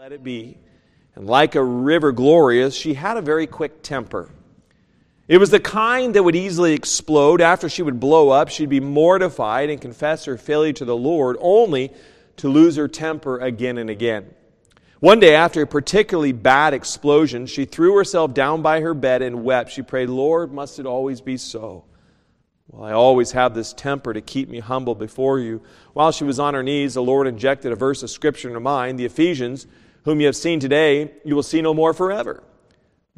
let 0.00 0.12
it 0.12 0.24
be. 0.24 0.56
And 1.14 1.26
like 1.26 1.54
a 1.54 1.62
river 1.62 2.10
glorious, 2.10 2.74
she 2.74 2.94
had 2.94 3.18
a 3.18 3.20
very 3.20 3.46
quick 3.46 3.82
temper. 3.82 4.30
It 5.28 5.36
was 5.36 5.50
the 5.50 5.60
kind 5.60 6.14
that 6.14 6.22
would 6.22 6.34
easily 6.34 6.72
explode. 6.72 7.42
After 7.42 7.68
she 7.68 7.82
would 7.82 8.00
blow 8.00 8.30
up, 8.30 8.48
she'd 8.48 8.70
be 8.70 8.80
mortified 8.80 9.68
and 9.68 9.78
confess 9.78 10.24
her 10.24 10.38
failure 10.38 10.72
to 10.72 10.86
the 10.86 10.96
Lord, 10.96 11.36
only 11.38 11.92
to 12.38 12.48
lose 12.48 12.76
her 12.76 12.88
temper 12.88 13.40
again 13.40 13.76
and 13.76 13.90
again. 13.90 14.34
One 15.00 15.20
day, 15.20 15.34
after 15.34 15.60
a 15.60 15.66
particularly 15.66 16.32
bad 16.32 16.72
explosion, 16.72 17.44
she 17.44 17.66
threw 17.66 17.94
herself 17.98 18.32
down 18.32 18.62
by 18.62 18.80
her 18.80 18.94
bed 18.94 19.20
and 19.20 19.44
wept. 19.44 19.70
She 19.70 19.82
prayed, 19.82 20.08
Lord, 20.08 20.50
must 20.50 20.78
it 20.78 20.86
always 20.86 21.20
be 21.20 21.36
so? 21.36 21.84
Well, 22.68 22.84
I 22.84 22.92
always 22.92 23.32
have 23.32 23.54
this 23.54 23.74
temper 23.74 24.14
to 24.14 24.22
keep 24.22 24.48
me 24.48 24.60
humble 24.60 24.94
before 24.94 25.40
you. 25.40 25.60
While 25.92 26.10
she 26.10 26.24
was 26.24 26.40
on 26.40 26.54
her 26.54 26.62
knees, 26.62 26.94
the 26.94 27.02
Lord 27.02 27.26
injected 27.26 27.70
a 27.70 27.76
verse 27.76 28.02
of 28.02 28.08
Scripture 28.08 28.48
into 28.48 28.60
mind, 28.60 28.98
the 28.98 29.04
Egyptians 29.04 29.66
whom 30.04 30.20
you 30.20 30.26
have 30.26 30.36
seen 30.36 30.60
today, 30.60 31.12
you 31.24 31.34
will 31.34 31.42
see 31.42 31.62
no 31.62 31.74
more 31.74 31.92
forever. 31.92 32.42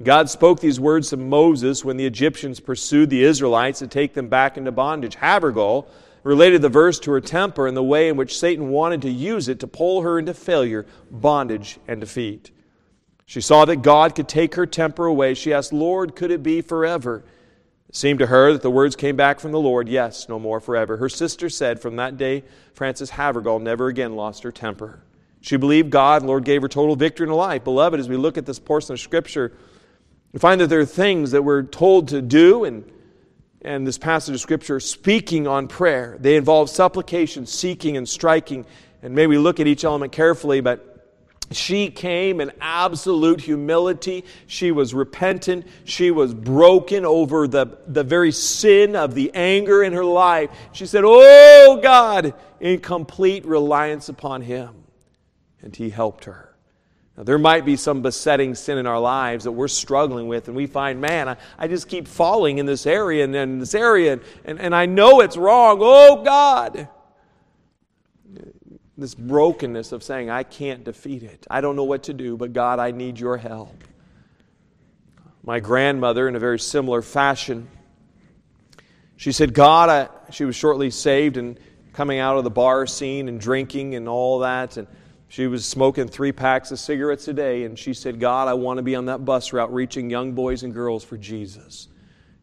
God 0.02 0.30
spoke 0.30 0.60
these 0.60 0.80
words 0.80 1.10
to 1.10 1.16
Moses 1.16 1.84
when 1.84 1.96
the 1.96 2.06
Egyptians 2.06 2.60
pursued 2.60 3.10
the 3.10 3.22
Israelites 3.22 3.80
to 3.80 3.86
take 3.86 4.14
them 4.14 4.28
back 4.28 4.56
into 4.56 4.72
bondage. 4.72 5.16
Havergal 5.16 5.86
related 6.22 6.62
the 6.62 6.68
verse 6.68 6.98
to 7.00 7.10
her 7.12 7.20
temper 7.20 7.66
and 7.66 7.76
the 7.76 7.82
way 7.82 8.08
in 8.08 8.16
which 8.16 8.38
Satan 8.38 8.70
wanted 8.70 9.02
to 9.02 9.10
use 9.10 9.48
it 9.48 9.60
to 9.60 9.66
pull 9.66 10.02
her 10.02 10.18
into 10.18 10.34
failure, 10.34 10.86
bondage, 11.10 11.78
and 11.86 12.00
defeat. 12.00 12.50
She 13.26 13.40
saw 13.40 13.64
that 13.64 13.82
God 13.82 14.14
could 14.14 14.28
take 14.28 14.54
her 14.54 14.66
temper 14.66 15.06
away. 15.06 15.34
She 15.34 15.52
asked, 15.52 15.72
Lord, 15.72 16.14
could 16.14 16.30
it 16.30 16.42
be 16.42 16.60
forever? 16.62 17.24
It 17.88 17.96
seemed 17.96 18.18
to 18.20 18.26
her 18.26 18.52
that 18.52 18.62
the 18.62 18.70
words 18.70 18.96
came 18.96 19.16
back 19.16 19.40
from 19.40 19.52
the 19.52 19.60
Lord, 19.60 19.88
yes, 19.88 20.28
no 20.28 20.38
more 20.38 20.60
forever. 20.60 20.96
Her 20.96 21.08
sister 21.08 21.48
said, 21.48 21.80
from 21.80 21.96
that 21.96 22.16
day, 22.16 22.44
Frances 22.72 23.10
Havergal 23.10 23.60
never 23.60 23.88
again 23.88 24.16
lost 24.16 24.42
her 24.42 24.52
temper. 24.52 25.02
She 25.42 25.56
believed 25.56 25.90
God, 25.90 26.22
and 26.22 26.28
Lord 26.28 26.44
gave 26.44 26.62
her 26.62 26.68
total 26.68 26.94
victory 26.94 27.24
in 27.24 27.28
her 27.28 27.34
life. 27.34 27.64
Beloved, 27.64 27.98
as 27.98 28.08
we 28.08 28.16
look 28.16 28.38
at 28.38 28.46
this 28.46 28.60
portion 28.60 28.92
of 28.92 29.00
Scripture, 29.00 29.52
we 30.32 30.38
find 30.38 30.60
that 30.60 30.68
there 30.68 30.80
are 30.80 30.86
things 30.86 31.32
that 31.32 31.42
we're 31.42 31.64
told 31.64 32.08
to 32.08 32.22
do, 32.22 32.64
and, 32.64 32.90
and 33.60 33.84
this 33.84 33.98
passage 33.98 34.36
of 34.36 34.40
Scripture 34.40 34.78
speaking 34.78 35.48
on 35.48 35.66
prayer. 35.66 36.16
They 36.20 36.36
involve 36.36 36.70
supplication, 36.70 37.46
seeking, 37.46 37.96
and 37.96 38.08
striking. 38.08 38.64
And 39.02 39.16
may 39.16 39.26
we 39.26 39.36
look 39.36 39.58
at 39.58 39.66
each 39.66 39.82
element 39.82 40.12
carefully, 40.12 40.60
but 40.60 40.88
she 41.50 41.90
came 41.90 42.40
in 42.40 42.52
absolute 42.60 43.40
humility. 43.40 44.24
She 44.46 44.70
was 44.70 44.94
repentant. 44.94 45.66
She 45.82 46.12
was 46.12 46.32
broken 46.34 47.04
over 47.04 47.48
the, 47.48 47.78
the 47.88 48.04
very 48.04 48.30
sin 48.30 48.94
of 48.94 49.16
the 49.16 49.32
anger 49.34 49.82
in 49.82 49.92
her 49.92 50.04
life. 50.04 50.50
She 50.70 50.86
said, 50.86 51.02
Oh 51.04 51.80
God, 51.82 52.32
in 52.60 52.78
complete 52.78 53.44
reliance 53.44 54.08
upon 54.08 54.42
Him 54.42 54.81
and 55.62 55.74
He 55.74 55.90
helped 55.90 56.24
her. 56.24 56.54
Now, 57.16 57.24
there 57.24 57.38
might 57.38 57.64
be 57.66 57.76
some 57.76 58.00
besetting 58.00 58.54
sin 58.54 58.78
in 58.78 58.86
our 58.86 58.98
lives 58.98 59.44
that 59.44 59.52
we're 59.52 59.68
struggling 59.68 60.28
with, 60.28 60.48
and 60.48 60.56
we 60.56 60.66
find, 60.66 61.00
man, 61.00 61.28
I, 61.28 61.36
I 61.58 61.68
just 61.68 61.88
keep 61.88 62.08
falling 62.08 62.58
in 62.58 62.64
this 62.66 62.86
area 62.86 63.24
and 63.24 63.36
in 63.36 63.58
this 63.58 63.74
area, 63.74 64.14
and, 64.14 64.22
and, 64.44 64.60
and 64.60 64.74
I 64.74 64.86
know 64.86 65.20
it's 65.20 65.36
wrong. 65.36 65.78
Oh, 65.80 66.22
God! 66.24 66.88
This 68.96 69.14
brokenness 69.14 69.92
of 69.92 70.02
saying, 70.02 70.30
I 70.30 70.42
can't 70.42 70.84
defeat 70.84 71.22
it. 71.22 71.46
I 71.50 71.60
don't 71.60 71.76
know 71.76 71.84
what 71.84 72.04
to 72.04 72.14
do, 72.14 72.36
but 72.36 72.52
God, 72.52 72.78
I 72.78 72.92
need 72.92 73.20
your 73.20 73.36
help. 73.36 73.84
My 75.44 75.60
grandmother, 75.60 76.28
in 76.28 76.36
a 76.36 76.38
very 76.38 76.58
similar 76.58 77.02
fashion, 77.02 77.68
she 79.16 79.32
said, 79.32 79.54
God, 79.54 79.88
I, 79.88 80.32
she 80.32 80.44
was 80.44 80.56
shortly 80.56 80.90
saved 80.90 81.36
and 81.36 81.58
coming 81.92 82.20
out 82.20 82.38
of 82.38 82.44
the 82.44 82.50
bar 82.50 82.86
scene 82.86 83.28
and 83.28 83.40
drinking 83.40 83.94
and 83.96 84.08
all 84.08 84.40
that. 84.40 84.76
And 84.76 84.86
she 85.32 85.46
was 85.46 85.64
smoking 85.64 86.08
three 86.08 86.30
packs 86.30 86.72
of 86.72 86.78
cigarettes 86.78 87.26
a 87.26 87.32
day, 87.32 87.64
and 87.64 87.78
she 87.78 87.94
said, 87.94 88.20
God, 88.20 88.48
I 88.48 88.52
want 88.52 88.76
to 88.76 88.82
be 88.82 88.94
on 88.94 89.06
that 89.06 89.24
bus 89.24 89.54
route 89.54 89.72
reaching 89.72 90.10
young 90.10 90.34
boys 90.34 90.62
and 90.62 90.74
girls 90.74 91.04
for 91.04 91.16
Jesus. 91.16 91.88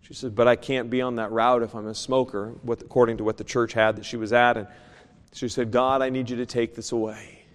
She 0.02 0.16
said, 0.16 0.34
But 0.34 0.48
I 0.48 0.56
can't 0.56 0.90
be 0.90 1.00
on 1.00 1.18
that 1.18 1.32
route 1.32 1.62
if 1.62 1.76
I'm 1.76 1.86
a 1.86 1.94
smoker, 1.94 2.56
according 2.68 3.18
to 3.18 3.24
what 3.24 3.38
the 3.38 3.44
church 3.44 3.74
had 3.74 3.98
that 3.98 4.06
she 4.06 4.18
was 4.18 4.34
at. 4.34 4.58
And 4.58 4.68
she 5.34 5.50
said, 5.50 5.70
God, 5.70 6.02
I 6.02 6.10
need 6.10 6.32
you 6.32 6.38
to 6.38 6.48
take 6.48 6.74
this 6.74 6.92
away. 6.92 7.46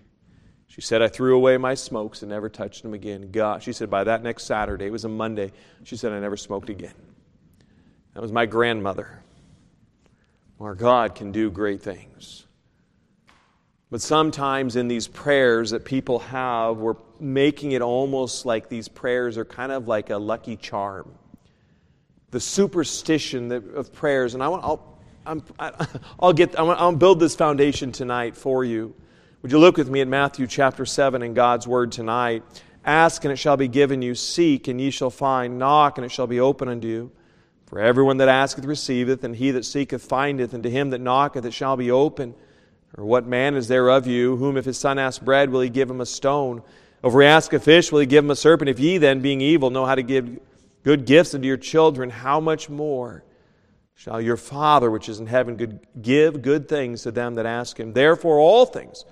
She 0.69 0.81
said, 0.81 1.03
I 1.03 1.09
threw 1.09 1.35
away 1.35 1.57
my 1.57 1.75
smokes 1.75 2.23
and 2.23 2.31
never 2.31 2.49
touched 2.49 2.85
them 2.85 2.95
again. 2.95 3.33
God, 3.33 3.61
she 3.61 3.73
said, 3.73 3.91
by 3.91 4.05
that 4.05 4.23
next 4.23 4.45
Saturday, 4.45 4.85
it 4.85 4.93
was 4.93 5.05
a 5.05 5.09
Monday, 5.09 5.51
she 5.83 5.97
said, 5.97 6.13
I 6.13 6.21
never 6.21 6.37
smoked 6.37 6.71
again. 6.71 6.95
That 8.13 8.23
was 8.23 8.31
my 8.31 8.47
grandmother. 8.47 9.21
Our 10.61 10.77
God 10.77 11.17
can 11.17 11.33
do 11.33 11.51
great 11.51 11.83
things. 11.83 12.47
But 13.95 14.03
sometimes 14.03 14.75
in 14.75 14.89
these 14.89 15.07
prayers 15.07 15.71
that 15.71 15.85
people 15.85 16.19
have, 16.19 16.79
we're 16.79 16.97
making 17.21 17.71
it 17.71 17.81
almost 17.81 18.45
like 18.45 18.69
these 18.69 18.89
prayers 18.89 19.39
are 19.39 19.45
kind 19.45 19.71
of 19.71 19.87
like 19.87 20.11
a 20.11 20.17
lucky 20.17 20.57
charm. 20.57 21.15
The 22.33 22.41
superstition 22.41 23.53
of 23.53 23.93
prayers, 23.93 24.35
and 24.35 24.43
I 24.43 24.49
want, 24.49 24.65
I'll, 24.65 24.99
I'm, 25.25 25.45
I'll 26.19 26.33
get, 26.33 26.59
I'll 26.59 26.91
build 26.91 27.21
this 27.21 27.37
foundation 27.37 27.93
tonight 27.93 28.37
for 28.37 28.65
you. 28.65 28.97
Would 29.43 29.53
you 29.53 29.61
look 29.61 29.77
with 29.77 29.89
me 29.89 30.01
at 30.01 30.09
Matthew 30.09 30.49
chapter 30.49 30.85
7 30.85 31.23
in 31.23 31.33
God's 31.33 31.69
Word 31.69 31.93
tonight? 31.93 32.43
Ask 32.85 33.25
and 33.25 33.31
it 33.31 33.37
shall 33.37 33.57
be 33.57 33.69
given 33.69 34.03
you. 34.03 34.17
Seek 34.17 34.67
and 34.67 34.81
ye 34.81 34.91
shall 34.91 35.11
find. 35.11 35.57
Knock 35.57 35.99
and 35.99 36.05
it 36.05 36.11
shall 36.11 36.27
be 36.27 36.41
open 36.41 36.67
unto 36.69 36.89
you. 36.89 37.13
For 37.67 37.79
everyone 37.79 38.17
that 38.17 38.29
asketh 38.29 38.65
receiveth, 38.65 39.23
and 39.23 39.37
he 39.37 39.53
that 39.53 39.65
seeketh 39.65 40.03
findeth, 40.03 40.53
and 40.53 40.65
to 40.65 40.71
him 40.71 40.91
that 40.91 41.01
knocketh 41.01 41.45
it 41.45 41.55
shall 41.55 41.77
be 41.77 41.93
open. 41.93 42.35
Or 42.97 43.05
what 43.05 43.27
man 43.27 43.57
is 43.57 43.69
there 43.69 43.89
of 43.89 44.07
you, 44.07 44.37
whom 44.37 44.57
if 44.57 44.65
his 44.65 44.79
son 44.79 44.99
asks 44.99 45.23
bread, 45.23 45.51
will 45.51 45.61
he 45.61 45.69
give 45.69 45.91
him 45.91 46.01
a 46.01 46.07
stone? 46.07 46.63
Or 47.03 47.11
if 47.11 47.25
he 47.25 47.27
ask 47.27 47.53
a 47.53 47.59
fish, 47.59 47.91
will 47.91 48.01
he 48.01 48.07
give 48.07 48.25
him 48.25 48.31
a 48.31 48.37
serpent? 48.37 48.71
If 48.71 48.79
ye 48.79 48.99
then, 48.99 49.21
being 49.21 49.41
evil, 49.41 49.71
know 49.71 49.85
how 49.85 49.95
to 49.95 50.03
give 50.03 50.39
good 50.85 51.05
gifts 51.05 51.35
unto 51.35 51.47
your 51.47 51.57
children, 51.57 52.11
how 52.11 52.39
much 52.41 52.71
more 52.71 53.25
shall 53.95 54.21
your 54.21 54.37
Father 54.37 54.91
which 54.91 55.09
is 55.09 55.19
in 55.19 55.27
heaven 55.27 55.81
give 56.01 56.43
good 56.43 56.69
things 56.69 57.03
to 57.03 57.11
them 57.11 57.35
that 57.35 57.47
ask 57.47 57.79
him? 57.79 57.93
Therefore, 57.93 58.39
all 58.39 58.65
things, 58.67 59.05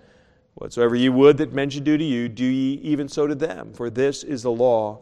whatsoever 0.54 0.94
ye 0.94 1.08
would 1.08 1.38
that 1.38 1.52
men 1.52 1.70
should 1.70 1.84
do 1.84 1.96
to 1.98 2.04
you, 2.04 2.28
do 2.28 2.44
ye 2.44 2.74
even 2.82 3.08
so 3.08 3.26
to 3.26 3.34
them. 3.34 3.72
For 3.72 3.90
this 3.90 4.22
is 4.22 4.42
the 4.42 4.50
law 4.50 5.00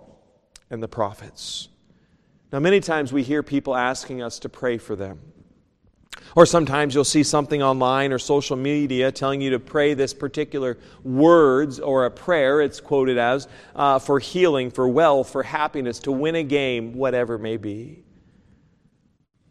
and 0.71 0.83
the 0.83 0.89
prophets. 0.89 1.69
Now, 2.53 2.61
many 2.61 2.81
times 2.81 3.13
we 3.13 3.23
hear 3.23 3.43
people 3.43 3.77
asking 3.77 4.23
us 4.23 4.39
to 4.41 4.49
pray 4.49 4.79
for 4.79 4.97
them. 4.97 5.21
Or 6.37 6.47
sometimes 6.47 6.95
you'll 6.95 7.05
see 7.05 7.23
something 7.23 7.63
online 7.63 8.13
or 8.13 8.19
social 8.19 8.57
media 8.57 9.11
telling 9.11 9.41
you 9.41 9.51
to 9.51 9.59
pray 9.59 9.95
this 9.95 10.15
particular 10.15 10.79
words 11.03 11.81
or 11.81 12.07
a 12.07 12.11
prayer, 12.11 12.61
it's 12.61 12.81
quoted 12.81 13.19
as, 13.19 13.49
uh, 13.75 13.99
for 13.99 14.19
healing, 14.19 14.71
for 14.71 14.89
wealth, 14.89 15.31
for 15.31 15.43
happiness, 15.43 15.99
to 16.01 16.13
win 16.13 16.37
a 16.37 16.45
game, 16.45 16.95
whatever 16.95 17.37
may 17.39 17.57
be. 17.57 18.05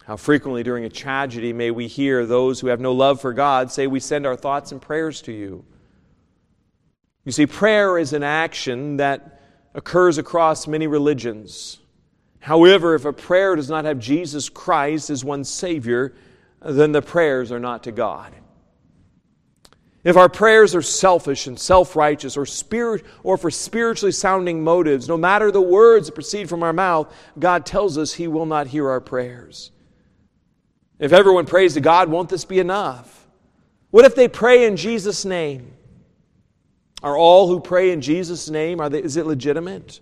How 0.06 0.16
frequently 0.16 0.64
during 0.64 0.86
a 0.86 0.90
tragedy 0.90 1.54
may 1.54 1.70
we 1.70 1.88
hear 1.88 2.26
those 2.26 2.60
who 2.60 2.68
have 2.68 2.80
no 2.80 2.94
love 2.94 3.22
for 3.22 3.34
God 3.34 3.72
say, 3.72 3.86
We 3.86 4.00
send 4.00 4.26
our 4.26 4.36
thoughts 4.36 4.72
and 4.72 4.82
prayers 4.82 5.22
to 5.24 5.32
you. 5.32 5.66
You 7.26 7.32
see, 7.32 7.46
prayer 7.46 7.98
is 7.98 8.14
an 8.14 8.24
action 8.24 8.98
that 8.98 9.42
occurs 9.76 10.18
across 10.18 10.66
many 10.66 10.88
religions. 10.88 11.78
However, 12.40 12.96
if 12.96 13.06
a 13.06 13.14
prayer 13.14 13.56
does 13.56 13.70
not 13.70 13.86
have 13.86 14.00
Jesus 14.00 14.50
Christ 14.50 15.10
as 15.10 15.24
one 15.24 15.44
Savior, 15.44 16.16
then 16.62 16.92
the 16.92 17.02
prayers 17.02 17.52
are 17.52 17.60
not 17.60 17.84
to 17.84 17.92
God. 17.92 18.34
If 20.04 20.16
our 20.16 20.30
prayers 20.30 20.76
are 20.76 20.82
selfish 20.82 21.48
and 21.48 21.60
self 21.60 21.96
righteous 21.96 22.38
or, 22.38 22.46
spirit, 22.46 23.06
or 23.24 23.38
for 23.38 23.52
spiritually 23.52 24.12
sounding 24.12 24.64
motives, 24.64 25.10
no 25.10 25.18
matter 25.18 25.52
the 25.52 25.62
words 25.62 26.08
that 26.08 26.14
proceed 26.14 26.48
from 26.48 26.64
our 26.64 26.74
mouth, 26.74 27.14
God 27.38 27.66
tells 27.66 27.98
us 27.98 28.14
He 28.14 28.28
will 28.28 28.46
not 28.46 28.68
hear 28.68 28.90
our 28.90 29.02
prayers. 29.02 29.72
If 31.00 31.14
everyone 31.14 31.46
prays 31.46 31.74
to 31.74 31.82
God, 31.82 32.10
won't 32.10 32.30
this 32.30 32.46
be 32.46 32.60
enough? 32.60 33.28
What 33.92 34.06
if 34.06 34.16
they 34.16 34.28
pray 34.28 34.66
in 34.66 34.78
Jesus' 34.78 35.26
name? 35.26 35.74
Are 37.02 37.18
all 37.18 37.48
who 37.48 37.60
pray 37.60 37.92
in 37.92 38.02
Jesus' 38.02 38.50
name, 38.50 38.82
are 38.82 38.90
they, 38.90 39.02
is 39.02 39.16
it 39.16 39.26
legitimate? 39.26 40.02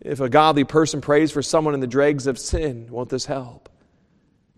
If 0.00 0.20
a 0.20 0.28
godly 0.28 0.64
person 0.64 1.00
prays 1.00 1.30
for 1.30 1.42
someone 1.42 1.74
in 1.74 1.80
the 1.80 1.86
dregs 1.86 2.26
of 2.26 2.38
sin, 2.38 2.88
won't 2.90 3.08
this 3.08 3.26
help? 3.26 3.68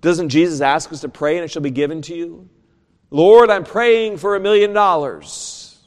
Doesn't 0.04 0.28
Jesus 0.28 0.60
ask 0.60 0.92
us 0.92 1.00
to 1.00 1.08
pray 1.08 1.36
and 1.38 1.44
it 1.46 1.50
shall 1.50 1.62
be 1.62 1.70
given 1.70 2.02
to 2.02 2.14
you? 2.14 2.46
Lord, 3.10 3.48
I'm 3.48 3.64
praying 3.64 4.18
for 4.18 4.36
a 4.36 4.40
million 4.40 4.74
dollars. 4.74 5.78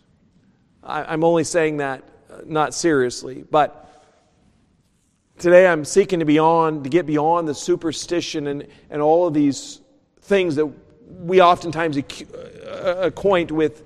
I'm 0.84 1.24
only 1.24 1.44
saying 1.44 1.78
that 1.78 2.04
uh, 2.28 2.40
not 2.44 2.74
seriously, 2.74 3.44
but 3.52 4.04
today 5.38 5.68
I'm 5.68 5.86
seeking 5.86 6.18
to 6.18 6.25
beyond 6.25 6.86
to 6.86 6.90
get 6.90 7.06
beyond 7.06 7.48
the 7.48 7.54
superstition 7.54 8.48
and, 8.48 8.68
and 8.90 9.04
all 9.04 9.28
of 9.28 9.36
these 9.36 9.81
things 10.22 10.56
that 10.56 10.66
we 11.06 11.40
oftentimes 11.40 11.96
uh, 11.96 12.96
acquaint 12.98 13.52
with, 13.52 13.84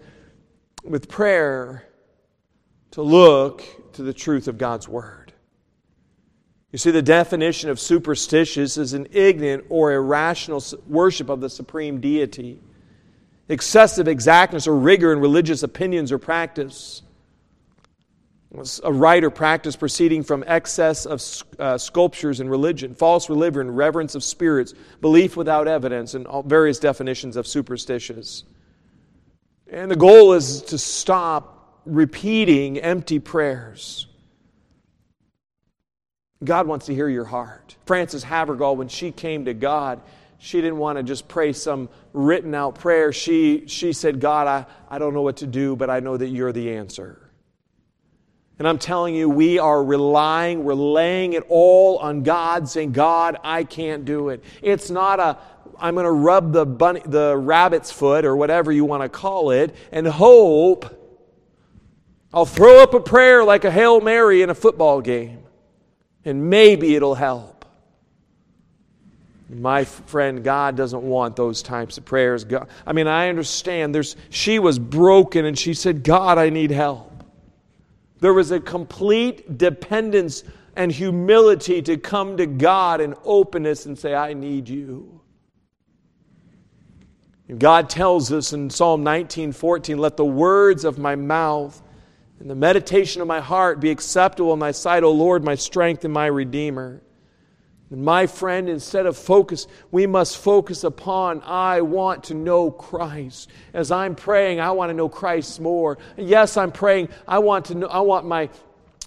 with 0.86 1.10
prayer 1.10 1.90
to 2.92 3.02
look 3.02 3.64
to 3.96 4.02
the 4.02 4.14
truth 4.14 4.48
of 4.48 4.58
God's 4.58 4.88
Word. 4.88 5.21
You 6.72 6.78
see, 6.78 6.92
the 6.92 7.02
definition 7.02 7.70
of 7.70 7.80
superstitious 7.80 8.78
is 8.78 8.94
an 8.94 9.08
ignorant 9.12 9.66
or 9.70 9.92
irrational 9.92 10.64
worship 10.88 11.30
of 11.30 11.42
the 11.42 11.50
supreme 11.50 12.00
deity, 12.00 12.62
excessive 13.50 14.08
exactness 14.08 14.68
or 14.68 14.78
rigor 14.78 15.12
in 15.12 15.20
religious 15.20 15.64
opinions 15.64 16.12
or 16.14 16.18
practice, 16.18 17.02
A 18.84 18.92
rite 18.92 19.24
or 19.26 19.30
practice 19.30 19.76
proceeding 19.76 20.24
from 20.24 20.44
excess 20.48 21.06
of 21.06 21.22
uh, 21.60 21.78
sculptures 21.78 22.40
in 22.40 22.50
religion, 22.50 22.96
false 22.96 23.30
religion, 23.30 23.72
reverence 23.72 24.16
of 24.16 24.24
spirits, 24.24 24.74
belief 25.02 25.36
without 25.36 25.68
evidence, 25.68 26.14
and 26.14 26.26
various 26.46 26.80
definitions 26.80 27.36
of 27.36 27.48
superstitious. 27.48 28.44
And 29.70 29.90
the 29.90 29.96
goal 29.96 30.34
is 30.34 30.62
to 30.64 30.78
stop 30.78 31.82
repeating 31.86 32.78
empty 32.78 33.20
prayers. 33.20 34.08
God 36.44 36.68
wants 36.68 36.88
to 36.88 36.96
hear 36.96 37.10
your 37.10 37.26
heart. 37.26 37.76
Frances 37.86 38.24
Havergal, 38.24 38.76
when 38.76 38.88
she 38.88 39.12
came 39.12 39.46
to 39.46 39.54
God, 39.54 40.02
she 40.40 40.60
didn't 40.60 40.80
want 40.80 40.98
to 40.98 41.04
just 41.04 41.28
pray 41.28 41.54
some 41.54 41.88
written 42.14 42.56
out 42.56 42.76
prayer. 42.76 43.14
She, 43.14 43.68
she 43.68 43.94
said, 43.94 44.20
God, 44.20 44.48
I, 44.48 44.66
I 44.90 44.98
don't 44.98 45.14
know 45.14 45.22
what 45.22 45.38
to 45.38 45.48
do, 45.48 45.76
but 45.76 45.90
I 45.90 46.00
know 46.00 46.18
that 46.18 46.30
you're 46.30 46.52
the 46.52 46.74
answer. 46.74 47.32
And 48.58 48.68
I'm 48.68 48.78
telling 48.78 49.16
you, 49.16 49.28
we 49.28 49.60
are 49.60 49.84
relying, 49.84 50.64
we're 50.64 50.76
laying 50.76 51.34
it 51.34 51.44
all 51.50 51.98
on 51.98 52.24
God, 52.24 52.70
saying, 52.70 52.92
God, 52.92 53.38
I 53.44 53.64
can't 53.64 54.06
do 54.06 54.30
it. 54.30 54.44
It's 54.62 54.92
not 54.92 55.20
a, 55.20 55.38
I'm 55.80 55.96
going 55.96 56.06
to 56.06 56.12
rub 56.12 56.54
the, 56.54 56.66
bunny, 56.66 57.02
the 57.04 57.36
rabbit's 57.36 57.92
foot 57.92 58.24
or 58.24 58.36
whatever 58.36 58.72
you 58.72 58.86
want 58.86 59.02
to 59.02 59.10
call 59.10 59.50
it 59.50 59.76
and 59.92 60.06
hope. 60.06 60.98
I'll 62.34 62.46
throw 62.46 62.84
up 62.84 62.94
a 62.94 63.00
prayer 63.00 63.44
like 63.44 63.66
a 63.66 63.72
Hail 63.72 64.00
Mary 64.00 64.44
in 64.44 64.52
a 64.52 64.56
football 64.56 65.02
game, 65.02 65.41
and 66.26 66.50
maybe 66.50 66.96
it'll 66.96 67.16
help. 67.16 67.66
My 69.50 69.84
friend, 69.84 70.44
God 70.44 70.78
doesn't 70.78 71.04
want 71.04 71.36
those 71.36 71.62
types 71.62 71.98
of 71.98 72.06
prayers. 72.06 72.46
God, 72.46 72.70
I 72.86 72.94
mean, 72.94 73.08
I 73.08 73.28
understand. 73.28 73.94
There's, 73.94 74.16
she 74.30 74.60
was 74.60 74.80
broken 74.80 75.46
and 75.46 75.60
she 75.60 75.74
said, 75.74 76.04
God, 76.04 76.38
I 76.38 76.50
need 76.50 76.72
help. 76.72 77.12
There 78.22 78.34
was 78.34 78.52
a 78.52 78.60
complete 78.60 79.58
dependence 79.58 80.44
and 80.76 80.92
humility 80.92 81.82
to 81.82 81.98
come 81.98 82.38
to 82.38 82.46
God 82.46 83.02
in 83.02 83.14
openness 83.26 83.86
and 83.88 84.00
say, 84.00 84.16
I 84.16 84.34
need 84.34 84.70
you. 84.70 85.22
And 87.50 87.60
God 87.60 87.90
tells 87.90 88.32
us 88.32 88.54
in 88.54 88.70
Psalm 88.70 89.04
19:14, 89.04 89.98
let 89.98 90.16
the 90.16 90.24
words 90.24 90.86
of 90.86 90.98
my 90.98 91.16
mouth 91.16 91.82
and 92.42 92.50
the 92.50 92.56
meditation 92.56 93.22
of 93.22 93.28
my 93.28 93.40
heart 93.40 93.80
be 93.80 93.92
acceptable 93.92 94.52
in 94.52 94.58
thy 94.58 94.72
sight, 94.72 95.04
O 95.04 95.12
Lord, 95.12 95.44
my 95.44 95.54
strength 95.54 96.04
and 96.06 96.14
my 96.14 96.26
redeemer. 96.26 97.00
And 97.92 98.04
my 98.04 98.26
friend, 98.26 98.68
instead 98.68 99.06
of 99.06 99.16
focus, 99.16 99.68
we 99.92 100.08
must 100.08 100.40
focus 100.40 100.84
upon, 100.84 101.44
I 101.44 101.82
want 101.82 102.24
to 102.26 102.34
know 102.34 102.72
Christ. 102.72 103.52
As 103.76 103.92
I'm 103.92 104.16
praying, 104.16 104.60
I 104.60 104.72
want 104.72 104.90
to 104.90 104.96
know 104.96 105.08
Christ 105.08 105.60
more. 105.60 106.00
Yes, 106.18 106.58
I'm 106.58 106.72
praying, 106.72 107.10
I 107.28 107.38
want 107.38 107.66
to 107.66 107.76
know, 107.76 107.88
I 107.88 108.00
want 108.00 108.26
my 108.26 108.50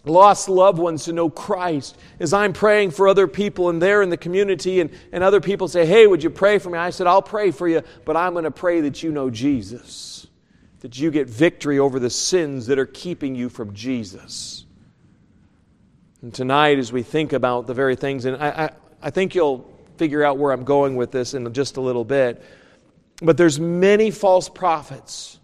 lost 0.04 0.48
loved 0.48 0.78
ones 0.78 1.06
to 1.06 1.12
know 1.12 1.28
Christ. 1.28 1.96
As 2.20 2.32
I'm 2.32 2.52
praying 2.52 2.92
for 2.92 3.08
other 3.08 3.26
people 3.26 3.68
and 3.68 3.82
they're 3.82 4.02
in 4.02 4.10
the 4.10 4.16
community 4.16 4.80
and, 4.80 4.90
and 5.10 5.24
other 5.24 5.40
people 5.40 5.66
say, 5.66 5.84
Hey, 5.84 6.06
would 6.06 6.22
you 6.22 6.30
pray 6.30 6.58
for 6.60 6.70
me? 6.70 6.78
I 6.78 6.90
said, 6.90 7.08
I'll 7.08 7.20
pray 7.20 7.50
for 7.50 7.66
you, 7.66 7.82
but 8.04 8.16
I'm 8.16 8.32
going 8.34 8.44
to 8.44 8.52
pray 8.52 8.82
that 8.82 9.02
you 9.02 9.10
know 9.10 9.28
Jesus, 9.28 10.28
that 10.84 10.98
you 10.98 11.10
get 11.10 11.26
victory 11.26 11.78
over 11.78 11.98
the 11.98 12.10
sins 12.10 12.66
that 12.66 12.78
are 12.78 12.84
keeping 12.84 13.34
you 13.34 13.48
from 13.48 13.72
Jesus. 13.72 14.66
And 16.20 16.34
tonight, 16.34 16.78
as 16.78 16.92
we 16.92 17.02
think 17.02 17.32
about 17.32 17.66
the 17.66 17.72
very 17.72 17.96
things, 17.96 18.26
and 18.26 18.36
I, 18.36 18.48
I, 18.48 18.70
I 19.04 19.08
think 19.08 19.34
you'll 19.34 19.66
figure 19.96 20.22
out 20.22 20.36
where 20.36 20.52
I'm 20.52 20.64
going 20.64 20.96
with 20.96 21.10
this 21.10 21.32
in 21.32 21.50
just 21.54 21.78
a 21.78 21.80
little 21.80 22.04
bit, 22.04 22.44
but 23.22 23.38
there's 23.38 23.58
many 23.58 24.10
false 24.10 24.50
prophets. 24.50 25.38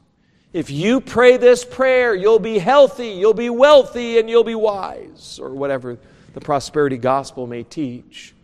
If 0.53 0.69
you 0.69 1.01
pray 1.01 1.39
this 1.39 1.65
prayer, 1.65 2.15
you'll 2.15 2.39
be 2.39 2.59
healthy, 2.59 3.09
you'll 3.09 3.33
be 3.33 3.49
wealthy, 3.49 4.19
and 4.19 4.29
you'll 4.29 4.45
be 4.45 4.55
wise, 4.55 5.39
or 5.43 5.55
whatever 5.55 5.99
the 6.35 6.41
prosperity 6.43 6.99
gospel 6.99 7.47
may 7.47 7.63
teach. 7.63 8.35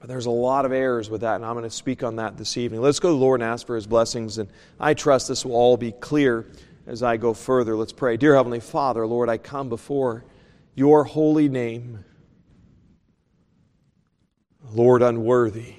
But 0.00 0.08
there's 0.08 0.26
a 0.26 0.30
lot 0.30 0.64
of 0.64 0.72
errors 0.72 1.10
with 1.10 1.22
that, 1.22 1.36
and 1.36 1.44
I'm 1.44 1.54
going 1.54 1.64
to 1.64 1.70
speak 1.70 2.02
on 2.02 2.16
that 2.16 2.36
this 2.36 2.56
evening. 2.56 2.80
Let's 2.80 3.00
go 3.00 3.08
to 3.08 3.12
the 3.12 3.18
Lord 3.18 3.40
and 3.40 3.50
ask 3.50 3.66
for 3.66 3.74
his 3.74 3.86
blessings, 3.86 4.38
and 4.38 4.48
I 4.78 4.94
trust 4.94 5.28
this 5.28 5.44
will 5.44 5.56
all 5.56 5.76
be 5.76 5.92
clear 5.92 6.46
as 6.86 7.02
I 7.02 7.16
go 7.16 7.34
further. 7.34 7.76
Let's 7.76 7.92
pray. 7.92 8.16
Dear 8.16 8.36
Heavenly 8.36 8.60
Father, 8.60 9.06
Lord, 9.06 9.28
I 9.28 9.38
come 9.38 9.68
before 9.68 10.24
your 10.74 11.04
holy 11.04 11.48
name. 11.48 12.04
Lord, 14.70 15.02
unworthy. 15.02 15.74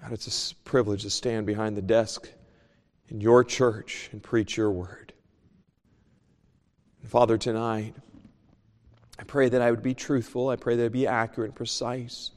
God, 0.00 0.12
it's 0.12 0.52
a 0.52 0.54
privilege 0.64 1.02
to 1.02 1.10
stand 1.10 1.46
behind 1.46 1.76
the 1.76 1.82
desk 1.82 2.28
in 3.08 3.20
your 3.20 3.42
church 3.42 4.08
and 4.12 4.22
preach 4.22 4.56
your 4.56 4.70
word. 4.70 5.12
And 7.02 7.10
Father, 7.10 7.36
tonight, 7.38 7.94
I 9.18 9.24
pray 9.24 9.48
that 9.48 9.62
I 9.62 9.70
would 9.70 9.82
be 9.82 9.94
truthful. 9.94 10.48
I 10.48 10.56
pray 10.56 10.76
that 10.76 10.84
I'd 10.84 10.92
be 10.92 11.06
accurate 11.06 11.50
and 11.50 11.56
precise 11.56 12.30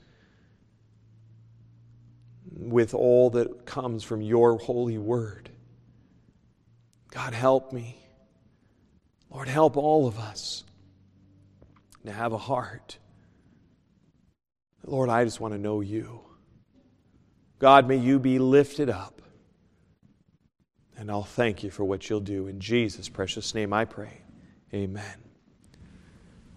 with 2.52 2.94
all 2.94 3.30
that 3.32 3.66
comes 3.66 4.04
from 4.04 4.22
your 4.22 4.58
holy 4.58 4.98
word. 4.98 5.50
God, 7.12 7.34
help 7.34 7.72
me. 7.72 7.98
Lord, 9.30 9.48
help 9.48 9.78
all 9.78 10.08
of 10.08 10.18
us 10.20 10.64
to 12.06 12.12
have 12.12 12.34
a 12.34 12.38
heart. 12.38 12.98
Lord, 14.86 15.10
I 15.10 15.24
just 15.26 15.40
want 15.40 15.54
to 15.54 15.58
know 15.60 15.82
you. 15.82 16.22
God, 17.60 17.88
may 17.88 17.98
you 17.98 18.20
be 18.20 18.40
lifted 18.40 18.90
up. 18.90 19.22
And 20.96 21.12
I'll 21.12 21.24
thank 21.24 21.64
you 21.64 21.70
for 21.70 21.84
what 21.84 22.10
you'll 22.10 22.20
do. 22.20 22.48
In 22.48 22.60
Jesus' 22.60 23.10
precious 23.10 23.54
name 23.54 23.74
I 23.74 23.86
pray. 23.86 24.22
Amen. 24.74 25.27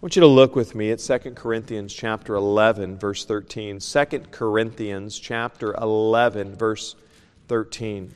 Want 0.01 0.15
you 0.15 0.21
to 0.21 0.27
look 0.27 0.55
with 0.55 0.73
me 0.73 0.89
at 0.89 0.97
2 0.97 1.19
Corinthians 1.35 1.93
chapter 1.93 2.33
11 2.33 2.97
verse 2.97 3.23
13. 3.23 3.77
2 3.77 4.05
Corinthians 4.31 5.19
chapter 5.19 5.75
11 5.75 6.55
verse 6.55 6.95
13. 7.47 8.11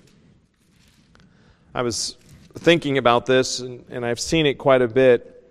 I 1.76 1.84
was 1.84 2.18
thinking 2.56 2.98
about 2.98 3.28
this, 3.28 3.60
and, 3.60 3.86
and 3.92 4.04
I've 4.04 4.20
seen 4.20 4.48
it 4.48 4.56
quite 4.56 4.82
a 4.82 4.88
bit. 4.88 5.44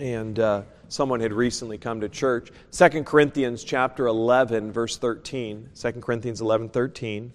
And 0.00 0.38
uh, 0.38 0.62
someone 0.88 1.20
had 1.20 1.34
recently 1.34 1.76
come 1.76 2.00
to 2.00 2.08
church. 2.08 2.50
2 2.72 3.04
Corinthians 3.04 3.62
chapter 3.62 4.06
11, 4.06 4.72
verse 4.72 4.96
13. 4.96 5.68
2 5.78 5.92
Corinthians 6.00 6.40
11, 6.40 6.70
13. 6.70 7.30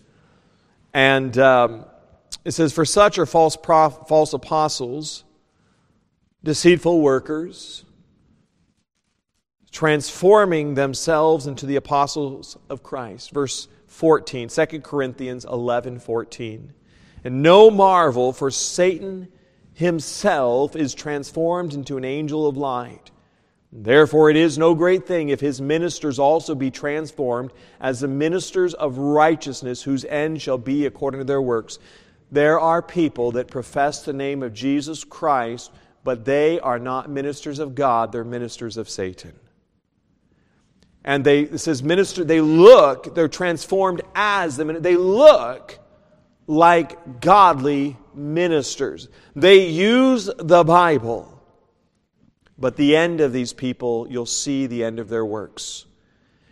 And 0.95 1.37
um, 1.37 1.85
it 2.43 2.53
says, 2.53 2.73
For 2.73 2.83
such 2.83 3.19
are 3.19 3.27
false, 3.27 3.55
prof- 3.55 4.07
false 4.07 4.33
apostles, 4.33 5.23
deceitful 6.43 6.99
workers, 6.99 7.85
transforming 9.71 10.73
themselves 10.73 11.47
into 11.47 11.65
the 11.65 11.77
apostles 11.77 12.57
of 12.69 12.83
Christ. 12.83 13.31
Verse 13.31 13.67
14, 13.87 14.49
2 14.49 14.65
Corinthians 14.81 15.45
11, 15.45 15.99
14. 15.99 16.73
And 17.23 17.41
no 17.41 17.69
marvel, 17.69 18.33
for 18.33 18.51
Satan 18.51 19.27
himself 19.73 20.75
is 20.75 20.93
transformed 20.93 21.73
into 21.73 21.97
an 21.97 22.05
angel 22.05 22.47
of 22.47 22.57
light. 22.57 23.11
Therefore, 23.73 24.29
it 24.29 24.35
is 24.35 24.57
no 24.57 24.75
great 24.75 25.07
thing 25.07 25.29
if 25.29 25.39
his 25.39 25.61
ministers 25.61 26.19
also 26.19 26.55
be 26.55 26.69
transformed 26.69 27.51
as 27.79 28.01
the 28.01 28.07
ministers 28.07 28.73
of 28.73 28.97
righteousness, 28.97 29.81
whose 29.83 30.03
end 30.05 30.41
shall 30.41 30.57
be 30.57 30.85
according 30.85 31.19
to 31.19 31.25
their 31.25 31.41
works. 31.41 31.79
There 32.31 32.59
are 32.59 32.81
people 32.81 33.31
that 33.33 33.47
profess 33.47 34.03
the 34.03 34.11
name 34.11 34.43
of 34.43 34.53
Jesus 34.53 35.05
Christ, 35.05 35.71
but 36.03 36.25
they 36.25 36.59
are 36.59 36.79
not 36.79 37.09
ministers 37.09 37.59
of 37.59 37.75
God, 37.75 38.11
they're 38.11 38.25
ministers 38.25 38.75
of 38.75 38.89
Satan. 38.89 39.33
And 41.03 41.23
they, 41.23 41.41
it 41.41 41.57
says, 41.57 41.81
minister, 41.81 42.23
they 42.23 42.41
look, 42.41 43.15
they're 43.15 43.27
transformed 43.27 44.01
as 44.13 44.57
the 44.57 44.65
They 44.65 44.95
look 44.95 45.79
like 46.47 47.21
godly 47.21 47.97
ministers. 48.13 49.09
They 49.35 49.67
use 49.67 50.29
the 50.37 50.63
Bible, 50.63 51.41
but 52.57 52.75
the 52.75 52.95
end 52.95 53.21
of 53.21 53.33
these 53.33 53.53
people, 53.53 54.07
you'll 54.09 54.25
see 54.25 54.67
the 54.67 54.83
end 54.83 54.99
of 54.99 55.09
their 55.09 55.25
works. 55.25 55.85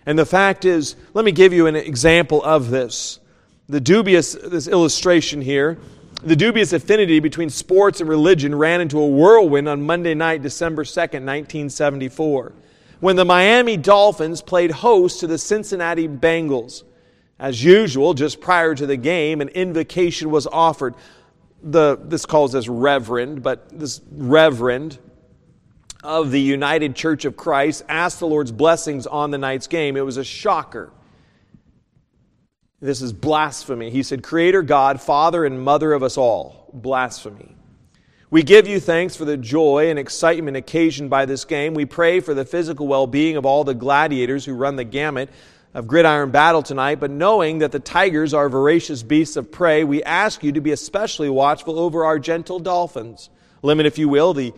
And 0.05 0.17
the 0.17 0.25
fact 0.25 0.65
is, 0.65 0.95
let 1.13 1.25
me 1.25 1.31
give 1.31 1.53
you 1.53 1.67
an 1.67 1.75
example 1.75 2.43
of 2.43 2.69
this. 2.69 3.19
The 3.67 3.79
dubious, 3.79 4.33
this 4.33 4.67
illustration 4.67 5.41
here, 5.41 5.77
the 6.23 6.35
dubious 6.35 6.73
affinity 6.73 7.19
between 7.19 7.49
sports 7.49 8.01
and 8.01 8.09
religion 8.09 8.55
ran 8.55 8.81
into 8.81 8.99
a 8.99 9.07
whirlwind 9.07 9.69
on 9.69 9.81
Monday 9.83 10.15
night, 10.15 10.41
December 10.41 10.83
2nd, 10.83 11.23
1974, 11.23 12.53
when 12.99 13.15
the 13.15 13.25
Miami 13.25 13.77
Dolphins 13.77 14.41
played 14.41 14.71
host 14.71 15.21
to 15.21 15.27
the 15.27 15.37
Cincinnati 15.37 16.07
Bengals. 16.07 16.83
As 17.39 17.63
usual, 17.63 18.13
just 18.13 18.41
prior 18.41 18.75
to 18.75 18.85
the 18.85 18.97
game, 18.97 19.39
an 19.39 19.49
invocation 19.49 20.29
was 20.29 20.45
offered. 20.45 20.95
The, 21.63 21.97
this 22.01 22.25
calls 22.25 22.51
this 22.51 22.67
reverend, 22.67 23.43
but 23.43 23.69
this 23.77 24.01
reverend 24.11 24.97
of 26.03 26.31
the 26.31 26.39
United 26.39 26.95
Church 26.95 27.25
of 27.25 27.35
Christ 27.35 27.83
asked 27.87 28.19
the 28.19 28.27
Lord's 28.27 28.51
blessings 28.51 29.07
on 29.07 29.31
the 29.31 29.37
night's 29.37 29.67
game. 29.67 29.97
It 29.97 30.05
was 30.05 30.17
a 30.17 30.23
shocker. 30.23 30.91
This 32.81 33.01
is 33.01 33.11
blasphemy. 33.11 33.89
He 33.89 34.03
said, 34.03 34.23
Creator 34.23 34.63
God, 34.63 35.01
Father 35.01 35.45
and 35.45 35.61
Mother 35.61 35.91
of 35.93 36.03
us 36.03 36.17
all. 36.17 36.69
Blasphemy. 36.73 37.55
We 38.31 38.43
give 38.43 38.67
you 38.67 38.79
thanks 38.79 39.15
for 39.15 39.25
the 39.25 39.37
joy 39.37 39.89
and 39.89 39.97
excitement 39.97 40.55
occasioned 40.55 41.09
by 41.09 41.25
this 41.25 41.45
game. 41.45 41.73
We 41.73 41.85
pray 41.85 42.19
for 42.19 42.35
the 42.35 42.45
physical 42.45 42.87
well 42.87 43.07
being 43.07 43.37
of 43.37 43.45
all 43.45 43.63
the 43.63 43.73
gladiators 43.73 44.45
who 44.45 44.53
run 44.53 44.75
the 44.75 44.83
gamut 44.83 45.29
of 45.73 45.87
gridiron 45.87 46.29
battle 46.29 46.61
tonight. 46.61 46.99
But 46.99 47.09
knowing 47.09 47.59
that 47.59 47.71
the 47.71 47.79
tigers 47.79 48.31
are 48.35 48.47
voracious 48.47 49.01
beasts 49.01 49.35
of 49.35 49.51
prey, 49.51 49.83
we 49.83 50.03
ask 50.03 50.43
you 50.43 50.51
to 50.51 50.61
be 50.61 50.71
especially 50.71 51.29
watchful 51.29 51.79
over 51.79 52.05
our 52.05 52.19
gentle 52.19 52.59
dolphins. 52.59 53.31
Limit, 53.63 53.87
if 53.87 53.97
you 53.97 54.07
will, 54.07 54.35
the 54.35 54.53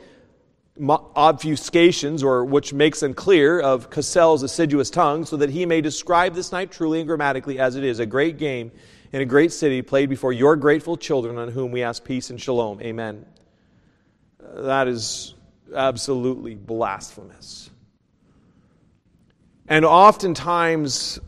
obfuscations, 0.78 2.24
or 2.24 2.44
which 2.44 2.74
makes 2.74 3.00
them 3.00 3.14
clear, 3.14 3.62
of 3.62 3.90
Cosell's 3.90 4.44
assiduous 4.44 4.90
tongue, 4.90 5.24
so 5.24 5.38
that 5.38 5.50
he 5.50 5.66
may 5.66 5.80
describe 5.80 6.36
this 6.36 6.52
night 6.52 6.72
truly 6.72 7.00
and 7.00 7.08
grammatically 7.08 7.58
as 7.58 7.78
it 7.78 7.86
is 7.86 8.00
a 8.00 8.06
great 8.06 8.38
game 8.38 8.72
in 9.14 9.22
a 9.22 9.26
great 9.26 9.54
city 9.54 9.82
played 9.82 10.10
before 10.10 10.34
your 10.34 10.58
grateful 10.58 10.98
children, 10.98 11.38
on 11.38 11.50
whom 11.50 11.72
we 11.72 11.84
ask 11.84 12.04
peace 12.04 12.30
and 12.30 12.42
shalom. 12.42 12.82
Amen. 12.82 13.26
That 14.54 14.88
is 14.88 15.36
absolutely 15.76 16.56
blasphemous. 16.56 17.70
And 19.68 19.86
oftentimes, 19.86 21.20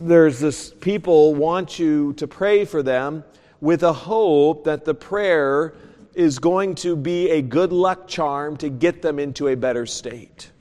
there's 0.00 0.40
this 0.40 0.72
people 0.80 1.34
want 1.34 1.78
you 1.78 2.12
to 2.14 2.26
pray 2.26 2.64
for 2.64 2.82
them 2.82 3.24
with 3.60 3.82
a 3.82 3.92
hope 3.92 4.64
that 4.64 4.84
the 4.84 4.94
prayer 4.94 5.74
is 6.14 6.38
going 6.38 6.74
to 6.76 6.96
be 6.96 7.30
a 7.30 7.42
good 7.42 7.72
luck 7.72 8.08
charm 8.08 8.56
to 8.58 8.68
get 8.68 9.02
them 9.02 9.18
into 9.18 9.48
a 9.48 9.56
better 9.56 9.86
state. 9.86 10.51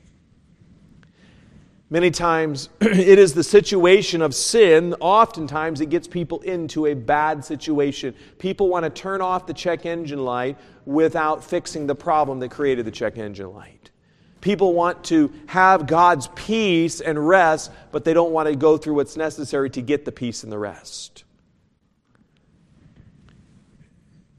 Many 1.91 2.09
times 2.09 2.69
it 2.81 3.19
is 3.19 3.33
the 3.33 3.43
situation 3.43 4.21
of 4.21 4.33
sin, 4.33 4.95
oftentimes 5.01 5.81
it 5.81 5.89
gets 5.89 6.07
people 6.07 6.39
into 6.39 6.85
a 6.85 6.93
bad 6.93 7.43
situation. 7.43 8.15
People 8.39 8.69
want 8.69 8.85
to 8.85 8.89
turn 8.89 9.19
off 9.19 9.45
the 9.45 9.53
check 9.53 9.85
engine 9.85 10.23
light 10.23 10.57
without 10.85 11.43
fixing 11.43 11.87
the 11.87 11.93
problem 11.93 12.39
that 12.39 12.49
created 12.49 12.85
the 12.85 12.91
check 12.91 13.17
engine 13.17 13.51
light. 13.53 13.91
People 14.39 14.73
want 14.73 15.03
to 15.03 15.33
have 15.47 15.85
God's 15.85 16.29
peace 16.29 17.01
and 17.01 17.27
rest, 17.27 17.71
but 17.91 18.05
they 18.05 18.13
don't 18.13 18.31
want 18.31 18.47
to 18.47 18.55
go 18.55 18.77
through 18.77 18.95
what's 18.95 19.17
necessary 19.17 19.69
to 19.71 19.81
get 19.81 20.05
the 20.05 20.13
peace 20.13 20.43
and 20.43 20.51
the 20.51 20.57
rest. 20.57 21.25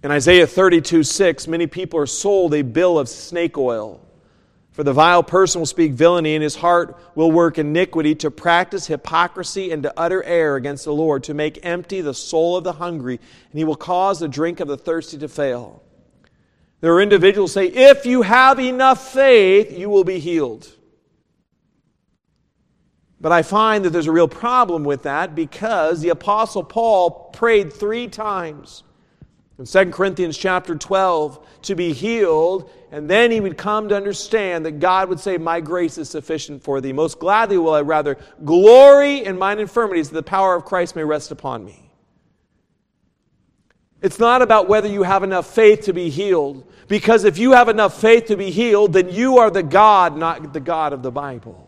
In 0.03 0.11
Isaiah 0.11 0.47
32 0.47 1.03
6, 1.03 1.47
many 1.47 1.67
people 1.67 2.01
are 2.01 2.07
sold 2.07 2.55
a 2.55 2.63
bill 2.63 2.99
of 2.99 3.11
snake 3.11 3.59
oil. 3.59 4.01
For 4.73 4.83
the 4.83 4.95
vile 4.95 5.23
person 5.23 5.61
will 5.61 5.67
speak 5.67 5.93
villainy, 5.93 6.35
and 6.35 6.43
his 6.43 6.57
heart 6.57 6.99
will 7.15 7.31
work 7.31 7.59
iniquity 7.59 8.15
to 8.17 8.31
practice 8.31 8.87
hypocrisy 8.87 9.71
and 9.71 9.83
to 9.83 9.93
utter 9.99 10.23
error 10.23 10.57
against 10.57 10.87
the 10.87 10.95
Lord, 10.95 11.25
to 11.25 11.35
make 11.35 11.65
empty 11.65 12.01
the 12.01 12.15
soul 12.15 12.57
of 12.57 12.65
the 12.65 12.73
hungry, 12.73 13.21
and 13.51 13.59
he 13.59 13.65
will 13.65 13.77
cause 13.77 14.21
the 14.21 14.29
drink 14.29 14.61
of 14.61 14.69
the 14.69 14.79
thirsty 14.79 15.19
to 15.19 15.29
fail. 15.29 15.83
There 16.81 16.95
are 16.95 17.03
individuals 17.03 17.53
say, 17.53 17.67
if 17.67 18.07
you 18.07 18.23
have 18.23 18.59
enough 18.59 19.13
faith, 19.13 19.77
you 19.79 19.91
will 19.91 20.05
be 20.05 20.19
healed. 20.19 20.67
But 23.21 23.31
I 23.31 23.43
find 23.43 23.85
that 23.85 23.91
there's 23.91 24.09
a 24.09 24.13
real 24.13 24.27
problem 24.27 24.83
with 24.83 25.03
that 25.03 25.35
because 25.35 26.01
the 26.01 26.09
Apostle 26.09 26.65
Paul 26.65 27.31
prayed 27.33 27.73
three 27.73 28.09
times 28.09 28.83
in 29.63 29.67
2 29.67 29.93
Corinthians 29.93 30.37
chapter 30.37 30.75
12 30.75 31.47
to 31.63 31.77
be 31.77 31.93
healed, 31.93 32.69
and 32.91 33.09
then 33.09 33.31
he 33.31 33.41
would 33.41 33.57
come 33.57 33.89
to 33.91 33.97
understand 33.97 34.67
that 34.67 34.81
God 34.81 35.09
would 35.09 35.21
say, 35.21 35.39
My 35.39 35.61
grace 35.61 35.99
is 35.99 36.11
sufficient 36.11 36.65
for 36.65 36.81
thee. 36.81 36.93
Most 36.93 37.21
gladly 37.21 37.59
will 37.59 37.75
I 37.75 37.83
rather 37.83 38.19
glory 38.45 39.25
in 39.25 39.39
mine 39.39 39.61
infirmities, 39.61 40.11
that 40.11 40.17
the 40.17 40.23
power 40.25 40.57
of 40.57 40.65
Christ 40.65 40.97
may 40.97 41.05
rest 41.05 41.31
upon 41.31 41.65
me. 41.65 41.93
It's 44.01 44.19
not 44.19 44.43
about 44.43 44.69
whether 44.69 44.89
you 44.89 45.05
have 45.05 45.23
enough 45.23 45.47
faith 45.55 45.83
to 45.83 45.93
be 45.93 46.11
healed, 46.11 46.69
because 46.89 47.23
if 47.23 47.39
you 47.39 47.53
have 47.53 47.69
enough 47.69 48.01
faith 48.01 48.27
to 48.27 48.37
be 48.37 48.51
healed, 48.51 48.95
then 48.95 49.11
you 49.11 49.39
are 49.39 49.49
the 49.49 49.63
God, 49.63 50.17
not 50.17 50.53
the 50.53 50.59
God 50.59 50.93
of 50.93 51.05
the 51.05 51.13
Bible. 51.13 51.62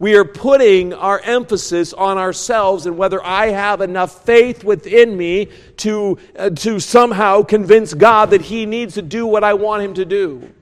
We 0.00 0.16
are 0.16 0.24
putting 0.24 0.94
our 0.94 1.20
emphasis 1.20 1.92
on 1.92 2.16
ourselves 2.16 2.86
and 2.86 2.96
whether 2.96 3.22
I 3.22 3.48
have 3.48 3.82
enough 3.82 4.24
faith 4.24 4.64
within 4.64 5.14
me 5.14 5.48
to, 5.76 6.16
uh, 6.38 6.48
to 6.50 6.80
somehow 6.80 7.42
convince 7.42 7.92
God 7.92 8.30
that 8.30 8.40
He 8.40 8.64
needs 8.64 8.94
to 8.94 9.02
do 9.02 9.26
what 9.26 9.44
I 9.44 9.52
want 9.52 9.82
Him 9.82 9.94
to 9.94 10.06
do. 10.06 10.54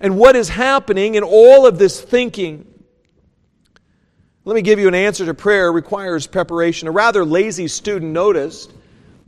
And 0.00 0.18
what 0.18 0.34
is 0.34 0.48
happening 0.48 1.14
in 1.14 1.22
all 1.22 1.64
of 1.64 1.78
this 1.78 2.00
thinking? 2.00 2.66
Let 4.44 4.56
me 4.56 4.62
give 4.62 4.80
you 4.80 4.88
an 4.88 4.96
answer 4.96 5.24
to 5.24 5.32
prayer 5.32 5.70
requires 5.70 6.26
preparation. 6.26 6.88
A 6.88 6.90
rather 6.90 7.24
lazy 7.24 7.68
student 7.68 8.10
noticed 8.10 8.72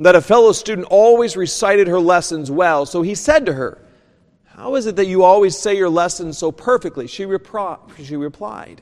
that 0.00 0.16
a 0.16 0.20
fellow 0.20 0.50
student 0.50 0.88
always 0.90 1.36
recited 1.36 1.86
her 1.86 2.00
lessons 2.00 2.50
well, 2.50 2.86
so 2.86 3.02
he 3.02 3.14
said 3.14 3.46
to 3.46 3.52
her, 3.52 3.83
how 4.56 4.76
is 4.76 4.86
it 4.86 4.96
that 4.96 5.06
you 5.06 5.24
always 5.24 5.56
say 5.56 5.76
your 5.76 5.88
lessons 5.88 6.38
so 6.38 6.52
perfectly? 6.52 7.08
She, 7.08 7.24
repri- 7.24 7.78
she 8.04 8.16
replied, 8.16 8.80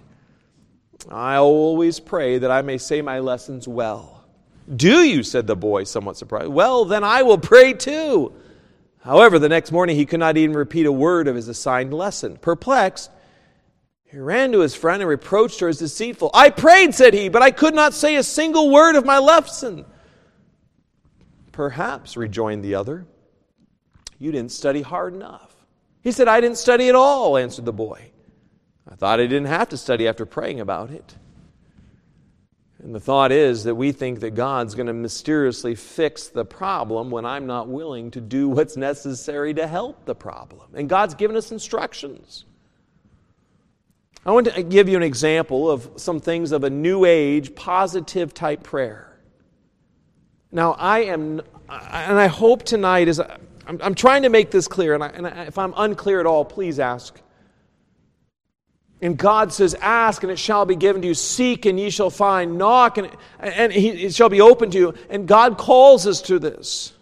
I 1.10 1.36
always 1.36 1.98
pray 1.98 2.38
that 2.38 2.50
I 2.50 2.62
may 2.62 2.78
say 2.78 3.00
my 3.00 3.20
lessons 3.20 3.66
well. 3.66 4.24
Do 4.74 5.02
you? 5.02 5.22
said 5.22 5.46
the 5.46 5.56
boy, 5.56 5.84
somewhat 5.84 6.16
surprised. 6.16 6.48
Well, 6.48 6.84
then 6.84 7.04
I 7.04 7.22
will 7.22 7.38
pray 7.38 7.72
too. 7.72 8.32
However, 9.00 9.38
the 9.38 9.48
next 9.48 9.72
morning 9.72 9.96
he 9.96 10.06
could 10.06 10.20
not 10.20 10.36
even 10.36 10.54
repeat 10.54 10.86
a 10.86 10.92
word 10.92 11.26
of 11.26 11.34
his 11.34 11.48
assigned 11.48 11.92
lesson. 11.92 12.36
Perplexed, 12.36 13.10
he 14.04 14.18
ran 14.18 14.52
to 14.52 14.60
his 14.60 14.74
friend 14.74 15.00
and 15.00 15.08
reproached 15.08 15.60
her 15.60 15.68
as 15.68 15.78
deceitful. 15.78 16.30
I 16.34 16.50
prayed, 16.50 16.94
said 16.94 17.14
he, 17.14 17.30
but 17.30 17.42
I 17.42 17.50
could 17.50 17.74
not 17.74 17.94
say 17.94 18.16
a 18.16 18.22
single 18.22 18.70
word 18.70 18.94
of 18.94 19.06
my 19.06 19.18
lesson. 19.18 19.86
Perhaps, 21.50 22.16
rejoined 22.16 22.62
the 22.62 22.74
other, 22.74 23.06
you 24.18 24.30
didn't 24.30 24.52
study 24.52 24.82
hard 24.82 25.14
enough. 25.14 25.51
He 26.02 26.12
said, 26.12 26.28
I 26.28 26.40
didn't 26.40 26.58
study 26.58 26.88
at 26.88 26.94
all, 26.94 27.36
answered 27.36 27.64
the 27.64 27.72
boy. 27.72 28.10
I 28.90 28.96
thought 28.96 29.20
I 29.20 29.26
didn't 29.26 29.46
have 29.46 29.68
to 29.70 29.76
study 29.76 30.08
after 30.08 30.26
praying 30.26 30.60
about 30.60 30.90
it. 30.90 31.14
And 32.82 32.92
the 32.92 33.00
thought 33.00 33.30
is 33.30 33.62
that 33.64 33.76
we 33.76 33.92
think 33.92 34.18
that 34.20 34.32
God's 34.32 34.74
going 34.74 34.88
to 34.88 34.92
mysteriously 34.92 35.76
fix 35.76 36.26
the 36.28 36.44
problem 36.44 37.10
when 37.10 37.24
I'm 37.24 37.46
not 37.46 37.68
willing 37.68 38.10
to 38.10 38.20
do 38.20 38.48
what's 38.48 38.76
necessary 38.76 39.54
to 39.54 39.68
help 39.68 40.04
the 40.04 40.16
problem. 40.16 40.68
And 40.74 40.88
God's 40.88 41.14
given 41.14 41.36
us 41.36 41.52
instructions. 41.52 42.44
I 44.26 44.32
want 44.32 44.52
to 44.52 44.62
give 44.64 44.88
you 44.88 44.96
an 44.96 45.04
example 45.04 45.70
of 45.70 45.90
some 45.96 46.18
things 46.18 46.50
of 46.50 46.64
a 46.64 46.70
new 46.70 47.04
age, 47.04 47.54
positive 47.54 48.34
type 48.34 48.64
prayer. 48.64 49.20
Now, 50.50 50.72
I 50.72 51.04
am, 51.04 51.40
and 51.68 52.18
I 52.18 52.26
hope 52.26 52.64
tonight 52.64 53.06
is 53.06 53.20
I'm, 53.66 53.78
I'm 53.82 53.94
trying 53.94 54.22
to 54.22 54.28
make 54.28 54.50
this 54.50 54.68
clear, 54.68 54.94
and, 54.94 55.04
I, 55.04 55.08
and 55.08 55.26
I, 55.26 55.44
if 55.44 55.58
I'm 55.58 55.74
unclear 55.76 56.20
at 56.20 56.26
all, 56.26 56.44
please 56.44 56.78
ask. 56.78 57.20
And 59.00 59.18
God 59.18 59.52
says, 59.52 59.74
Ask, 59.74 60.22
and 60.22 60.30
it 60.30 60.38
shall 60.38 60.64
be 60.64 60.76
given 60.76 61.02
to 61.02 61.08
you. 61.08 61.14
Seek, 61.14 61.66
and 61.66 61.78
ye 61.78 61.90
shall 61.90 62.10
find. 62.10 62.56
Knock, 62.56 62.98
and, 62.98 63.10
and 63.40 63.72
he, 63.72 63.88
it 63.88 64.14
shall 64.14 64.28
be 64.28 64.40
open 64.40 64.70
to 64.70 64.78
you. 64.78 64.94
And 65.10 65.26
God 65.26 65.58
calls 65.58 66.06
us 66.06 66.22
to 66.22 66.38
this. 66.38 66.92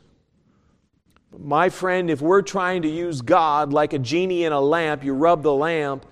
My 1.38 1.69
friend, 1.69 2.11
if 2.11 2.21
we're 2.21 2.43
trying 2.43 2.83
to 2.83 2.88
use 2.88 3.21
God 3.21 3.73
like 3.73 3.93
a 3.93 3.99
genie 3.99 4.45
in 4.45 4.52
a 4.52 4.61
lamp, 4.61 5.05
you 5.05 5.12
rub 5.12 5.43
the 5.43 5.52
lamp 5.52 6.05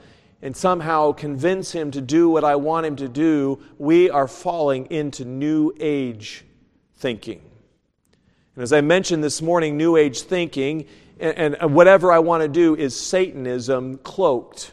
and 0.42 0.56
somehow 0.56 1.12
convince 1.12 1.72
him 1.72 1.90
to 1.90 2.00
do 2.00 2.28
what 2.28 2.44
I 2.44 2.56
want 2.56 2.86
him 2.86 2.96
to 2.96 3.08
do, 3.08 3.60
we 3.78 4.08
are 4.08 4.28
falling 4.28 4.86
into 4.86 5.24
new 5.24 5.72
age 5.80 6.44
thinking. 6.96 7.47
And 8.58 8.64
as 8.64 8.72
I 8.72 8.80
mentioned 8.80 9.22
this 9.22 9.40
morning, 9.40 9.76
New 9.76 9.94
Age 9.94 10.22
thinking 10.22 10.86
and, 11.20 11.54
and 11.54 11.76
whatever 11.76 12.10
I 12.10 12.18
want 12.18 12.42
to 12.42 12.48
do 12.48 12.74
is 12.74 12.98
Satanism 12.98 13.98
cloaked. 13.98 14.72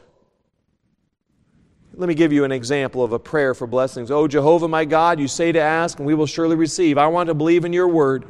Let 1.93 2.09
me 2.09 2.15
give 2.15 2.33
you 2.33 2.45
an 2.45 2.51
example 2.51 3.03
of 3.03 3.13
a 3.13 3.19
prayer 3.19 3.53
for 3.53 3.67
blessings. 3.67 4.09
Oh, 4.09 4.27
Jehovah, 4.27 4.67
my 4.67 4.85
God, 4.85 5.19
you 5.19 5.27
say 5.27 5.51
to 5.51 5.59
ask, 5.59 5.99
and 5.99 6.07
we 6.07 6.15
will 6.15 6.25
surely 6.25 6.55
receive. 6.55 6.97
I 6.97 7.05
want 7.05 7.27
to 7.27 7.35
believe 7.35 7.63
in 7.63 7.73
your 7.73 7.87
word. 7.87 8.25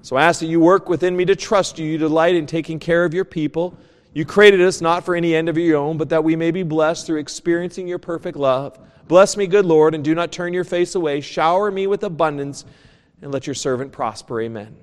So 0.00 0.16
I 0.16 0.24
ask 0.24 0.40
that 0.40 0.46
you 0.46 0.58
work 0.58 0.88
within 0.88 1.14
me 1.14 1.26
to 1.26 1.36
trust 1.36 1.78
you. 1.78 1.84
You 1.84 1.98
delight 1.98 2.34
in 2.34 2.46
taking 2.46 2.78
care 2.78 3.04
of 3.04 3.12
your 3.12 3.26
people. 3.26 3.76
You 4.14 4.24
created 4.24 4.62
us 4.62 4.80
not 4.80 5.04
for 5.04 5.14
any 5.14 5.34
end 5.34 5.50
of 5.50 5.58
your 5.58 5.76
own, 5.76 5.98
but 5.98 6.08
that 6.08 6.24
we 6.24 6.34
may 6.34 6.50
be 6.50 6.62
blessed 6.62 7.04
through 7.04 7.18
experiencing 7.18 7.86
your 7.86 7.98
perfect 7.98 8.38
love. 8.38 8.78
Bless 9.06 9.36
me, 9.36 9.48
good 9.48 9.66
Lord, 9.66 9.94
and 9.94 10.02
do 10.02 10.14
not 10.14 10.32
turn 10.32 10.54
your 10.54 10.64
face 10.64 10.94
away. 10.94 11.20
Shower 11.20 11.70
me 11.70 11.86
with 11.86 12.04
abundance, 12.04 12.64
and 13.20 13.30
let 13.30 13.46
your 13.46 13.52
servant 13.52 13.92
prosper. 13.92 14.40
Amen. 14.40 14.74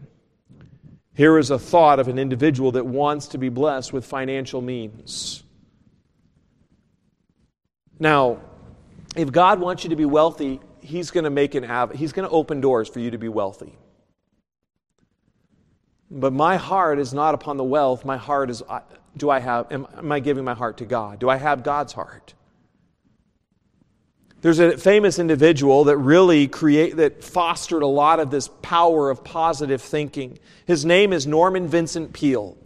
Here 1.14 1.38
is 1.38 1.52
a 1.52 1.60
thought 1.60 2.00
of 2.00 2.08
an 2.08 2.18
individual 2.18 2.72
that 2.74 2.86
wants 2.86 3.28
to 3.30 3.38
be 3.38 3.50
blessed 3.50 3.92
with 3.92 4.06
financial 4.06 4.62
means. 4.62 5.44
Now, 8.00 8.40
if 9.16 9.32
God 9.32 9.60
wants 9.60 9.84
you 9.84 9.90
to 9.90 9.96
be 9.96 10.06
wealthy, 10.06 10.60
He's 10.80 11.12
going 11.12 11.26
to 11.26 11.30
make 11.30 11.54
an 11.54 11.66
av- 11.66 11.94
He's 11.94 12.14
going 12.14 12.28
to 12.28 12.34
open 12.34 12.62
doors 12.62 12.88
for 12.88 13.00
you 13.00 13.12
to 13.12 13.18
be 13.18 13.30
wealthy. 13.30 13.78
But 16.10 16.34
my 16.34 16.58
heart 16.58 17.00
is 17.00 17.14
not 17.14 17.36
upon 17.36 17.58
the 17.58 17.64
wealth. 17.64 18.04
My 18.04 18.18
heart 18.18 18.50
is 18.50 18.64
do 19.16 19.30
I 19.30 19.40
have 19.40 19.72
am, 19.72 19.88
am 19.98 20.12
I 20.12 20.20
giving 20.20 20.44
my 20.44 20.54
heart 20.54 20.78
to 20.78 20.86
God? 20.86 21.20
Do 21.20 21.30
I 21.30 21.38
have 21.38 21.64
God's 21.64 21.94
heart? 21.94 22.34
There's 24.42 24.60
a 24.60 24.76
famous 24.76 25.20
individual 25.20 25.84
that 25.84 25.98
really 25.98 26.48
create 26.48 26.98
that 26.98 27.24
fostered 27.24 27.84
a 27.84 27.88
lot 27.88 28.20
of 28.20 28.32
this 28.32 28.48
power 28.64 29.12
of 29.12 29.24
positive 29.24 29.82
thinking. 29.82 30.40
His 30.66 30.84
name 30.84 31.14
is 31.14 31.28
Norman 31.28 31.68
Vincent 31.68 32.12
Peale. 32.12 32.58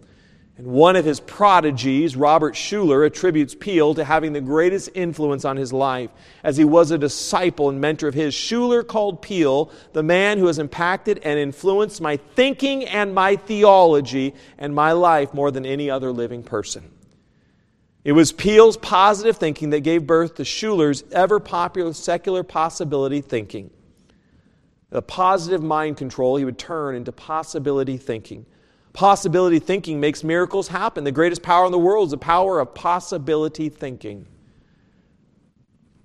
And 0.58 0.68
one 0.68 0.96
of 0.96 1.04
his 1.04 1.20
prodigies, 1.20 2.16
Robert 2.16 2.54
Schuller, 2.54 3.06
attributes 3.06 3.54
Peale 3.54 3.94
to 3.96 4.06
having 4.06 4.32
the 4.32 4.40
greatest 4.40 4.90
influence 4.94 5.44
on 5.44 5.58
his 5.58 5.74
life, 5.74 6.10
as 6.46 6.56
he 6.56 6.64
was 6.64 6.92
a 6.92 6.98
disciple 6.98 7.68
and 7.68 7.82
mentor 7.82 8.08
of 8.08 8.14
his. 8.14 8.34
Schuller 8.34 8.88
called 8.88 9.22
Peale 9.22 9.70
the 9.92 10.02
man 10.02 10.38
who 10.38 10.48
has 10.48 10.60
impacted 10.60 11.20
and 11.26 11.38
influenced 11.38 12.00
my 12.00 12.16
thinking 12.16 12.86
and 12.86 13.14
my 13.14 13.36
theology 13.36 14.34
and 14.58 14.74
my 14.74 14.94
life 14.94 15.34
more 15.34 15.52
than 15.52 15.66
any 15.66 15.90
other 15.90 16.14
living 16.14 16.42
person. 16.42 16.90
It 18.06 18.12
was 18.12 18.32
Peale's 18.32 18.78
positive 18.78 19.36
thinking 19.38 19.72
that 19.72 19.82
gave 19.82 20.06
birth 20.06 20.36
to 20.36 20.44
Schuller's 20.44 21.04
ever 21.12 21.40
popular 21.40 21.92
secular 21.92 22.44
possibility 22.44 23.20
thinking. 23.20 23.72
The 24.92 25.02
positive 25.02 25.64
mind 25.64 25.98
control 25.98 26.38
he 26.38 26.46
would 26.46 26.60
turn 26.60 26.96
into 26.96 27.12
possibility 27.12 27.98
thinking. 27.98 28.46
Possibility 28.94 29.58
thinking 29.58 30.00
makes 30.00 30.24
miracles 30.24 30.68
happen. 30.68 31.04
The 31.04 31.12
greatest 31.12 31.42
power 31.42 31.66
in 31.66 31.72
the 31.72 31.80
world 31.80 32.10
is 32.10 32.12
the 32.12 32.20
power 32.20 32.60
of 32.60 32.76
possibility 32.76 33.70
thinking. 33.70 34.28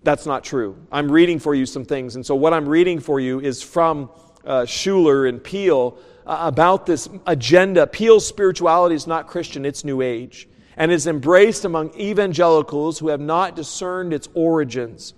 That's 0.03 0.25
not 0.25 0.43
true. 0.43 0.77
I'm 0.91 1.13
reading 1.13 1.39
for 1.39 1.55
you 1.55 1.67
some 1.67 1.85
things. 1.85 2.17
And 2.17 2.25
so, 2.25 2.35
what 2.35 2.55
I'm 2.55 2.67
reading 2.67 2.99
for 2.99 3.21
you 3.21 3.41
is 3.41 3.63
from 3.63 4.11
uh, 4.47 4.63
Schuller 4.63 5.29
and 5.29 5.45
Peale 5.45 5.99
uh, 6.27 6.39
about 6.41 6.87
this 6.87 7.11
agenda. 7.27 7.87
Peale's 7.87 8.27
spirituality 8.27 8.95
is 8.95 9.07
not 9.07 9.27
Christian, 9.27 9.67
it's 9.67 9.85
New 9.85 10.01
Age, 10.01 10.49
and 10.77 10.91
is 10.91 11.07
embraced 11.07 11.65
among 11.65 11.95
evangelicals 11.99 12.99
who 12.99 13.09
have 13.09 13.21
not 13.21 13.57
discerned 13.57 14.13
its 14.13 14.29
origins. 14.35 15.15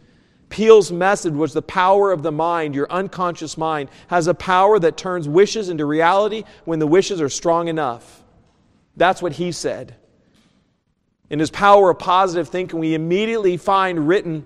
Peale's 0.48 0.92
message 0.92 1.32
was 1.32 1.54
the 1.54 1.62
power 1.62 2.12
of 2.12 2.22
the 2.22 2.32
mind, 2.32 2.74
your 2.74 2.90
unconscious 2.90 3.56
mind, 3.56 3.88
has 4.08 4.26
a 4.26 4.34
power 4.34 4.78
that 4.78 4.98
turns 4.98 5.26
wishes 5.28 5.70
into 5.70 5.86
reality 5.86 6.44
when 6.66 6.78
the 6.78 6.86
wishes 6.86 7.20
are 7.20 7.30
strong 7.30 7.68
enough. 7.68 8.22
That's 8.96 9.22
what 9.22 9.32
he 9.32 9.52
said. 9.52 9.96
In 11.30 11.38
his 11.38 11.50
power 11.50 11.88
of 11.90 11.98
positive 11.98 12.48
thinking, 12.48 12.78
we 12.78 12.94
immediately 12.94 13.56
find 13.56 14.06
written, 14.06 14.44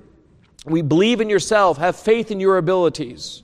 we 0.64 0.82
believe 0.82 1.20
in 1.20 1.28
yourself, 1.28 1.78
have 1.78 1.96
faith 1.96 2.30
in 2.30 2.38
your 2.38 2.56
abilities. 2.56 3.42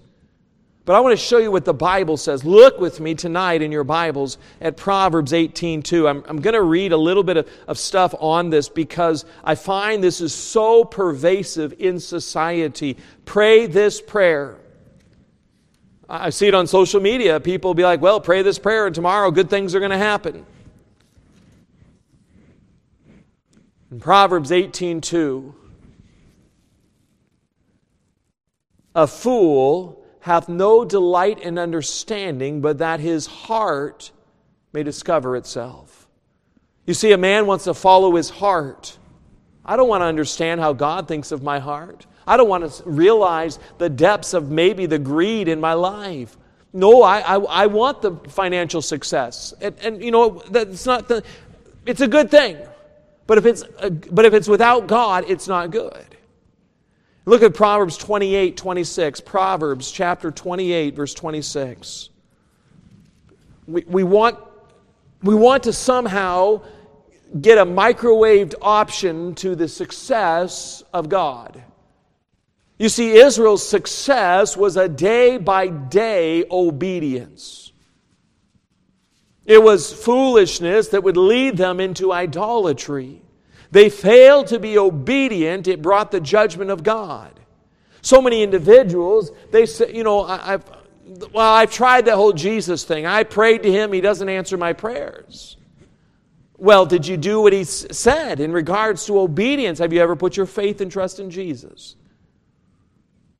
But 0.84 0.96
I 0.96 1.00
want 1.00 1.12
to 1.16 1.24
show 1.24 1.38
you 1.38 1.52
what 1.52 1.64
the 1.64 1.74
Bible 1.74 2.16
says. 2.16 2.44
Look 2.44 2.80
with 2.80 2.98
me 2.98 3.14
tonight 3.14 3.62
in 3.62 3.70
your 3.70 3.84
Bibles 3.84 4.36
at 4.60 4.76
Proverbs 4.76 5.30
18:2. 5.30 6.08
I'm, 6.10 6.24
I'm 6.26 6.40
going 6.40 6.54
to 6.54 6.62
read 6.62 6.90
a 6.90 6.96
little 6.96 7.22
bit 7.22 7.36
of, 7.36 7.48
of 7.68 7.78
stuff 7.78 8.14
on 8.18 8.50
this 8.50 8.68
because 8.68 9.24
I 9.44 9.54
find 9.54 10.02
this 10.02 10.20
is 10.20 10.34
so 10.34 10.84
pervasive 10.84 11.74
in 11.78 12.00
society. 12.00 12.96
Pray 13.24 13.66
this 13.66 14.00
prayer. 14.00 14.56
I 16.08 16.30
see 16.30 16.48
it 16.48 16.54
on 16.54 16.66
social 16.66 17.00
media. 17.00 17.38
People 17.38 17.74
be 17.74 17.84
like, 17.84 18.00
well, 18.00 18.20
pray 18.20 18.42
this 18.42 18.58
prayer, 18.58 18.86
and 18.86 18.94
tomorrow 18.94 19.30
good 19.30 19.48
things 19.48 19.76
are 19.76 19.78
going 19.78 19.92
to 19.92 19.98
happen. 19.98 20.44
In 23.92 24.00
Proverbs 24.00 24.50
18:2, 24.50 25.54
a 28.96 29.06
fool 29.06 30.01
hath 30.22 30.48
no 30.48 30.84
delight 30.84 31.40
in 31.40 31.58
understanding, 31.58 32.60
but 32.60 32.78
that 32.78 33.00
his 33.00 33.26
heart 33.26 34.12
may 34.72 34.82
discover 34.82 35.36
itself. 35.36 36.08
You 36.86 36.94
see, 36.94 37.10
a 37.10 37.18
man 37.18 37.46
wants 37.46 37.64
to 37.64 37.74
follow 37.74 38.14
his 38.14 38.30
heart. 38.30 38.96
I 39.64 39.76
don't 39.76 39.88
want 39.88 40.02
to 40.02 40.06
understand 40.06 40.60
how 40.60 40.72
God 40.72 41.08
thinks 41.08 41.32
of 41.32 41.42
my 41.42 41.58
heart. 41.58 42.06
I 42.24 42.36
don't 42.36 42.48
want 42.48 42.70
to 42.72 42.82
realize 42.88 43.58
the 43.78 43.88
depths 43.88 44.32
of 44.32 44.48
maybe 44.48 44.86
the 44.86 44.98
greed 44.98 45.48
in 45.48 45.60
my 45.60 45.74
life. 45.74 46.36
No, 46.72 47.02
I, 47.02 47.18
I, 47.18 47.36
I 47.38 47.66
want 47.66 48.00
the 48.00 48.12
financial 48.28 48.80
success. 48.80 49.52
And, 49.60 49.76
and, 49.80 50.02
you 50.04 50.12
know, 50.12 50.40
that's 50.50 50.86
not 50.86 51.08
the, 51.08 51.24
it's 51.84 52.00
a 52.00 52.08
good 52.08 52.30
thing. 52.30 52.58
But 53.26 53.38
if 53.38 53.46
it's, 53.46 53.64
a, 53.80 53.90
but 53.90 54.24
if 54.24 54.34
it's 54.34 54.48
without 54.48 54.86
God, 54.86 55.24
it's 55.26 55.48
not 55.48 55.72
good. 55.72 56.11
Look 57.24 57.42
at 57.42 57.54
Proverbs 57.54 57.96
28 57.96 58.56
26. 58.56 59.20
Proverbs 59.20 59.90
chapter 59.90 60.30
28, 60.30 60.94
verse 60.94 61.14
26. 61.14 62.10
We, 63.66 63.84
we, 63.86 64.02
want, 64.02 64.38
we 65.22 65.34
want 65.34 65.62
to 65.64 65.72
somehow 65.72 66.62
get 67.40 67.58
a 67.58 67.64
microwaved 67.64 68.54
option 68.60 69.34
to 69.36 69.54
the 69.54 69.68
success 69.68 70.82
of 70.92 71.08
God. 71.08 71.62
You 72.78 72.88
see, 72.88 73.12
Israel's 73.12 73.66
success 73.66 74.56
was 74.56 74.76
a 74.76 74.88
day 74.88 75.38
by 75.38 75.68
day 75.68 76.44
obedience. 76.50 77.72
It 79.44 79.62
was 79.62 79.92
foolishness 79.92 80.88
that 80.88 81.02
would 81.04 81.16
lead 81.16 81.56
them 81.56 81.78
into 81.78 82.12
idolatry. 82.12 83.21
They 83.72 83.88
failed 83.88 84.48
to 84.48 84.60
be 84.60 84.78
obedient, 84.78 85.66
it 85.66 85.80
brought 85.82 86.10
the 86.10 86.20
judgment 86.20 86.70
of 86.70 86.82
God. 86.82 87.40
So 88.02 88.20
many 88.20 88.42
individuals, 88.42 89.32
they 89.50 89.64
say, 89.64 89.92
you 89.94 90.04
know, 90.04 90.24
I, 90.24 90.52
have 90.52 90.70
well, 91.32 91.52
I've 91.54 91.72
tried 91.72 92.04
that 92.04 92.16
whole 92.16 92.34
Jesus 92.34 92.84
thing. 92.84 93.06
I 93.06 93.24
prayed 93.24 93.62
to 93.62 93.72
him, 93.72 93.92
he 93.92 94.02
doesn't 94.02 94.28
answer 94.28 94.58
my 94.58 94.74
prayers. 94.74 95.56
Well, 96.58 96.84
did 96.84 97.06
you 97.06 97.16
do 97.16 97.40
what 97.40 97.54
he 97.54 97.64
said 97.64 98.40
in 98.40 98.52
regards 98.52 99.06
to 99.06 99.18
obedience? 99.18 99.78
Have 99.78 99.92
you 99.92 100.00
ever 100.00 100.16
put 100.16 100.36
your 100.36 100.46
faith 100.46 100.80
and 100.82 100.92
trust 100.92 101.18
in 101.18 101.30
Jesus? 101.30 101.96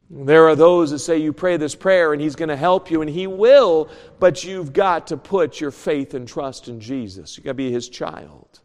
There 0.09 0.49
are 0.49 0.57
those 0.57 0.91
that 0.93 1.01
say 1.01 1.19
you 1.19 1.33
pray 1.33 1.59
this 1.59 1.75
prayer 1.75 2.15
and 2.15 2.23
he's 2.23 2.37
going 2.37 2.49
to 2.49 2.57
help 2.57 2.91
you, 2.91 3.03
and 3.03 3.11
he 3.11 3.27
will, 3.27 3.91
but 4.19 4.45
you've 4.45 4.73
got 4.73 5.09
to 5.09 5.19
put 5.19 5.61
your 5.61 5.71
faith 5.71 6.15
and 6.15 6.27
trust 6.27 6.69
in 6.69 6.81
Jesus. 6.81 7.37
You've 7.37 7.45
got 7.45 7.51
to 7.51 7.55
be 7.55 7.71
his 7.71 7.91
child. 7.91 8.62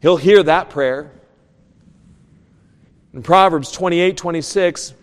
He'll 0.00 0.16
hear 0.16 0.42
that 0.42 0.70
prayer. 0.70 1.12
In 3.12 3.22
Proverbs 3.22 3.72
28 3.72 4.16
26, 4.16 4.94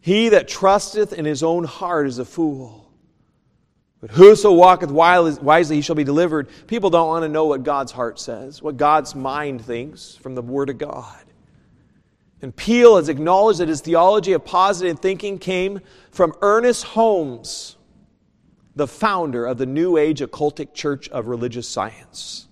he 0.00 0.28
that 0.30 0.48
trusteth 0.48 1.12
in 1.12 1.24
his 1.24 1.42
own 1.42 1.64
heart 1.64 2.06
is 2.06 2.18
a 2.18 2.24
fool. 2.24 2.84
But 4.00 4.10
whoso 4.10 4.52
walketh 4.52 4.90
wisely, 4.90 5.76
he 5.76 5.80
shall 5.80 5.94
be 5.94 6.04
delivered. 6.04 6.50
People 6.66 6.90
don't 6.90 7.08
want 7.08 7.22
to 7.22 7.28
know 7.30 7.46
what 7.46 7.62
God's 7.62 7.90
heart 7.90 8.20
says, 8.20 8.60
what 8.60 8.76
God's 8.76 9.14
mind 9.14 9.64
thinks 9.64 10.14
from 10.16 10.34
the 10.34 10.42
Word 10.42 10.68
of 10.68 10.76
God. 10.76 11.24
And 12.42 12.54
Peale 12.54 12.96
has 12.96 13.08
acknowledged 13.08 13.60
that 13.60 13.68
his 13.68 13.80
theology 13.80 14.34
of 14.34 14.44
positive 14.44 14.98
thinking 14.98 15.38
came 15.38 15.80
from 16.10 16.34
Ernest 16.42 16.84
Holmes 16.84 17.76
the 18.76 18.86
founder 18.86 19.46
of 19.46 19.58
the 19.58 19.66
New 19.66 19.96
Age 19.96 20.20
occultic 20.20 20.74
church 20.74 21.08
of 21.08 21.26
religious 21.26 21.68
science. 21.68 22.46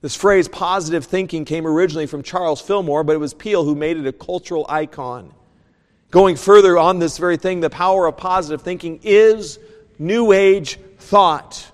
This 0.00 0.14
phrase, 0.14 0.48
positive 0.48 1.04
thinking, 1.04 1.44
came 1.44 1.66
originally 1.66 2.06
from 2.06 2.22
Charles 2.22 2.60
Fillmore, 2.60 3.04
but 3.04 3.14
it 3.14 3.20
was 3.20 3.32
Peale 3.32 3.64
who 3.64 3.74
made 3.74 3.96
it 3.96 4.06
a 4.06 4.12
cultural 4.12 4.66
icon. 4.68 5.32
Going 6.10 6.36
further 6.36 6.76
on 6.78 6.98
this 6.98 7.18
very 7.18 7.36
thing, 7.36 7.60
the 7.60 7.70
power 7.70 8.06
of 8.06 8.16
positive 8.16 8.62
thinking 8.62 9.00
is 9.02 9.58
New 9.98 10.32
Age 10.32 10.78
thought. 10.98 11.70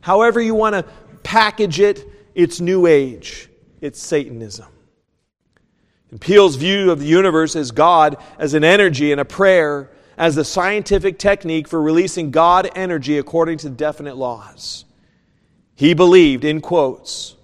However, 0.00 0.40
you 0.40 0.54
want 0.54 0.74
to 0.74 0.84
package 1.22 1.80
it, 1.80 2.06
it's 2.34 2.60
New 2.60 2.86
Age, 2.86 3.48
it's 3.80 4.00
Satanism. 4.00 4.66
And 6.10 6.20
Peale's 6.20 6.56
view 6.56 6.90
of 6.90 7.00
the 7.00 7.06
universe 7.06 7.56
as 7.56 7.70
God 7.70 8.18
as 8.38 8.52
an 8.52 8.64
energy 8.64 9.12
and 9.12 9.20
a 9.20 9.24
prayer 9.24 9.90
as 10.22 10.36
the 10.36 10.44
scientific 10.44 11.18
technique 11.18 11.66
for 11.66 11.82
releasing 11.82 12.30
God 12.30 12.70
energy 12.76 13.18
according 13.18 13.58
to 13.58 13.68
definite 13.68 14.16
laws. 14.16 14.84
He 15.74 15.94
believed, 15.94 16.44
in 16.44 16.60
quotes, 16.60 17.34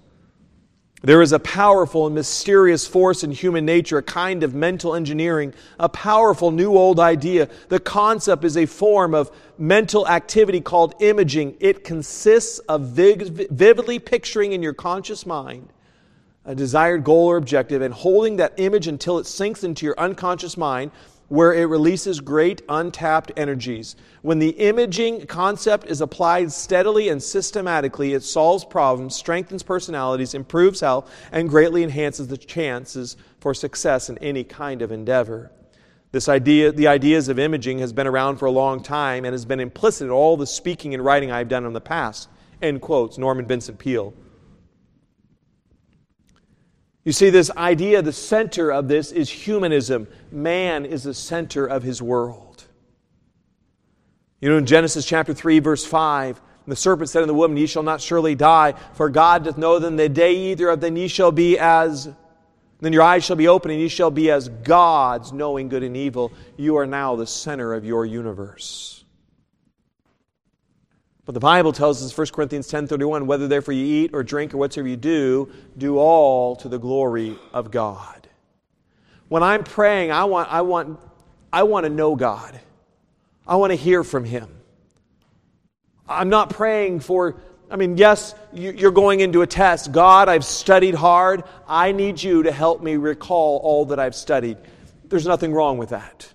there 1.01 1.21
is 1.21 1.33
a 1.33 1.39
powerful 1.39 2.05
and 2.05 2.15
mysterious 2.15 2.87
force 2.87 3.21
in 3.21 3.31
human 3.31 3.65
nature, 3.65 3.97
a 3.97 4.01
kind 4.01 4.43
of 4.43 4.55
mental 4.55 4.95
engineering, 4.95 5.53
a 5.77 5.89
powerful 5.89 6.51
new 6.51 6.71
old 6.77 7.01
idea. 7.01 7.49
The 7.67 7.81
concept 7.81 8.45
is 8.45 8.55
a 8.55 8.65
form 8.65 9.13
of 9.13 9.29
mental 9.57 10.07
activity 10.07 10.61
called 10.61 10.95
imaging. 11.01 11.57
It 11.59 11.83
consists 11.83 12.59
of 12.59 12.91
vividly 12.91 13.99
picturing 13.99 14.53
in 14.53 14.63
your 14.63 14.73
conscious 14.73 15.25
mind 15.25 15.73
a 16.45 16.55
desired 16.55 17.03
goal 17.03 17.27
or 17.27 17.35
objective 17.35 17.81
and 17.81 17.93
holding 17.93 18.37
that 18.37 18.53
image 18.55 18.87
until 18.87 19.19
it 19.19 19.25
sinks 19.25 19.65
into 19.65 19.85
your 19.85 19.99
unconscious 19.99 20.55
mind 20.55 20.91
where 21.29 21.53
it 21.53 21.65
releases 21.65 22.19
great 22.19 22.61
untapped 22.69 23.31
energies. 23.37 23.95
When 24.21 24.39
the 24.39 24.49
imaging 24.49 25.27
concept 25.27 25.87
is 25.87 26.01
applied 26.01 26.51
steadily 26.51 27.09
and 27.09 27.21
systematically, 27.21 28.13
it 28.13 28.23
solves 28.23 28.65
problems, 28.65 29.15
strengthens 29.15 29.63
personalities, 29.63 30.33
improves 30.33 30.81
health, 30.81 31.11
and 31.31 31.47
greatly 31.47 31.83
enhances 31.83 32.27
the 32.27 32.37
chances 32.37 33.15
for 33.39 33.53
success 33.53 34.09
in 34.09 34.17
any 34.17 34.43
kind 34.43 34.81
of 34.81 34.91
endeavor. 34.91 35.51
This 36.11 36.27
idea, 36.27 36.71
the 36.71 36.87
ideas 36.87 37.29
of 37.29 37.37
imaging 37.37 37.77
has 37.79 37.93
been 37.93 38.07
around 38.07 38.37
for 38.37 38.47
a 38.47 38.51
long 38.51 38.81
time 38.81 39.25
and 39.25 39.33
has 39.33 39.45
been 39.45 39.59
implicit 39.59 40.05
in 40.05 40.11
all 40.11 40.35
the 40.35 40.47
speaking 40.47 40.95
and 40.95 41.05
writing 41.05 41.31
I've 41.31 41.49
done 41.49 41.65
in 41.65 41.73
the 41.73 41.81
past. 41.81 42.29
End 42.61 42.81
quotes, 42.81 43.19
Norman 43.19 43.45
Vincent 43.45 43.77
Peale. 43.77 44.13
You 47.09 47.13
see, 47.13 47.31
this 47.31 47.49
idea, 47.57 48.03
the 48.03 48.13
center 48.13 48.71
of 48.71 48.87
this 48.87 49.11
is 49.11 49.31
humanism. 49.31 50.07
Man 50.31 50.85
is 50.85 51.05
the 51.05 51.15
center 51.15 51.65
of 51.65 51.81
his 51.81 52.03
world. 52.03 52.63
You 54.39 54.49
know, 54.49 54.57
in 54.57 54.67
Genesis 54.67 55.07
chapter 55.07 55.33
3, 55.33 55.57
verse 55.57 55.83
5, 55.83 56.39
the 56.67 56.75
serpent 56.75 57.09
said 57.09 57.23
unto 57.23 57.29
the 57.29 57.33
woman, 57.33 57.57
Ye 57.57 57.65
shall 57.65 57.81
not 57.81 57.99
surely 57.99 58.35
die, 58.35 58.75
for 58.93 59.09
God 59.09 59.45
doth 59.45 59.57
know 59.57 59.79
that 59.79 59.87
in 59.87 59.95
the 59.95 60.07
day 60.07 60.51
either 60.51 60.69
of 60.69 60.81
them 60.81 60.97
ye 60.97 61.07
shall 61.07 61.31
be 61.31 61.57
as, 61.57 62.07
then 62.79 62.93
your 62.93 63.01
eyes 63.01 63.25
shall 63.25 63.35
be 63.35 63.47
open, 63.47 63.71
and 63.71 63.79
ye 63.79 63.87
shall 63.87 64.11
be 64.11 64.29
as 64.29 64.47
gods, 64.47 65.33
knowing 65.33 65.67
good 65.67 65.81
and 65.81 65.97
evil. 65.97 66.31
You 66.57 66.77
are 66.77 66.85
now 66.85 67.15
the 67.15 67.25
center 67.25 67.73
of 67.73 67.85
your 67.85 68.05
universe. 68.05 68.98
But 71.29 71.35
the 71.35 71.41
Bible 71.41 71.73
tells 71.73 72.03
us, 72.03 72.17
1 72.17 72.27
Corinthians 72.33 72.71
10.31, 72.71 73.27
whether 73.27 73.47
therefore 73.47 73.75
you 73.75 73.85
eat 73.85 74.15
or 74.15 74.23
drink 74.23 74.51
or 74.51 74.57
whatsoever 74.57 74.87
you 74.87 74.97
do, 74.97 75.51
do 75.77 75.99
all 75.99 76.55
to 76.55 76.67
the 76.67 76.79
glory 76.79 77.37
of 77.53 77.69
God. 77.69 78.27
When 79.27 79.43
I'm 79.43 79.63
praying, 79.63 80.11
I 80.11 80.23
want, 80.23 80.51
I 80.51 80.61
want, 80.61 80.99
I 81.53 81.61
want 81.61 81.83
to 81.83 81.91
know 81.91 82.15
God. 82.15 82.59
I 83.47 83.57
want 83.57 83.69
to 83.69 83.75
hear 83.75 84.03
from 84.03 84.23
Him. 84.23 84.49
I'm 86.07 86.29
not 86.29 86.49
praying 86.49 87.01
for, 87.01 87.39
I 87.69 87.75
mean, 87.75 87.95
yes, 87.95 88.33
you're 88.51 88.89
going 88.89 89.19
into 89.19 89.43
a 89.43 89.47
test. 89.47 89.91
God, 89.91 90.29
I've 90.29 90.43
studied 90.43 90.95
hard. 90.95 91.43
I 91.67 91.91
need 91.91 92.23
you 92.23 92.41
to 92.41 92.51
help 92.51 92.81
me 92.81 92.95
recall 92.95 93.59
all 93.59 93.85
that 93.85 93.99
I've 93.99 94.15
studied. 94.15 94.57
There's 95.03 95.27
nothing 95.27 95.53
wrong 95.53 95.77
with 95.77 95.89
that. 95.89 96.27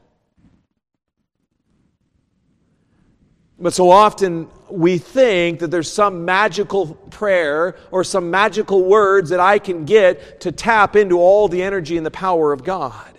But 3.65 3.73
so 3.73 3.89
often 3.89 4.49
we 4.69 4.99
think 4.99 5.61
that 5.61 5.71
there's 5.71 5.91
some 5.91 6.27
magical 6.27 6.89
prayer 7.11 7.79
or 7.91 8.05
some 8.05 8.31
magical 8.31 8.85
words 8.85 9.31
that 9.31 9.41
I 9.41 9.59
can 9.59 9.87
get 9.87 10.43
to 10.43 10.53
tap 10.53 10.97
into 10.97 11.19
all 11.19 11.49
the 11.49 11.63
energy 11.63 11.97
and 11.97 12.05
the 12.05 12.11
power 12.11 12.53
of 12.53 12.63
God. 12.63 13.19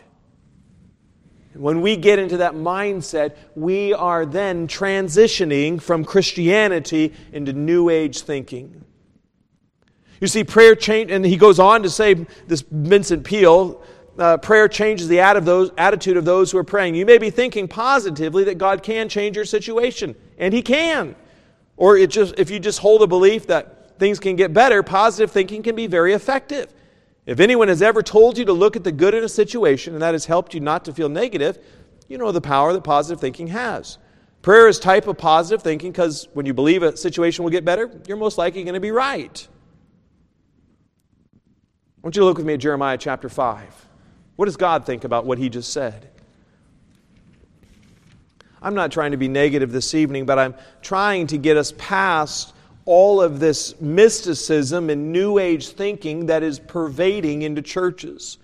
When 1.55 1.81
we 1.81 1.97
get 1.97 2.19
into 2.19 2.37
that 2.37 2.53
mindset, 2.53 3.37
we 3.55 3.95
are 3.95 4.23
then 4.23 4.67
transitioning 4.67 5.81
from 5.81 6.05
Christianity 6.05 7.11
into 7.33 7.51
New 7.51 7.89
Age 7.89 8.21
thinking. 8.21 8.85
You 10.21 10.27
see, 10.27 10.43
prayer 10.43 10.75
change, 10.75 11.09
and 11.09 11.25
he 11.25 11.37
goes 11.37 11.57
on 11.57 11.81
to 11.81 11.89
say, 11.89 12.13
this 12.45 12.63
Vincent 12.69 13.23
Peale, 13.23 13.81
uh, 14.17 14.37
prayer 14.37 14.67
changes 14.67 15.07
the 15.07 15.19
attitude 15.19 16.17
of 16.17 16.25
those 16.25 16.51
who 16.51 16.57
are 16.57 16.63
praying. 16.63 16.95
You 16.95 17.05
may 17.05 17.17
be 17.17 17.29
thinking 17.29 17.67
positively 17.67 18.43
that 18.45 18.57
God 18.57 18.83
can 18.83 19.09
change 19.09 19.35
your 19.35 19.45
situation, 19.45 20.15
and 20.37 20.53
He 20.53 20.61
can. 20.61 21.15
Or 21.77 21.97
it 21.97 22.09
just, 22.09 22.35
if 22.37 22.49
you 22.49 22.59
just 22.59 22.79
hold 22.79 23.01
a 23.01 23.07
belief 23.07 23.47
that 23.47 23.99
things 23.99 24.19
can 24.19 24.35
get 24.35 24.53
better, 24.53 24.83
positive 24.83 25.31
thinking 25.31 25.63
can 25.63 25.75
be 25.75 25.87
very 25.87 26.13
effective. 26.13 26.73
If 27.25 27.39
anyone 27.39 27.67
has 27.67 27.81
ever 27.81 28.03
told 28.03 28.37
you 28.37 28.45
to 28.45 28.53
look 28.53 28.75
at 28.75 28.83
the 28.83 28.91
good 28.91 29.13
in 29.13 29.23
a 29.23 29.29
situation 29.29 29.93
and 29.93 30.01
that 30.01 30.13
has 30.13 30.25
helped 30.25 30.53
you 30.53 30.59
not 30.59 30.85
to 30.85 30.93
feel 30.93 31.09
negative, 31.09 31.57
you 32.07 32.17
know 32.17 32.31
the 32.31 32.41
power 32.41 32.71
that 32.71 32.83
positive 32.83 33.19
thinking 33.19 33.47
has. 33.47 33.97
Prayer 34.43 34.67
is 34.67 34.79
type 34.79 35.07
of 35.07 35.17
positive 35.17 35.63
thinking 35.63 35.91
because 35.91 36.27
when 36.33 36.45
you 36.45 36.53
believe 36.53 36.83
a 36.83 36.95
situation 36.95 37.43
will 37.43 37.51
get 37.51 37.65
better, 37.65 37.89
you're 38.07 38.15
most 38.15 38.37
likely 38.37 38.63
going 38.63 38.75
to 38.75 38.79
be 38.79 38.91
right. 38.91 39.47
I 41.33 41.99
want 42.03 42.15
you 42.15 42.19
to 42.19 42.25
look 42.25 42.37
with 42.37 42.45
me 42.45 42.53
at 42.53 42.59
Jeremiah 42.59 42.99
chapter 42.99 43.27
5. 43.27 43.84
What 44.35 44.45
does 44.45 44.57
God 44.57 44.85
think 44.85 45.03
about 45.03 45.25
what 45.25 45.37
he 45.37 45.49
just 45.49 45.71
said? 45.71 46.09
I'm 48.61 48.73
not 48.73 48.91
trying 48.91 49.11
to 49.11 49.17
be 49.17 49.27
negative 49.27 49.71
this 49.71 49.93
evening, 49.93 50.25
but 50.25 50.39
I'm 50.39 50.55
trying 50.81 51.27
to 51.27 51.37
get 51.37 51.55
us 51.55 51.73
past 51.77 52.53
all 52.85 53.21
of 53.21 53.39
this 53.39 53.79
mysticism 53.79 54.89
and 54.89 55.11
New 55.11 55.37
Age 55.37 55.69
thinking 55.69 56.27
that 56.27 56.43
is 56.43 56.59
pervading 56.59 57.43
into 57.43 57.61
churches. 57.61 58.37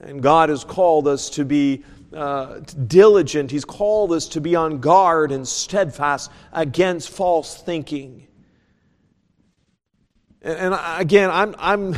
And 0.00 0.22
God 0.22 0.48
has 0.48 0.64
called 0.64 1.06
us 1.06 1.30
to 1.30 1.44
be 1.44 1.84
uh, 2.14 2.60
diligent, 2.86 3.50
He's 3.50 3.64
called 3.64 4.12
us 4.12 4.28
to 4.28 4.40
be 4.40 4.54
on 4.54 4.80
guard 4.80 5.32
and 5.32 5.48
steadfast 5.48 6.30
against 6.52 7.08
false 7.08 7.54
thinking. 7.54 8.26
And, 10.42 10.76
again, 10.98 11.30
I'm, 11.30 11.54
I'm 11.58 11.94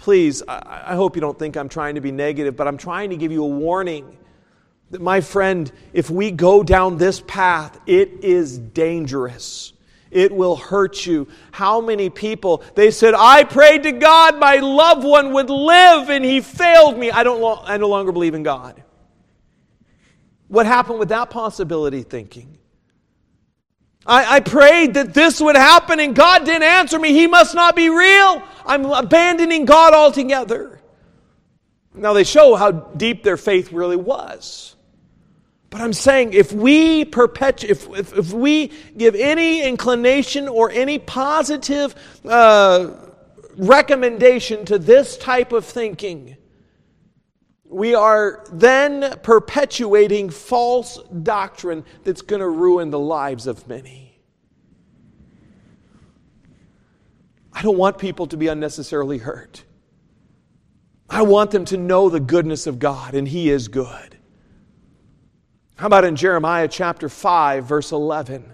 please, 0.00 0.42
I, 0.48 0.84
I 0.88 0.94
hope 0.94 1.14
you 1.14 1.20
don't 1.20 1.38
think 1.38 1.56
I'm 1.56 1.68
trying 1.68 1.94
to 1.94 2.00
be 2.00 2.10
negative, 2.10 2.56
but 2.56 2.66
I'm 2.66 2.78
trying 2.78 3.10
to 3.10 3.16
give 3.16 3.30
you 3.30 3.44
a 3.44 3.48
warning 3.48 4.16
that, 4.90 5.00
my 5.00 5.20
friend, 5.20 5.70
if 5.92 6.10
we 6.10 6.30
go 6.30 6.62
down 6.62 6.96
this 6.96 7.20
path, 7.20 7.78
it 7.86 8.24
is 8.24 8.58
dangerous. 8.58 9.74
It 10.10 10.32
will 10.32 10.56
hurt 10.56 11.06
you. 11.06 11.28
How 11.52 11.80
many 11.80 12.10
people, 12.10 12.64
they 12.74 12.90
said, 12.90 13.14
I 13.14 13.44
prayed 13.44 13.84
to 13.84 13.92
God 13.92 14.40
my 14.40 14.56
loved 14.56 15.04
one 15.04 15.32
would 15.34 15.50
live 15.50 16.08
and 16.08 16.24
he 16.24 16.40
failed 16.40 16.98
me. 16.98 17.10
I, 17.10 17.22
don't 17.22 17.40
lo- 17.40 17.62
I 17.62 17.76
no 17.76 17.88
longer 17.88 18.10
believe 18.10 18.34
in 18.34 18.42
God. 18.42 18.82
What 20.48 20.66
happened 20.66 20.98
with 20.98 21.10
that 21.10 21.30
possibility 21.30 22.02
thinking? 22.02 22.58
I, 24.06 24.36
I 24.36 24.40
prayed 24.40 24.94
that 24.94 25.14
this 25.14 25.40
would 25.40 25.56
happen 25.56 26.00
and 26.00 26.14
God 26.14 26.44
didn't 26.44 26.62
answer 26.62 26.98
me. 26.98 27.12
He 27.12 27.26
must 27.26 27.54
not 27.54 27.76
be 27.76 27.88
real. 27.88 28.42
I'm 28.64 28.86
abandoning 28.86 29.64
God 29.64 29.94
altogether. 29.94 30.80
Now 31.94 32.12
they 32.12 32.24
show 32.24 32.54
how 32.54 32.70
deep 32.70 33.22
their 33.22 33.36
faith 33.36 33.72
really 33.72 33.96
was. 33.96 34.76
But 35.70 35.80
I'm 35.80 35.92
saying 35.92 36.32
if 36.32 36.52
we 36.52 37.04
perpetu- 37.04 37.68
if, 37.68 37.88
if, 37.90 38.12
if 38.16 38.32
we 38.32 38.72
give 38.96 39.14
any 39.14 39.62
inclination 39.62 40.48
or 40.48 40.70
any 40.70 40.98
positive 40.98 41.94
uh, 42.24 42.90
recommendation 43.56 44.64
to 44.64 44.78
this 44.78 45.16
type 45.16 45.52
of 45.52 45.64
thinking, 45.64 46.36
we 47.70 47.94
are 47.94 48.44
then 48.52 49.14
perpetuating 49.22 50.28
false 50.28 50.98
doctrine 51.22 51.84
that's 52.02 52.20
going 52.20 52.40
to 52.40 52.48
ruin 52.48 52.90
the 52.90 52.98
lives 52.98 53.46
of 53.46 53.66
many. 53.68 54.20
I 57.52 57.62
don't 57.62 57.78
want 57.78 57.98
people 57.98 58.26
to 58.26 58.36
be 58.36 58.48
unnecessarily 58.48 59.18
hurt. 59.18 59.64
I 61.08 61.22
want 61.22 61.52
them 61.52 61.64
to 61.66 61.76
know 61.76 62.08
the 62.08 62.20
goodness 62.20 62.66
of 62.66 62.80
God, 62.80 63.14
and 63.14 63.28
He 63.28 63.50
is 63.50 63.68
good. 63.68 64.16
How 65.76 65.86
about 65.86 66.04
in 66.04 66.16
Jeremiah 66.16 66.68
chapter 66.68 67.08
5, 67.08 67.64
verse 67.64 67.92
11? 67.92 68.52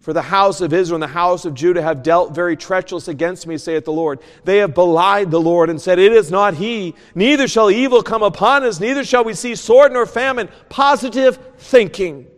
For 0.00 0.12
the 0.12 0.22
house 0.22 0.60
of 0.60 0.72
Israel 0.72 0.96
and 0.96 1.02
the 1.02 1.08
house 1.08 1.44
of 1.44 1.54
Judah 1.54 1.82
have 1.82 2.02
dealt 2.02 2.34
very 2.34 2.56
treacherous 2.56 3.08
against 3.08 3.46
me, 3.46 3.58
saith 3.58 3.84
the 3.84 3.92
Lord. 3.92 4.20
They 4.44 4.58
have 4.58 4.72
belied 4.74 5.30
the 5.30 5.40
Lord 5.40 5.70
and 5.70 5.80
said, 5.80 5.98
It 5.98 6.12
is 6.12 6.30
not 6.30 6.54
he. 6.54 6.94
Neither 7.14 7.48
shall 7.48 7.70
evil 7.70 8.02
come 8.02 8.22
upon 8.22 8.62
us, 8.62 8.80
neither 8.80 9.04
shall 9.04 9.24
we 9.24 9.34
see 9.34 9.54
sword 9.54 9.92
nor 9.92 10.06
famine. 10.06 10.48
Positive 10.68 11.38
thinking. 11.58 12.28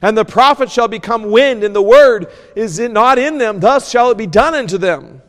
And 0.00 0.16
the 0.16 0.24
prophet 0.24 0.70
shall 0.70 0.88
become 0.88 1.30
wind, 1.30 1.64
and 1.64 1.74
the 1.74 1.82
word 1.82 2.28
is 2.54 2.78
not 2.78 3.18
in 3.18 3.38
them. 3.38 3.58
Thus 3.58 3.90
shall 3.90 4.12
it 4.12 4.16
be 4.16 4.28
done 4.28 4.54
unto 4.54 4.78
them. 4.78 5.22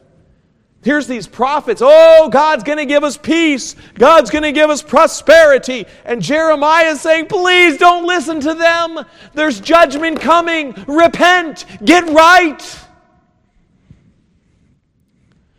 Here's 0.81 1.07
these 1.07 1.27
prophets. 1.27 1.81
Oh, 1.83 2.29
God's 2.31 2.63
going 2.63 2.77
to 2.77 2.85
give 2.85 3.03
us 3.03 3.17
peace. 3.17 3.75
God's 3.95 4.29
going 4.29 4.43
to 4.43 4.53
give 4.53 4.69
us 4.69 4.81
prosperity. 4.81 5.85
And 6.05 6.21
Jeremiah 6.21 6.91
is 6.91 7.01
saying, 7.01 7.27
please 7.27 7.77
don't 7.77 8.07
listen 8.07 8.39
to 8.39 8.53
them. 8.53 9.05
There's 9.33 9.59
judgment 9.59 10.21
coming. 10.21 10.73
Repent. 10.87 11.65
Get 11.83 12.07
right. 12.09 12.79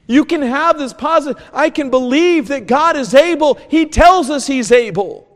You 0.06 0.24
can 0.24 0.42
have 0.42 0.78
this 0.78 0.92
positive. 0.92 1.40
I 1.52 1.70
can 1.70 1.90
believe 1.90 2.48
that 2.48 2.66
God 2.66 2.96
is 2.96 3.14
able. 3.14 3.60
He 3.68 3.86
tells 3.86 4.30
us 4.30 4.46
He's 4.46 4.72
able. 4.72 5.29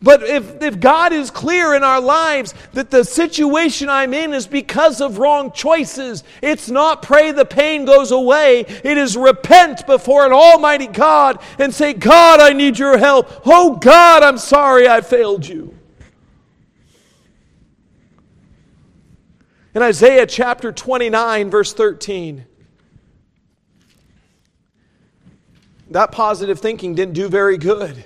But 0.00 0.22
if, 0.22 0.62
if 0.62 0.78
God 0.78 1.12
is 1.12 1.30
clear 1.30 1.74
in 1.74 1.82
our 1.82 2.00
lives 2.00 2.54
that 2.72 2.90
the 2.90 3.02
situation 3.04 3.88
I'm 3.88 4.14
in 4.14 4.32
is 4.32 4.46
because 4.46 5.00
of 5.00 5.18
wrong 5.18 5.50
choices, 5.50 6.22
it's 6.40 6.70
not 6.70 7.02
pray 7.02 7.32
the 7.32 7.44
pain 7.44 7.84
goes 7.84 8.12
away. 8.12 8.60
It 8.60 8.96
is 8.96 9.16
repent 9.16 9.86
before 9.86 10.24
an 10.24 10.32
almighty 10.32 10.86
God 10.86 11.40
and 11.58 11.74
say, 11.74 11.94
God, 11.94 12.38
I 12.38 12.52
need 12.52 12.78
your 12.78 12.96
help. 12.96 13.42
Oh, 13.44 13.76
God, 13.76 14.22
I'm 14.22 14.38
sorry 14.38 14.88
I 14.88 15.00
failed 15.00 15.46
you. 15.46 15.74
In 19.74 19.82
Isaiah 19.82 20.26
chapter 20.26 20.70
29, 20.70 21.50
verse 21.50 21.72
13, 21.72 22.44
that 25.90 26.12
positive 26.12 26.60
thinking 26.60 26.94
didn't 26.94 27.14
do 27.14 27.28
very 27.28 27.58
good. 27.58 28.04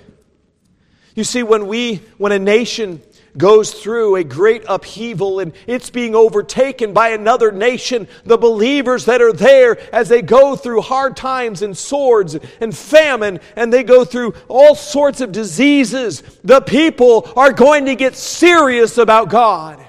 You 1.15 1.23
see, 1.23 1.43
when 1.43 1.67
we, 1.67 1.97
when 2.17 2.31
a 2.31 2.39
nation 2.39 3.01
goes 3.37 3.73
through 3.73 4.15
a 4.15 4.23
great 4.23 4.63
upheaval 4.67 5.39
and 5.39 5.53
it's 5.65 5.89
being 5.89 6.15
overtaken 6.15 6.93
by 6.93 7.09
another 7.09 7.51
nation, 7.51 8.07
the 8.25 8.37
believers 8.37 9.05
that 9.05 9.21
are 9.21 9.33
there 9.33 9.77
as 9.93 10.09
they 10.09 10.21
go 10.21 10.55
through 10.55 10.81
hard 10.81 11.17
times 11.17 11.61
and 11.61 11.77
swords 11.77 12.37
and 12.61 12.75
famine 12.75 13.39
and 13.55 13.73
they 13.73 13.83
go 13.83 14.05
through 14.05 14.33
all 14.47 14.75
sorts 14.75 15.21
of 15.21 15.31
diseases, 15.31 16.21
the 16.43 16.61
people 16.61 17.31
are 17.35 17.51
going 17.51 17.85
to 17.85 17.95
get 17.95 18.15
serious 18.15 18.97
about 18.97 19.29
God. 19.29 19.83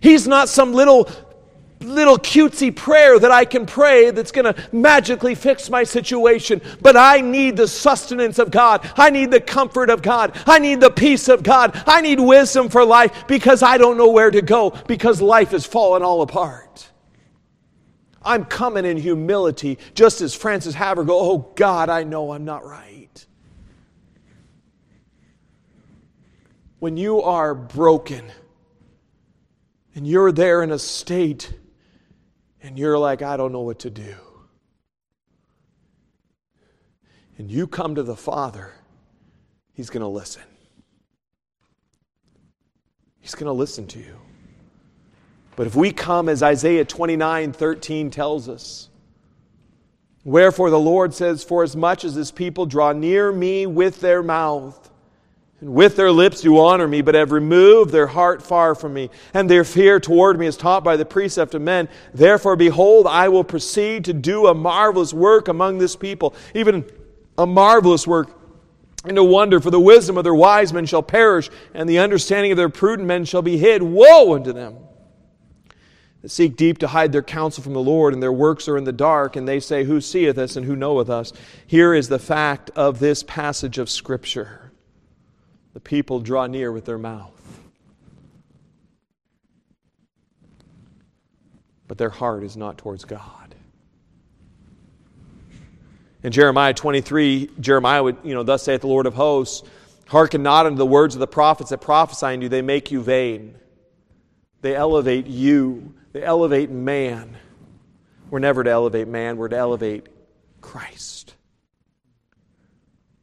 He's 0.00 0.28
not 0.28 0.48
some 0.48 0.72
little 0.72 1.08
little 1.80 2.18
cutesy 2.18 2.74
prayer 2.74 3.18
that 3.18 3.30
I 3.30 3.44
can 3.44 3.66
pray 3.66 4.10
that's 4.10 4.32
going 4.32 4.52
to 4.52 4.68
magically 4.72 5.34
fix 5.34 5.70
my 5.70 5.84
situation. 5.84 6.60
But 6.80 6.96
I 6.96 7.20
need 7.20 7.56
the 7.56 7.68
sustenance 7.68 8.38
of 8.38 8.50
God. 8.50 8.88
I 8.96 9.10
need 9.10 9.30
the 9.30 9.40
comfort 9.40 9.90
of 9.90 10.02
God. 10.02 10.36
I 10.46 10.58
need 10.58 10.80
the 10.80 10.90
peace 10.90 11.28
of 11.28 11.42
God. 11.42 11.80
I 11.86 12.00
need 12.00 12.20
wisdom 12.20 12.68
for 12.68 12.84
life 12.84 13.26
because 13.26 13.62
I 13.62 13.78
don't 13.78 13.96
know 13.96 14.10
where 14.10 14.30
to 14.30 14.42
go 14.42 14.70
because 14.86 15.22
life 15.22 15.52
has 15.52 15.66
fallen 15.66 16.02
all 16.02 16.22
apart. 16.22 16.90
I'm 18.22 18.44
coming 18.44 18.84
in 18.84 18.96
humility, 18.96 19.78
just 19.94 20.20
as 20.20 20.34
Frances 20.34 20.74
Havergal, 20.74 21.16
oh 21.16 21.52
God, 21.54 21.88
I 21.88 22.02
know 22.02 22.32
I'm 22.32 22.44
not 22.44 22.64
right. 22.64 23.26
When 26.78 26.96
you 26.96 27.22
are 27.22 27.54
broken 27.54 28.24
and 29.94 30.06
you're 30.06 30.30
there 30.30 30.62
in 30.62 30.70
a 30.70 30.78
state 30.78 31.52
and 32.62 32.78
you're 32.78 32.98
like, 32.98 33.22
I 33.22 33.36
don't 33.36 33.52
know 33.52 33.60
what 33.60 33.80
to 33.80 33.90
do. 33.90 34.14
And 37.38 37.50
you 37.50 37.66
come 37.66 37.94
to 37.94 38.02
the 38.02 38.16
Father, 38.16 38.72
He's 39.72 39.90
going 39.90 40.00
to 40.00 40.08
listen. 40.08 40.42
He's 43.20 43.34
going 43.34 43.46
to 43.46 43.52
listen 43.52 43.86
to 43.88 43.98
you. 43.98 44.16
But 45.54 45.66
if 45.66 45.76
we 45.76 45.92
come 45.92 46.28
as 46.28 46.42
Isaiah 46.42 46.84
29 46.84 47.52
13 47.52 48.10
tells 48.10 48.48
us, 48.48 48.88
Wherefore 50.24 50.70
the 50.70 50.78
Lord 50.78 51.14
says, 51.14 51.44
For 51.44 51.62
as 51.62 51.76
much 51.76 52.04
as 52.04 52.14
this 52.14 52.30
people 52.30 52.66
draw 52.66 52.92
near 52.92 53.32
me 53.32 53.66
with 53.66 54.00
their 54.00 54.22
mouth, 54.22 54.90
and 55.60 55.74
with 55.74 55.96
their 55.96 56.12
lips 56.12 56.40
do 56.40 56.58
honor 56.58 56.86
me, 56.86 57.02
but 57.02 57.16
have 57.16 57.32
removed 57.32 57.90
their 57.90 58.06
heart 58.06 58.42
far 58.42 58.74
from 58.74 58.94
me, 58.94 59.10
and 59.34 59.50
their 59.50 59.64
fear 59.64 59.98
toward 59.98 60.38
me 60.38 60.46
is 60.46 60.56
taught 60.56 60.84
by 60.84 60.96
the 60.96 61.04
precept 61.04 61.54
of 61.54 61.62
men. 61.62 61.88
Therefore, 62.14 62.54
behold, 62.54 63.06
I 63.08 63.28
will 63.28 63.44
proceed 63.44 64.04
to 64.04 64.12
do 64.12 64.46
a 64.46 64.54
marvelous 64.54 65.12
work 65.12 65.48
among 65.48 65.78
this 65.78 65.96
people, 65.96 66.34
even 66.54 66.84
a 67.36 67.46
marvelous 67.46 68.06
work 68.06 68.30
and 69.04 69.18
a 69.18 69.24
wonder, 69.24 69.60
for 69.60 69.70
the 69.70 69.80
wisdom 69.80 70.16
of 70.16 70.24
their 70.24 70.34
wise 70.34 70.72
men 70.72 70.86
shall 70.86 71.02
perish, 71.02 71.50
and 71.74 71.88
the 71.88 71.98
understanding 71.98 72.52
of 72.52 72.56
their 72.56 72.68
prudent 72.68 73.08
men 73.08 73.24
shall 73.24 73.42
be 73.42 73.58
hid. 73.58 73.82
Woe 73.82 74.34
unto 74.34 74.52
them! 74.52 74.76
That 76.22 76.30
seek 76.30 76.56
deep 76.56 76.78
to 76.78 76.88
hide 76.88 77.10
their 77.10 77.22
counsel 77.22 77.64
from 77.64 77.74
the 77.74 77.80
Lord, 77.80 78.12
and 78.12 78.22
their 78.22 78.32
works 78.32 78.68
are 78.68 78.76
in 78.76 78.84
the 78.84 78.92
dark, 78.92 79.34
and 79.34 79.46
they 79.46 79.60
say, 79.60 79.84
Who 79.84 80.00
seeth 80.00 80.38
us 80.38 80.56
and 80.56 80.66
who 80.66 80.76
knoweth 80.76 81.10
us? 81.10 81.32
Here 81.66 81.94
is 81.94 82.08
the 82.08 82.18
fact 82.18 82.70
of 82.76 82.98
this 83.00 83.24
passage 83.24 83.78
of 83.78 83.88
Scripture 83.88 84.67
the 85.74 85.80
people 85.80 86.20
draw 86.20 86.46
near 86.46 86.72
with 86.72 86.84
their 86.84 86.98
mouth. 86.98 87.32
But 91.86 91.98
their 91.98 92.10
heart 92.10 92.44
is 92.44 92.56
not 92.56 92.78
towards 92.78 93.04
God. 93.04 93.54
In 96.22 96.32
Jeremiah 96.32 96.74
23, 96.74 97.50
Jeremiah 97.60 98.02
would, 98.02 98.16
you 98.24 98.34
know, 98.34 98.42
thus 98.42 98.64
saith 98.64 98.80
the 98.80 98.88
Lord 98.88 99.06
of 99.06 99.14
hosts, 99.14 99.66
hearken 100.08 100.42
not 100.42 100.66
unto 100.66 100.76
the 100.76 100.86
words 100.86 101.14
of 101.14 101.20
the 101.20 101.26
prophets 101.26 101.70
that 101.70 101.78
prophesy 101.78 102.26
unto 102.26 102.44
you, 102.44 102.48
they 102.48 102.62
make 102.62 102.90
you 102.90 103.02
vain. 103.02 103.54
They 104.60 104.74
elevate 104.74 105.26
you, 105.26 105.94
they 106.12 106.22
elevate 106.22 106.70
man. 106.70 107.36
We're 108.30 108.40
never 108.40 108.64
to 108.64 108.70
elevate 108.70 109.08
man, 109.08 109.36
we're 109.36 109.48
to 109.48 109.56
elevate 109.56 110.08
Christ. 110.60 111.17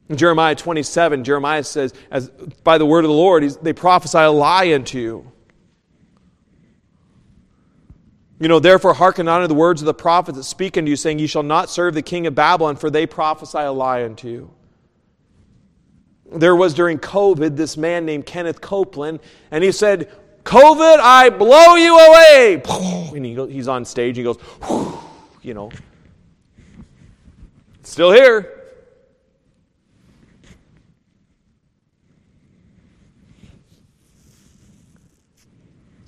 In 0.08 0.16
Jeremiah 0.16 0.54
27, 0.54 1.24
Jeremiah 1.24 1.64
says, 1.64 1.92
as 2.10 2.28
by 2.62 2.78
the 2.78 2.86
word 2.86 3.04
of 3.04 3.08
the 3.08 3.16
Lord, 3.16 3.42
they 3.62 3.72
prophesy 3.72 4.18
a 4.18 4.30
lie 4.30 4.72
unto 4.72 4.98
you. 4.98 5.32
You 8.38 8.48
know, 8.48 8.60
therefore 8.60 8.94
hearken 8.94 9.26
not 9.26 9.40
unto 9.40 9.48
the 9.48 9.54
words 9.54 9.80
of 9.80 9.86
the 9.86 9.94
prophets 9.94 10.36
that 10.36 10.44
speak 10.44 10.76
unto 10.76 10.90
you, 10.90 10.96
saying, 10.96 11.18
Ye 11.18 11.26
shall 11.26 11.42
not 11.42 11.70
serve 11.70 11.94
the 11.94 12.02
king 12.02 12.26
of 12.26 12.34
Babylon, 12.34 12.76
for 12.76 12.90
they 12.90 13.06
prophesy 13.06 13.58
a 13.58 13.72
lie 13.72 14.04
unto 14.04 14.28
you. 14.28 14.50
There 16.30 16.54
was 16.54 16.74
during 16.74 16.98
COVID 16.98 17.56
this 17.56 17.76
man 17.76 18.04
named 18.04 18.26
Kenneth 18.26 18.60
Copeland, 18.60 19.20
and 19.50 19.64
he 19.64 19.72
said, 19.72 20.12
COVID, 20.44 20.98
I 20.98 21.30
blow 21.30 21.76
you 21.76 21.98
away. 21.98 22.62
And 23.16 23.24
he 23.24 23.34
he's 23.46 23.68
on 23.68 23.86
stage, 23.86 24.18
he 24.18 24.22
goes, 24.22 24.36
you 25.40 25.54
know, 25.54 25.70
still 27.82 28.12
here. 28.12 28.55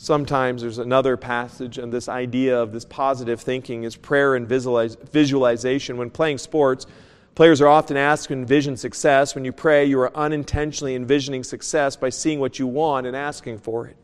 Sometimes 0.08 0.62
there's 0.62 0.78
another 0.78 1.18
passage, 1.18 1.76
and 1.76 1.92
this 1.92 2.08
idea 2.08 2.58
of 2.58 2.72
this 2.72 2.86
positive 2.86 3.42
thinking 3.42 3.84
is 3.84 3.94
prayer 3.94 4.36
and 4.36 4.48
visualization. 4.48 5.98
When 5.98 6.08
playing 6.08 6.38
sports, 6.38 6.86
players 7.34 7.60
are 7.60 7.68
often 7.68 7.98
asked 7.98 8.28
to 8.28 8.32
envision 8.32 8.78
success. 8.78 9.34
When 9.34 9.44
you 9.44 9.52
pray, 9.52 9.84
you 9.84 10.00
are 10.00 10.16
unintentionally 10.16 10.94
envisioning 10.94 11.44
success 11.44 11.94
by 11.94 12.08
seeing 12.08 12.40
what 12.40 12.58
you 12.58 12.66
want 12.66 13.06
and 13.06 13.14
asking 13.14 13.58
for 13.58 13.86
it. 13.86 13.98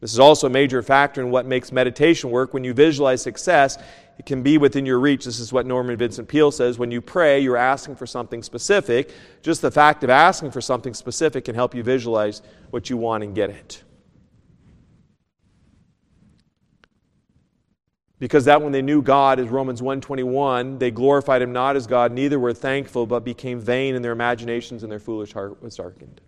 This 0.00 0.12
is 0.12 0.18
also 0.18 0.48
a 0.48 0.50
major 0.50 0.82
factor 0.82 1.20
in 1.20 1.30
what 1.30 1.46
makes 1.46 1.70
meditation 1.70 2.30
work. 2.30 2.52
When 2.52 2.64
you 2.64 2.74
visualize 2.74 3.22
success, 3.22 3.78
it 4.18 4.26
can 4.26 4.42
be 4.42 4.58
within 4.58 4.84
your 4.84 4.98
reach. 4.98 5.24
This 5.24 5.38
is 5.38 5.52
what 5.52 5.66
Norman 5.66 5.96
Vincent 5.96 6.26
Peale 6.26 6.50
says. 6.50 6.80
When 6.80 6.90
you 6.90 7.00
pray, 7.00 7.38
you're 7.38 7.56
asking 7.56 7.94
for 7.94 8.08
something 8.08 8.42
specific. 8.42 9.12
Just 9.42 9.62
the 9.62 9.70
fact 9.70 10.02
of 10.02 10.10
asking 10.10 10.50
for 10.50 10.60
something 10.60 10.94
specific 10.94 11.44
can 11.44 11.54
help 11.54 11.76
you 11.76 11.84
visualize 11.84 12.42
what 12.70 12.90
you 12.90 12.96
want 12.96 13.22
and 13.22 13.36
get 13.36 13.50
it. 13.50 13.84
Because 18.24 18.46
that 18.46 18.62
when 18.62 18.72
they 18.72 18.80
knew 18.80 19.02
God 19.02 19.38
as 19.38 19.48
Romans 19.48 19.82
1:21 19.82 20.78
they 20.78 20.90
glorified 20.90 21.42
him 21.42 21.52
not 21.52 21.76
as 21.76 21.86
God 21.86 22.10
neither 22.10 22.40
were 22.40 22.54
thankful 22.54 23.04
but 23.04 23.22
became 23.22 23.60
vain 23.60 23.94
in 23.94 24.00
their 24.00 24.12
imaginations 24.12 24.82
and 24.82 24.90
their 24.90 24.98
foolish 24.98 25.34
heart 25.34 25.62
was 25.62 25.76
darkened. 25.76 26.22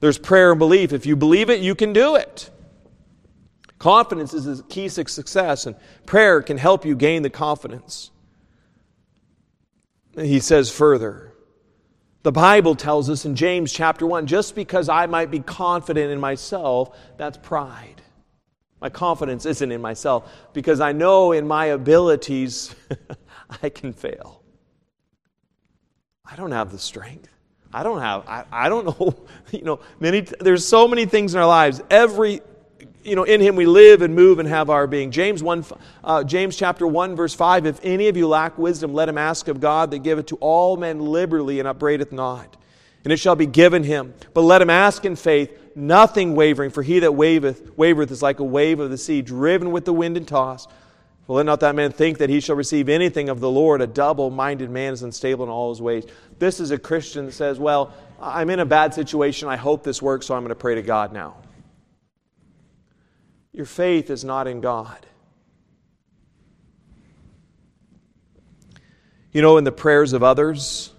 There's 0.00 0.18
prayer 0.18 0.50
and 0.50 0.58
belief. 0.58 0.92
If 0.92 1.06
you 1.06 1.14
believe 1.14 1.48
it, 1.48 1.60
you 1.60 1.76
can 1.76 1.92
do 1.92 2.16
it. 2.16 2.50
Confidence 3.78 4.34
is 4.34 4.46
the 4.46 4.64
key 4.64 4.88
to 4.88 5.06
success 5.06 5.64
and 5.64 5.76
prayer 6.06 6.42
can 6.42 6.58
help 6.58 6.84
you 6.84 6.96
gain 6.96 7.22
the 7.22 7.30
confidence. 7.30 8.10
He 10.16 10.40
says 10.40 10.72
further, 10.72 11.32
the 12.24 12.32
Bible 12.32 12.74
tells 12.74 13.08
us 13.08 13.24
in 13.24 13.36
James 13.36 13.72
chapter 13.72 14.08
1 14.08 14.26
just 14.26 14.56
because 14.56 14.88
I 14.88 15.06
might 15.06 15.30
be 15.30 15.38
confident 15.38 16.10
in 16.10 16.18
myself, 16.18 16.98
that's 17.16 17.38
pride. 17.38 18.02
My 18.80 18.88
confidence 18.88 19.44
isn't 19.44 19.70
in 19.70 19.80
myself 19.80 20.32
because 20.52 20.80
I 20.80 20.92
know 20.92 21.32
in 21.32 21.46
my 21.46 21.66
abilities 21.66 22.74
I 23.62 23.68
can 23.68 23.92
fail. 23.92 24.42
I 26.24 26.36
don't 26.36 26.52
have 26.52 26.70
the 26.70 26.78
strength. 26.78 27.28
I 27.72 27.82
don't 27.82 28.00
have, 28.00 28.28
I, 28.28 28.44
I 28.50 28.68
don't 28.68 28.86
know, 28.86 29.26
you 29.52 29.62
know, 29.62 29.80
many, 30.00 30.22
there's 30.22 30.66
so 30.66 30.88
many 30.88 31.06
things 31.06 31.34
in 31.34 31.40
our 31.40 31.46
lives. 31.46 31.82
Every, 31.90 32.40
you 33.04 33.16
know, 33.16 33.24
in 33.24 33.40
him 33.40 33.56
we 33.56 33.66
live 33.66 34.02
and 34.02 34.14
move 34.14 34.38
and 34.38 34.48
have 34.48 34.70
our 34.70 34.86
being. 34.86 35.10
James 35.10 35.42
1, 35.42 35.64
uh, 36.02 36.24
James 36.24 36.56
chapter 36.56 36.86
1, 36.86 37.16
verse 37.16 37.34
5, 37.34 37.66
if 37.66 37.80
any 37.82 38.08
of 38.08 38.16
you 38.16 38.26
lack 38.26 38.58
wisdom, 38.58 38.92
let 38.92 39.08
him 39.08 39.18
ask 39.18 39.48
of 39.48 39.60
God 39.60 39.90
that 39.92 40.00
giveth 40.00 40.26
to 40.26 40.36
all 40.36 40.76
men 40.76 41.00
liberally 41.00 41.58
and 41.58 41.68
upbraideth 41.68 42.12
not. 42.12 42.56
And 43.04 43.12
it 43.12 43.16
shall 43.16 43.36
be 43.36 43.46
given 43.46 43.82
him. 43.82 44.14
But 44.34 44.42
let 44.42 44.60
him 44.60 44.70
ask 44.70 45.04
in 45.04 45.16
faith, 45.16 45.56
nothing 45.74 46.34
wavering, 46.34 46.70
for 46.70 46.82
he 46.82 47.00
that 47.00 47.12
waveth, 47.12 47.76
wavereth 47.76 48.10
is 48.10 48.22
like 48.22 48.40
a 48.40 48.44
wave 48.44 48.80
of 48.80 48.90
the 48.90 48.98
sea, 48.98 49.22
driven 49.22 49.72
with 49.72 49.84
the 49.84 49.92
wind 49.92 50.16
and 50.16 50.26
tossed. 50.26 50.70
For 51.26 51.36
let 51.36 51.46
not 51.46 51.60
that 51.60 51.74
man 51.74 51.92
think 51.92 52.18
that 52.18 52.28
he 52.28 52.40
shall 52.40 52.56
receive 52.56 52.88
anything 52.88 53.28
of 53.28 53.40
the 53.40 53.50
Lord. 53.50 53.80
A 53.80 53.86
double 53.86 54.30
minded 54.30 54.70
man 54.70 54.92
is 54.92 55.02
unstable 55.02 55.44
in 55.44 55.50
all 55.50 55.70
his 55.70 55.80
ways. 55.80 56.04
This 56.38 56.58
is 56.58 56.70
a 56.70 56.78
Christian 56.78 57.26
that 57.26 57.32
says, 57.32 57.58
Well, 57.58 57.94
I'm 58.20 58.50
in 58.50 58.58
a 58.58 58.66
bad 58.66 58.94
situation. 58.94 59.48
I 59.48 59.56
hope 59.56 59.84
this 59.84 60.02
works, 60.02 60.26
so 60.26 60.34
I'm 60.34 60.42
going 60.42 60.48
to 60.48 60.54
pray 60.54 60.74
to 60.74 60.82
God 60.82 61.12
now. 61.12 61.36
Your 63.52 63.66
faith 63.66 64.10
is 64.10 64.24
not 64.24 64.46
in 64.46 64.60
God. 64.60 65.06
You 69.32 69.42
know, 69.42 69.58
in 69.58 69.64
the 69.64 69.72
prayers 69.72 70.12
of 70.12 70.22
others, 70.22 70.92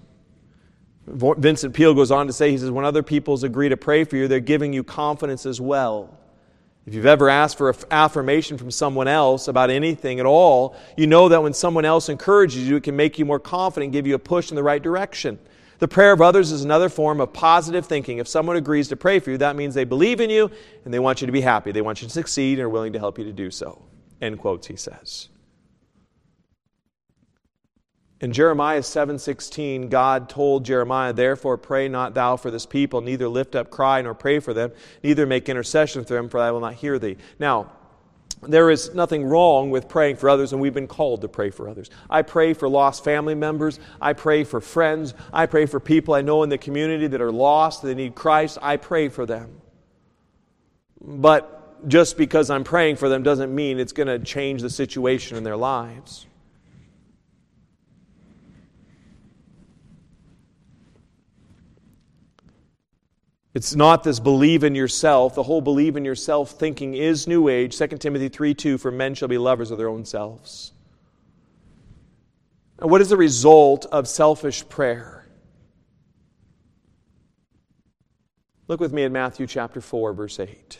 Vincent 1.07 1.73
Peale 1.73 1.93
goes 1.93 2.11
on 2.11 2.27
to 2.27 2.33
say, 2.33 2.51
he 2.51 2.57
says, 2.57 2.71
when 2.71 2.85
other 2.85 3.03
peoples 3.03 3.43
agree 3.43 3.69
to 3.69 3.77
pray 3.77 4.03
for 4.03 4.17
you, 4.17 4.27
they're 4.27 4.39
giving 4.39 4.71
you 4.71 4.83
confidence 4.83 5.45
as 5.45 5.59
well. 5.59 6.17
If 6.85 6.95
you've 6.95 7.05
ever 7.05 7.29
asked 7.29 7.57
for 7.57 7.75
affirmation 7.91 8.57
from 8.57 8.71
someone 8.71 9.07
else 9.07 9.47
about 9.47 9.69
anything 9.69 10.19
at 10.19 10.25
all, 10.25 10.75
you 10.97 11.05
know 11.05 11.29
that 11.29 11.43
when 11.43 11.53
someone 11.53 11.85
else 11.85 12.09
encourages 12.09 12.67
you, 12.67 12.75
it 12.77 12.83
can 12.83 12.95
make 12.95 13.19
you 13.19 13.25
more 13.25 13.39
confident, 13.39 13.91
give 13.91 14.07
you 14.07 14.15
a 14.15 14.19
push 14.19 14.49
in 14.49 14.55
the 14.55 14.63
right 14.63 14.81
direction. 14.81 15.37
The 15.77 15.87
prayer 15.87 16.11
of 16.11 16.21
others 16.21 16.51
is 16.51 16.63
another 16.63 16.89
form 16.89 17.21
of 17.21 17.33
positive 17.33 17.85
thinking. 17.85 18.19
If 18.19 18.27
someone 18.27 18.55
agrees 18.55 18.87
to 18.89 18.95
pray 18.95 19.19
for 19.19 19.31
you, 19.31 19.37
that 19.39 19.55
means 19.55 19.73
they 19.73 19.83
believe 19.83 20.21
in 20.21 20.29
you 20.29 20.49
and 20.85 20.93
they 20.93 20.99
want 20.99 21.21
you 21.21 21.27
to 21.27 21.31
be 21.31 21.41
happy. 21.41 21.71
They 21.71 21.81
want 21.81 22.01
you 22.01 22.07
to 22.07 22.13
succeed 22.13 22.59
and 22.59 22.65
are 22.65 22.69
willing 22.69 22.93
to 22.93 22.99
help 22.99 23.17
you 23.17 23.25
to 23.25 23.33
do 23.33 23.49
so. 23.49 23.81
End 24.21 24.37
quotes, 24.37 24.67
he 24.67 24.75
says. 24.75 25.29
In 28.21 28.31
Jeremiah 28.31 28.83
7:16, 28.83 29.89
God 29.89 30.29
told 30.29 30.63
Jeremiah, 30.63 31.11
"Therefore 31.11 31.57
pray 31.57 31.89
not 31.89 32.13
thou 32.13 32.37
for 32.37 32.51
this 32.51 32.67
people, 32.67 33.01
neither 33.01 33.27
lift 33.27 33.55
up 33.55 33.71
cry 33.71 33.99
nor 34.01 34.13
pray 34.13 34.39
for 34.39 34.53
them, 34.53 34.71
neither 35.03 35.25
make 35.25 35.49
intercession 35.49 36.05
for 36.05 36.13
them, 36.13 36.29
for 36.29 36.39
I 36.39 36.51
will 36.51 36.59
not 36.59 36.75
hear 36.75 36.99
thee." 36.99 37.17
Now, 37.39 37.71
there 38.43 38.69
is 38.69 38.93
nothing 38.93 39.25
wrong 39.25 39.71
with 39.71 39.87
praying 39.87 40.17
for 40.17 40.29
others, 40.29 40.53
and 40.53 40.61
we've 40.61 40.73
been 40.73 40.87
called 40.87 41.21
to 41.21 41.27
pray 41.27 41.49
for 41.49 41.67
others. 41.67 41.89
I 42.11 42.21
pray 42.21 42.53
for 42.53 42.69
lost 42.69 43.03
family 43.03 43.35
members. 43.35 43.79
I 43.99 44.13
pray 44.13 44.43
for 44.43 44.61
friends. 44.61 45.15
I 45.33 45.47
pray 45.47 45.65
for 45.65 45.79
people 45.79 46.13
I 46.13 46.21
know 46.21 46.43
in 46.43 46.49
the 46.49 46.59
community 46.59 47.07
that 47.07 47.21
are 47.21 47.31
lost, 47.31 47.81
that 47.81 47.95
need 47.95 48.13
Christ. 48.13 48.59
I 48.61 48.77
pray 48.77 49.09
for 49.09 49.25
them. 49.25 49.61
But 51.03 51.87
just 51.87 52.17
because 52.17 52.51
I'm 52.51 52.63
praying 52.63 52.97
for 52.97 53.09
them 53.09 53.23
doesn't 53.23 53.53
mean 53.53 53.79
it's 53.79 53.93
going 53.93 54.07
to 54.07 54.19
change 54.19 54.61
the 54.61 54.69
situation 54.69 55.37
in 55.37 55.43
their 55.43 55.57
lives. 55.57 56.27
It's 63.53 63.75
not 63.75 64.03
this 64.03 64.19
believe 64.19 64.63
in 64.63 64.75
yourself. 64.75 65.35
The 65.35 65.43
whole 65.43 65.61
believe 65.61 65.97
in 65.97 66.05
yourself 66.05 66.51
thinking 66.51 66.93
is 66.93 67.27
New 67.27 67.49
Age. 67.49 67.77
2 67.77 67.87
Timothy 67.97 68.29
3 68.29 68.53
2 68.53 68.77
For 68.77 68.91
men 68.91 69.13
shall 69.13 69.27
be 69.27 69.37
lovers 69.37 69.71
of 69.71 69.77
their 69.77 69.89
own 69.89 70.05
selves. 70.05 70.71
And 72.79 72.89
what 72.89 73.01
is 73.01 73.09
the 73.09 73.17
result 73.17 73.85
of 73.91 74.07
selfish 74.07 74.67
prayer? 74.69 75.27
Look 78.67 78.79
with 78.79 78.93
me 78.93 79.03
in 79.03 79.11
Matthew 79.11 79.47
chapter 79.47 79.81
4, 79.81 80.13
verse 80.13 80.39
8. 80.39 80.79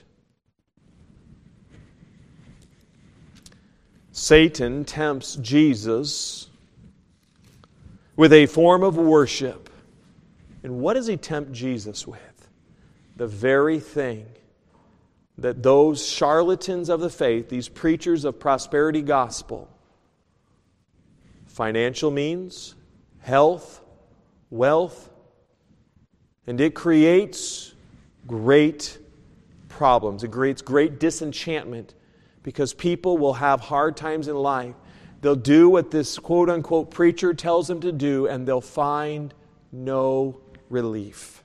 Satan 4.14 4.86
tempts 4.86 5.36
Jesus 5.36 6.48
with 8.16 8.32
a 8.32 8.46
form 8.46 8.84
of 8.84 8.96
worship. 8.96 9.70
And 10.64 10.80
what 10.80 10.94
does 10.94 11.08
he 11.08 11.18
tempt 11.18 11.52
Jesus 11.52 12.08
with? 12.08 12.31
The 13.16 13.28
very 13.28 13.80
thing 13.80 14.26
that 15.38 15.64
those 15.64 16.06
charlatans 16.06 16.90
of 16.90 17.00
the 17.00 17.10
faith, 17.10 17.50
these 17.50 17.68
preachers 17.68 18.26
of 18.26 18.40
prosperity 18.40 19.02
gospel, 19.02 19.70
financial 21.48 22.12
means, 22.12 22.76
health, 23.20 23.82
wealth, 24.50 25.10
and 26.48 26.60
it 26.62 26.76
creates 26.76 27.74
great 28.28 28.98
problems. 29.68 30.24
It 30.24 30.32
creates 30.32 30.62
great 30.62 31.00
disenchantment 31.00 31.94
because 32.44 32.74
people 32.74 33.18
will 33.18 33.34
have 33.34 33.62
hard 33.62 33.98
times 33.98 34.28
in 34.28 34.36
life. 34.36 34.76
They'll 35.22 35.36
do 35.36 35.70
what 35.70 35.92
this 35.92 36.18
quote 36.18 36.50
unquote 36.50 36.92
preacher 36.92 37.34
tells 37.34 37.68
them 37.68 37.82
to 37.82 37.92
do, 37.92 38.28
and 38.28 38.48
they'll 38.48 38.62
find 38.62 39.34
no 39.72 40.42
relief 40.70 41.41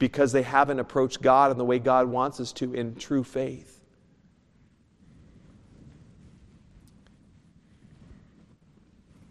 because 0.00 0.32
they 0.32 0.42
haven't 0.42 0.80
approached 0.80 1.20
God 1.22 1.52
in 1.52 1.58
the 1.58 1.64
way 1.64 1.78
God 1.78 2.08
wants 2.08 2.40
us 2.40 2.52
to 2.54 2.74
in 2.74 2.96
true 2.96 3.22
faith. 3.22 3.80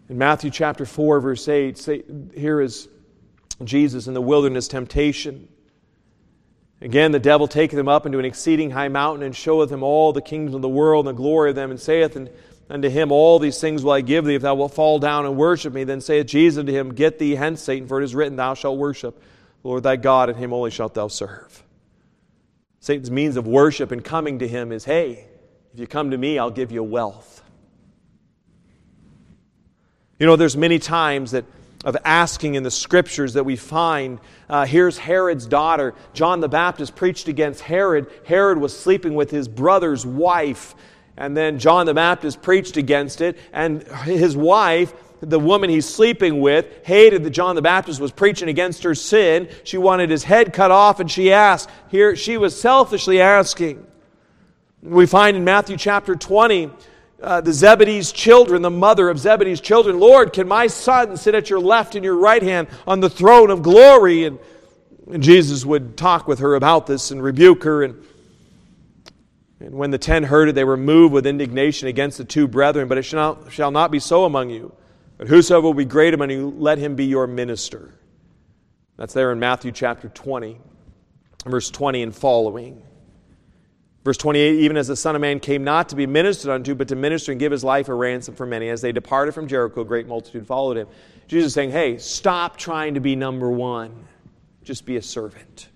In 0.08 0.16
Matthew 0.16 0.50
chapter 0.50 0.86
4, 0.86 1.20
verse 1.20 1.46
8, 1.46 1.76
say, 1.76 2.02
here 2.34 2.60
is 2.60 2.88
Jesus 3.62 4.06
in 4.06 4.14
the 4.14 4.20
wilderness 4.20 4.68
temptation. 4.68 5.48
Again, 6.80 7.10
the 7.12 7.18
devil 7.18 7.48
taketh 7.48 7.78
him 7.78 7.88
up 7.88 8.06
into 8.06 8.18
an 8.18 8.24
exceeding 8.24 8.70
high 8.70 8.88
mountain 8.88 9.24
and 9.24 9.34
showeth 9.34 9.70
him 9.70 9.82
all 9.82 10.12
the 10.12 10.22
kingdoms 10.22 10.54
of 10.54 10.62
the 10.62 10.68
world 10.68 11.06
and 11.06 11.16
the 11.16 11.20
glory 11.20 11.50
of 11.50 11.56
them, 11.56 11.70
and 11.70 11.80
saith 11.80 12.16
unto 12.70 12.88
him, 12.88 13.10
All 13.10 13.40
these 13.40 13.60
things 13.60 13.82
will 13.82 13.92
I 13.92 14.02
give 14.02 14.24
thee 14.24 14.36
if 14.36 14.42
thou 14.42 14.54
wilt 14.54 14.74
fall 14.74 15.00
down 15.00 15.26
and 15.26 15.36
worship 15.36 15.74
me. 15.74 15.82
Then 15.82 16.00
saith 16.00 16.28
Jesus 16.28 16.60
unto 16.60 16.72
him, 16.72 16.94
Get 16.94 17.18
thee 17.18 17.34
hence, 17.34 17.60
Satan, 17.60 17.88
for 17.88 18.00
it 18.00 18.04
is 18.04 18.14
written, 18.14 18.36
Thou 18.36 18.54
shalt 18.54 18.78
worship 18.78 19.20
Lord 19.62 19.82
thy 19.82 19.96
God, 19.96 20.28
and 20.28 20.38
him 20.38 20.52
only 20.52 20.70
shalt 20.70 20.94
thou 20.94 21.08
serve. 21.08 21.62
Satan's 22.80 23.10
means 23.10 23.36
of 23.36 23.46
worship 23.46 23.92
and 23.92 24.02
coming 24.02 24.38
to 24.38 24.48
him 24.48 24.72
is 24.72 24.84
hey, 24.84 25.26
if 25.72 25.78
you 25.78 25.86
come 25.86 26.10
to 26.10 26.18
me, 26.18 26.38
I'll 26.38 26.50
give 26.50 26.72
you 26.72 26.82
wealth. 26.82 27.42
You 30.18 30.26
know, 30.26 30.36
there's 30.36 30.56
many 30.56 30.78
times 30.78 31.30
that 31.30 31.44
of 31.84 31.96
asking 32.04 32.56
in 32.56 32.62
the 32.62 32.70
scriptures 32.70 33.34
that 33.34 33.44
we 33.44 33.56
find. 33.56 34.18
Uh, 34.48 34.66
here's 34.66 34.98
Herod's 34.98 35.46
daughter. 35.46 35.94
John 36.12 36.40
the 36.40 36.48
Baptist 36.48 36.94
preached 36.94 37.28
against 37.28 37.62
Herod. 37.62 38.06
Herod 38.26 38.58
was 38.58 38.78
sleeping 38.78 39.14
with 39.14 39.30
his 39.30 39.48
brother's 39.48 40.04
wife. 40.04 40.74
And 41.16 41.36
then 41.36 41.58
John 41.58 41.86
the 41.86 41.94
Baptist 41.94 42.42
preached 42.42 42.76
against 42.76 43.20
it. 43.20 43.38
And 43.52 43.82
his 44.04 44.36
wife 44.36 44.92
the 45.20 45.38
woman 45.38 45.68
he's 45.68 45.88
sleeping 45.88 46.40
with 46.40 46.66
hated 46.84 47.24
that 47.24 47.30
John 47.30 47.54
the 47.54 47.62
Baptist 47.62 48.00
was 48.00 48.10
preaching 48.10 48.48
against 48.48 48.82
her 48.84 48.94
sin. 48.94 49.48
She 49.64 49.76
wanted 49.76 50.10
his 50.10 50.24
head 50.24 50.52
cut 50.52 50.70
off, 50.70 51.00
and 51.00 51.10
she 51.10 51.32
asked. 51.32 51.68
Here, 51.88 52.16
she 52.16 52.36
was 52.36 52.58
selfishly 52.58 53.20
asking. 53.20 53.86
We 54.82 55.06
find 55.06 55.36
in 55.36 55.44
Matthew 55.44 55.76
chapter 55.76 56.16
20, 56.16 56.70
uh, 57.22 57.42
the 57.42 57.52
Zebedee's 57.52 58.12
children, 58.12 58.62
the 58.62 58.70
mother 58.70 59.10
of 59.10 59.18
Zebedee's 59.18 59.60
children, 59.60 60.00
Lord, 60.00 60.32
can 60.32 60.48
my 60.48 60.68
son 60.68 61.18
sit 61.18 61.34
at 61.34 61.50
your 61.50 61.60
left 61.60 61.94
and 61.94 62.02
your 62.02 62.16
right 62.16 62.42
hand 62.42 62.68
on 62.86 63.00
the 63.00 63.10
throne 63.10 63.50
of 63.50 63.62
glory? 63.62 64.24
And, 64.24 64.38
and 65.12 65.22
Jesus 65.22 65.66
would 65.66 65.98
talk 65.98 66.26
with 66.26 66.38
her 66.38 66.54
about 66.54 66.86
this 66.86 67.10
and 67.10 67.22
rebuke 67.22 67.64
her. 67.64 67.82
And, 67.82 68.02
and 69.58 69.74
when 69.74 69.90
the 69.90 69.98
ten 69.98 70.22
heard 70.22 70.48
it, 70.48 70.54
they 70.54 70.64
were 70.64 70.78
moved 70.78 71.12
with 71.12 71.26
indignation 71.26 71.88
against 71.88 72.16
the 72.16 72.24
two 72.24 72.48
brethren. 72.48 72.88
But 72.88 72.96
it 72.96 73.02
shall 73.02 73.34
not, 73.34 73.52
shall 73.52 73.70
not 73.70 73.90
be 73.90 73.98
so 73.98 74.24
among 74.24 74.48
you. 74.48 74.72
But 75.20 75.28
whosoever 75.28 75.66
will 75.66 75.74
be 75.74 75.84
great 75.84 76.14
among 76.14 76.30
you, 76.30 76.48
let 76.56 76.78
him 76.78 76.94
be 76.94 77.04
your 77.04 77.26
minister. 77.26 77.92
That's 78.96 79.12
there 79.12 79.30
in 79.32 79.38
Matthew 79.38 79.70
chapter 79.70 80.08
20, 80.08 80.58
verse 81.44 81.70
20 81.70 82.04
and 82.04 82.16
following. 82.16 82.82
Verse 84.02 84.16
28 84.16 84.60
Even 84.60 84.78
as 84.78 84.88
the 84.88 84.96
Son 84.96 85.14
of 85.14 85.20
Man 85.20 85.38
came 85.38 85.62
not 85.62 85.90
to 85.90 85.94
be 85.94 86.06
ministered 86.06 86.50
unto, 86.50 86.74
but 86.74 86.88
to 86.88 86.96
minister 86.96 87.32
and 87.32 87.38
give 87.38 87.52
his 87.52 87.62
life 87.62 87.90
a 87.90 87.94
ransom 87.94 88.34
for 88.34 88.46
many. 88.46 88.70
As 88.70 88.80
they 88.80 88.92
departed 88.92 89.32
from 89.32 89.46
Jericho, 89.46 89.82
a 89.82 89.84
great 89.84 90.08
multitude 90.08 90.46
followed 90.46 90.78
him. 90.78 90.88
Jesus 91.28 91.52
saying, 91.52 91.70
Hey, 91.70 91.98
stop 91.98 92.56
trying 92.56 92.94
to 92.94 93.00
be 93.00 93.14
number 93.14 93.50
one, 93.50 93.94
just 94.64 94.86
be 94.86 94.96
a 94.96 95.02
servant. 95.02 95.68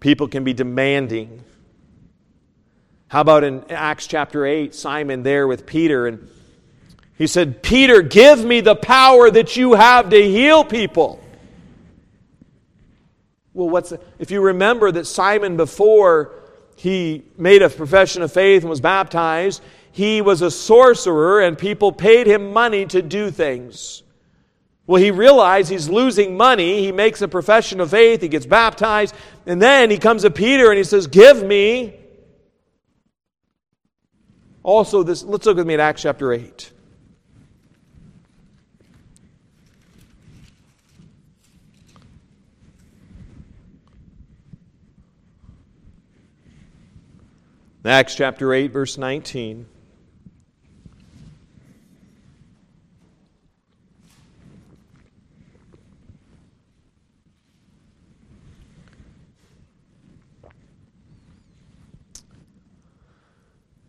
People 0.00 0.26
can 0.26 0.42
be 0.42 0.52
demanding 0.52 1.44
how 3.12 3.20
about 3.20 3.44
in 3.44 3.62
Acts 3.68 4.06
chapter 4.06 4.46
8, 4.46 4.74
Simon 4.74 5.22
there 5.22 5.46
with 5.46 5.66
Peter, 5.66 6.06
and 6.06 6.30
he 7.18 7.26
said, 7.26 7.62
Peter, 7.62 8.00
give 8.00 8.42
me 8.42 8.62
the 8.62 8.74
power 8.74 9.30
that 9.30 9.54
you 9.54 9.74
have 9.74 10.08
to 10.08 10.16
heal 10.16 10.64
people. 10.64 11.22
Well, 13.52 13.68
what's 13.68 13.90
the, 13.90 14.00
if 14.18 14.30
you 14.30 14.40
remember 14.40 14.90
that 14.90 15.06
Simon, 15.06 15.58
before 15.58 16.32
he 16.74 17.22
made 17.36 17.60
a 17.60 17.68
profession 17.68 18.22
of 18.22 18.32
faith 18.32 18.62
and 18.62 18.70
was 18.70 18.80
baptized, 18.80 19.60
he 19.90 20.22
was 20.22 20.40
a 20.40 20.50
sorcerer 20.50 21.42
and 21.42 21.58
people 21.58 21.92
paid 21.92 22.26
him 22.26 22.54
money 22.54 22.86
to 22.86 23.02
do 23.02 23.30
things. 23.30 24.04
Well, 24.86 25.02
he 25.02 25.10
realized 25.10 25.70
he's 25.70 25.90
losing 25.90 26.38
money. 26.38 26.80
He 26.80 26.92
makes 26.92 27.20
a 27.20 27.28
profession 27.28 27.78
of 27.80 27.90
faith, 27.90 28.22
he 28.22 28.28
gets 28.28 28.46
baptized, 28.46 29.14
and 29.44 29.60
then 29.60 29.90
he 29.90 29.98
comes 29.98 30.22
to 30.22 30.30
Peter 30.30 30.70
and 30.70 30.78
he 30.78 30.84
says, 30.84 31.08
Give 31.08 31.42
me 31.44 31.98
also, 34.62 35.02
this, 35.02 35.22
let's 35.24 35.46
look 35.46 35.56
with 35.56 35.66
me 35.66 35.74
at 35.74 35.80
Acts 35.80 36.02
chapter 36.02 36.32
8. 36.32 36.72
Acts 47.84 48.14
chapter 48.14 48.54
8, 48.54 48.72
verse 48.72 48.96
19. 48.96 49.66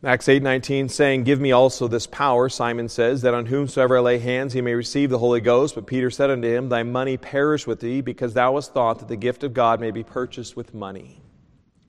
Acts 0.06 0.28
8:19 0.28 0.90
saying, 0.90 1.24
"Give 1.24 1.40
me 1.40 1.54
also 1.54 1.88
this 1.88 2.08
power," 2.08 2.50
Simon 2.50 2.90
says, 2.90 3.22
"that 3.22 3.34
on 3.34 3.46
whomsoever 3.46 4.00
I 4.00 4.02
lay 4.02 4.18
hands 4.18 4.52
he 4.52 4.60
may 4.60 4.74
receive 4.74 5.10
the 5.10 5.20
Holy 5.20 5.40
Ghost." 5.40 5.76
But 5.76 5.86
Peter 5.86 6.12
said 6.12 6.30
unto 6.30 6.50
him, 6.50 6.68
"Thy 6.68 6.84
money 6.84 7.16
perish 7.16 7.66
with 7.66 7.80
thee, 7.80 8.02
because 8.02 8.34
thou 8.34 8.56
hast 8.56 8.74
thought 8.74 9.00
that 9.00 9.08
the 9.08 9.16
gift 9.16 9.46
of 9.46 9.54
God 9.54 9.80
may 9.80 9.92
be 9.92 10.04
purchased 10.04 10.58
with 10.58 10.74
money. 10.74 11.22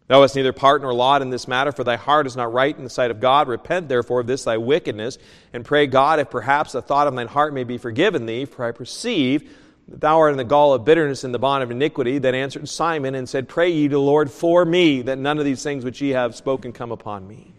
Thou 0.06 0.20
hast 0.20 0.36
neither 0.36 0.52
part 0.52 0.80
nor 0.82 0.94
lot 0.94 1.22
in 1.22 1.30
this 1.30 1.48
matter, 1.48 1.72
for 1.72 1.82
thy 1.82 1.96
heart 1.96 2.28
is 2.28 2.36
not 2.36 2.52
right 2.52 2.76
in 2.78 2.84
the 2.84 2.90
sight 2.90 3.10
of 3.10 3.18
God. 3.18 3.48
Repent 3.48 3.88
therefore 3.88 4.20
of 4.20 4.28
this 4.28 4.44
thy 4.44 4.58
wickedness, 4.58 5.18
and 5.52 5.64
pray 5.64 5.88
God 5.88 6.20
if 6.20 6.30
perhaps 6.30 6.70
the 6.70 6.82
thought 6.82 7.08
of 7.08 7.16
thine 7.16 7.26
heart 7.26 7.52
may 7.52 7.64
be 7.64 7.78
forgiven 7.78 8.26
thee, 8.26 8.44
for 8.44 8.64
I 8.64 8.70
perceive 8.70 9.42
that 9.88 10.00
thou 10.00 10.20
art 10.20 10.30
in 10.30 10.38
the 10.38 10.44
gall 10.44 10.72
of 10.72 10.84
bitterness 10.84 11.24
and 11.24 11.34
the 11.34 11.40
bond 11.40 11.64
of 11.64 11.72
iniquity. 11.72 12.18
Then 12.18 12.36
answered 12.36 12.68
Simon 12.68 13.16
and 13.16 13.28
said, 13.28 13.48
Pray 13.48 13.70
ye 13.70 13.88
to 13.88 13.94
the 13.94 14.00
Lord 14.00 14.30
for 14.30 14.64
me, 14.64 15.02
that 15.02 15.18
none 15.18 15.40
of 15.40 15.44
these 15.44 15.64
things 15.64 15.84
which 15.84 16.00
ye 16.00 16.10
have 16.10 16.36
spoken 16.36 16.72
come 16.72 16.92
upon 16.92 17.26
me. 17.26 17.53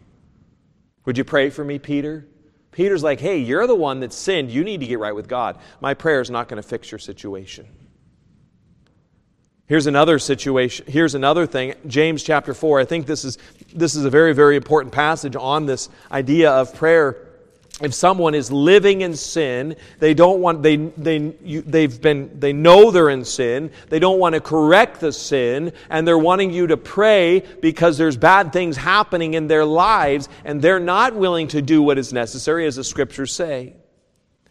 Would 1.05 1.17
you 1.17 1.23
pray 1.23 1.49
for 1.49 1.63
me, 1.63 1.79
Peter? 1.79 2.27
Peter's 2.71 3.03
like, 3.03 3.19
hey, 3.19 3.37
you're 3.37 3.67
the 3.67 3.75
one 3.75 4.01
that 4.01 4.11
sinned. 4.11 4.51
You 4.51 4.63
need 4.63 4.81
to 4.81 4.87
get 4.87 4.99
right 4.99 5.15
with 5.15 5.27
God. 5.27 5.57
My 5.79 5.93
prayer 5.93 6.19
is 6.19 6.29
not 6.29 6.49
going 6.49 6.61
to 6.61 6.67
fix 6.67 6.91
your 6.91 6.99
situation. 6.99 7.67
Here's 9.67 9.87
another 9.87 10.19
situation. 10.19 10.85
Here's 10.87 11.15
another 11.15 11.47
thing. 11.47 11.73
James 11.87 12.21
chapter 12.21 12.53
4. 12.53 12.81
I 12.81 12.85
think 12.85 13.07
this 13.07 13.23
is, 13.25 13.37
this 13.73 13.95
is 13.95 14.05
a 14.05 14.09
very, 14.09 14.33
very 14.33 14.55
important 14.55 14.93
passage 14.93 15.35
on 15.35 15.65
this 15.65 15.89
idea 16.11 16.51
of 16.51 16.75
prayer. 16.75 17.24
If 17.81 17.93
someone 17.93 18.35
is 18.35 18.51
living 18.51 19.01
in 19.01 19.17
sin, 19.17 19.75
they 19.99 20.13
don't 20.13 20.39
want, 20.39 20.63
they, 20.63 20.77
they, 20.77 21.33
you, 21.43 21.61
they've 21.61 22.01
been, 22.01 22.39
they 22.39 22.53
know 22.53 22.89
they're 22.89 23.09
in 23.09 23.25
sin, 23.25 23.69
they 23.89 23.99
don't 23.99 24.17
want 24.17 24.33
to 24.33 24.39
correct 24.39 25.01
the 25.01 25.11
sin, 25.11 25.73
and 25.89 26.07
they're 26.07 26.17
wanting 26.17 26.51
you 26.51 26.67
to 26.67 26.77
pray 26.77 27.43
because 27.61 27.97
there's 27.97 28.15
bad 28.15 28.53
things 28.53 28.77
happening 28.77 29.33
in 29.33 29.47
their 29.47 29.65
lives, 29.65 30.29
and 30.45 30.61
they're 30.61 30.79
not 30.79 31.15
willing 31.15 31.49
to 31.49 31.61
do 31.61 31.81
what 31.81 31.97
is 31.97 32.13
necessary, 32.13 32.65
as 32.65 32.77
the 32.77 32.83
scriptures 32.83 33.33
say. 33.33 33.75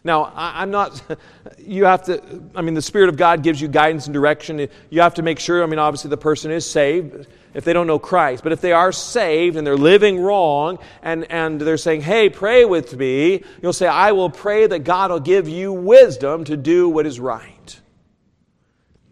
Now, 0.06 0.30
I'm 0.34 0.70
not, 0.70 1.02
you 1.58 1.86
have 1.86 2.04
to, 2.04 2.22
I 2.54 2.60
mean, 2.60 2.74
the 2.74 2.82
Spirit 2.82 3.08
of 3.08 3.16
God 3.16 3.42
gives 3.42 3.58
you 3.58 3.68
guidance 3.68 4.06
and 4.06 4.12
direction. 4.12 4.68
You 4.90 5.00
have 5.00 5.14
to 5.14 5.22
make 5.22 5.38
sure, 5.38 5.62
I 5.62 5.66
mean, 5.66 5.78
obviously 5.78 6.10
the 6.10 6.18
person 6.18 6.50
is 6.50 6.70
saved 6.70 7.26
if 7.54 7.64
they 7.64 7.72
don't 7.72 7.86
know 7.86 7.98
Christ. 8.00 8.42
But 8.42 8.52
if 8.52 8.60
they 8.60 8.72
are 8.72 8.92
saved 8.92 9.56
and 9.56 9.66
they're 9.66 9.76
living 9.76 10.20
wrong 10.20 10.78
and, 11.02 11.30
and 11.30 11.60
they're 11.60 11.76
saying, 11.76 12.02
hey, 12.02 12.28
pray 12.28 12.64
with 12.64 12.96
me, 12.96 13.44
you'll 13.62 13.72
say, 13.72 13.86
I 13.86 14.12
will 14.12 14.30
pray 14.30 14.66
that 14.66 14.80
God 14.80 15.10
will 15.10 15.20
give 15.20 15.48
you 15.48 15.72
wisdom 15.72 16.44
to 16.44 16.56
do 16.56 16.88
what 16.88 17.06
is 17.06 17.20
right. 17.20 17.80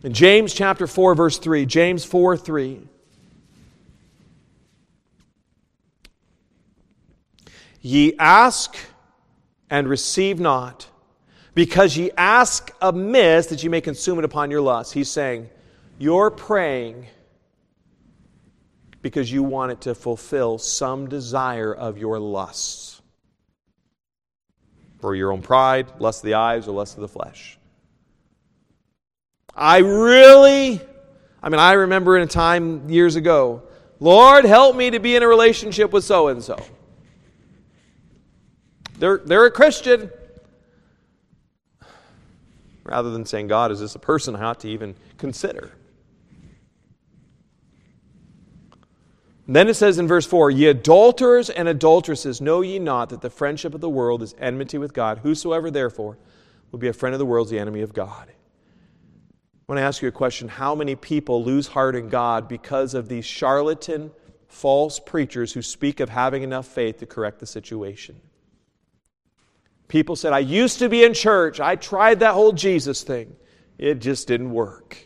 In 0.02 0.12
James 0.12 0.52
chapter 0.52 0.88
4, 0.88 1.14
verse 1.14 1.38
3, 1.38 1.64
James 1.64 2.04
4 2.04 2.36
3. 2.36 2.80
Ye 7.84 8.14
ask 8.18 8.76
and 9.70 9.88
receive 9.88 10.38
not, 10.38 10.86
because 11.54 11.96
ye 11.96 12.10
ask 12.16 12.72
amiss 12.80 13.46
that 13.46 13.62
ye 13.62 13.68
may 13.68 13.80
consume 13.80 14.18
it 14.18 14.24
upon 14.24 14.50
your 14.50 14.60
lust. 14.60 14.92
He's 14.92 15.10
saying, 15.10 15.48
You're 15.98 16.30
praying 16.30 17.06
because 19.02 19.30
you 19.30 19.42
want 19.42 19.72
it 19.72 19.80
to 19.82 19.94
fulfill 19.94 20.58
some 20.58 21.08
desire 21.08 21.74
of 21.74 21.98
your 21.98 22.18
lusts. 22.18 23.02
For 25.00 25.16
your 25.16 25.32
own 25.32 25.42
pride, 25.42 25.88
lust 25.98 26.20
of 26.20 26.26
the 26.26 26.34
eyes, 26.34 26.68
or 26.68 26.72
lust 26.72 26.96
of 26.96 27.00
the 27.00 27.08
flesh. 27.08 27.58
I 29.54 29.78
really, 29.78 30.80
I 31.42 31.48
mean, 31.48 31.58
I 31.58 31.72
remember 31.72 32.16
in 32.16 32.22
a 32.22 32.26
time 32.26 32.88
years 32.88 33.16
ago, 33.16 33.64
Lord, 33.98 34.44
help 34.44 34.76
me 34.76 34.90
to 34.90 35.00
be 35.00 35.16
in 35.16 35.22
a 35.22 35.28
relationship 35.28 35.92
with 35.92 36.04
so 36.04 36.28
and 36.28 36.42
so. 36.42 36.56
They're, 38.98 39.18
they're 39.18 39.46
a 39.46 39.50
Christian. 39.50 40.10
Rather 42.84 43.10
than 43.10 43.26
saying, 43.26 43.48
God, 43.48 43.72
is 43.72 43.80
this 43.80 43.96
a 43.96 43.98
person 43.98 44.36
I 44.36 44.44
ought 44.44 44.60
to 44.60 44.68
even 44.68 44.94
consider? 45.18 45.72
Then 49.46 49.68
it 49.68 49.74
says 49.74 49.98
in 49.98 50.06
verse 50.06 50.26
4 50.26 50.50
Ye 50.50 50.66
adulterers 50.66 51.50
and 51.50 51.68
adulteresses, 51.68 52.40
know 52.40 52.60
ye 52.60 52.78
not 52.78 53.08
that 53.10 53.20
the 53.20 53.30
friendship 53.30 53.74
of 53.74 53.80
the 53.80 53.88
world 53.88 54.22
is 54.22 54.34
enmity 54.38 54.78
with 54.78 54.92
God? 54.92 55.18
Whosoever 55.18 55.70
therefore 55.70 56.18
will 56.70 56.78
be 56.78 56.88
a 56.88 56.92
friend 56.92 57.14
of 57.14 57.18
the 57.18 57.26
world 57.26 57.48
is 57.48 57.50
the 57.50 57.58
enemy 57.58 57.82
of 57.82 57.92
God. 57.92 58.28
I 58.28 59.72
want 59.72 59.78
to 59.78 59.82
ask 59.82 60.02
you 60.02 60.08
a 60.08 60.12
question 60.12 60.48
How 60.48 60.74
many 60.74 60.94
people 60.94 61.44
lose 61.44 61.66
heart 61.66 61.96
in 61.96 62.08
God 62.08 62.48
because 62.48 62.94
of 62.94 63.08
these 63.08 63.24
charlatan, 63.24 64.12
false 64.48 65.00
preachers 65.00 65.52
who 65.52 65.62
speak 65.62 66.00
of 66.00 66.08
having 66.08 66.42
enough 66.42 66.66
faith 66.66 66.98
to 66.98 67.06
correct 67.06 67.40
the 67.40 67.46
situation? 67.46 68.20
People 69.88 70.16
said, 70.16 70.32
I 70.32 70.38
used 70.38 70.78
to 70.78 70.88
be 70.88 71.04
in 71.04 71.14
church. 71.14 71.60
I 71.60 71.76
tried 71.76 72.20
that 72.20 72.32
whole 72.32 72.52
Jesus 72.52 73.02
thing. 73.02 73.36
It 73.76 73.96
just 73.96 74.26
didn't 74.26 74.50
work. 74.50 74.96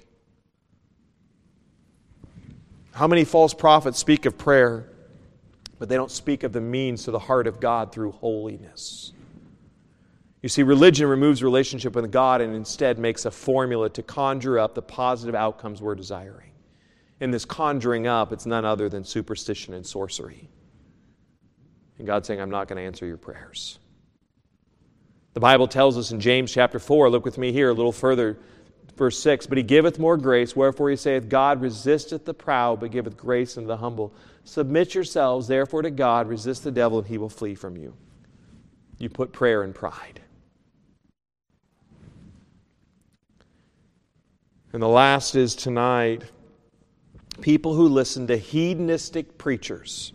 How 2.96 3.06
many 3.06 3.24
false 3.24 3.52
prophets 3.52 3.98
speak 3.98 4.24
of 4.24 4.38
prayer, 4.38 4.88
but 5.78 5.90
they 5.90 5.96
don't 5.96 6.10
speak 6.10 6.44
of 6.44 6.54
the 6.54 6.62
means 6.62 7.04
to 7.04 7.10
the 7.10 7.18
heart 7.18 7.46
of 7.46 7.60
God 7.60 7.92
through 7.92 8.12
holiness? 8.12 9.12
You 10.40 10.48
see, 10.48 10.62
religion 10.62 11.06
removes 11.06 11.42
relationship 11.42 11.94
with 11.94 12.10
God 12.10 12.40
and 12.40 12.54
instead 12.54 12.98
makes 12.98 13.26
a 13.26 13.30
formula 13.30 13.90
to 13.90 14.02
conjure 14.02 14.58
up 14.58 14.74
the 14.74 14.80
positive 14.80 15.34
outcomes 15.34 15.82
we're 15.82 15.94
desiring. 15.94 16.52
In 17.20 17.30
this 17.30 17.44
conjuring 17.44 18.06
up, 18.06 18.32
it's 18.32 18.46
none 18.46 18.64
other 18.64 18.88
than 18.88 19.04
superstition 19.04 19.74
and 19.74 19.86
sorcery. 19.86 20.48
And 21.98 22.06
God's 22.06 22.26
saying, 22.26 22.40
I'm 22.40 22.48
not 22.48 22.66
going 22.66 22.78
to 22.78 22.82
answer 22.82 23.04
your 23.04 23.18
prayers. 23.18 23.78
The 25.34 25.40
Bible 25.40 25.68
tells 25.68 25.98
us 25.98 26.12
in 26.12 26.20
James 26.20 26.50
chapter 26.50 26.78
4, 26.78 27.10
look 27.10 27.26
with 27.26 27.36
me 27.36 27.52
here 27.52 27.68
a 27.68 27.74
little 27.74 27.92
further, 27.92 28.38
verse 28.96 29.18
6 29.18 29.46
But 29.46 29.58
he 29.58 29.64
giveth 29.64 29.98
more 29.98 30.16
grace, 30.16 30.56
wherefore 30.56 30.90
he 30.90 30.96
saith, 30.96 31.28
God 31.28 31.60
resisteth 31.60 32.24
the 32.24 32.34
proud, 32.34 32.80
but 32.80 32.90
giveth 32.90 33.16
grace 33.16 33.56
unto 33.56 33.68
the 33.68 33.76
humble. 33.76 34.12
Submit 34.44 34.94
yourselves, 34.94 35.48
therefore, 35.48 35.82
to 35.82 35.90
God, 35.90 36.28
resist 36.28 36.64
the 36.64 36.70
devil, 36.70 36.98
and 36.98 37.06
he 37.06 37.18
will 37.18 37.28
flee 37.28 37.54
from 37.54 37.76
you. 37.76 37.94
You 38.98 39.08
put 39.08 39.32
prayer 39.32 39.64
in 39.64 39.72
pride. 39.72 40.20
And 44.72 44.82
the 44.82 44.88
last 44.88 45.34
is 45.34 45.54
tonight 45.54 46.24
people 47.40 47.74
who 47.74 47.88
listen 47.88 48.26
to 48.26 48.36
hedonistic 48.36 49.38
preachers. 49.38 50.12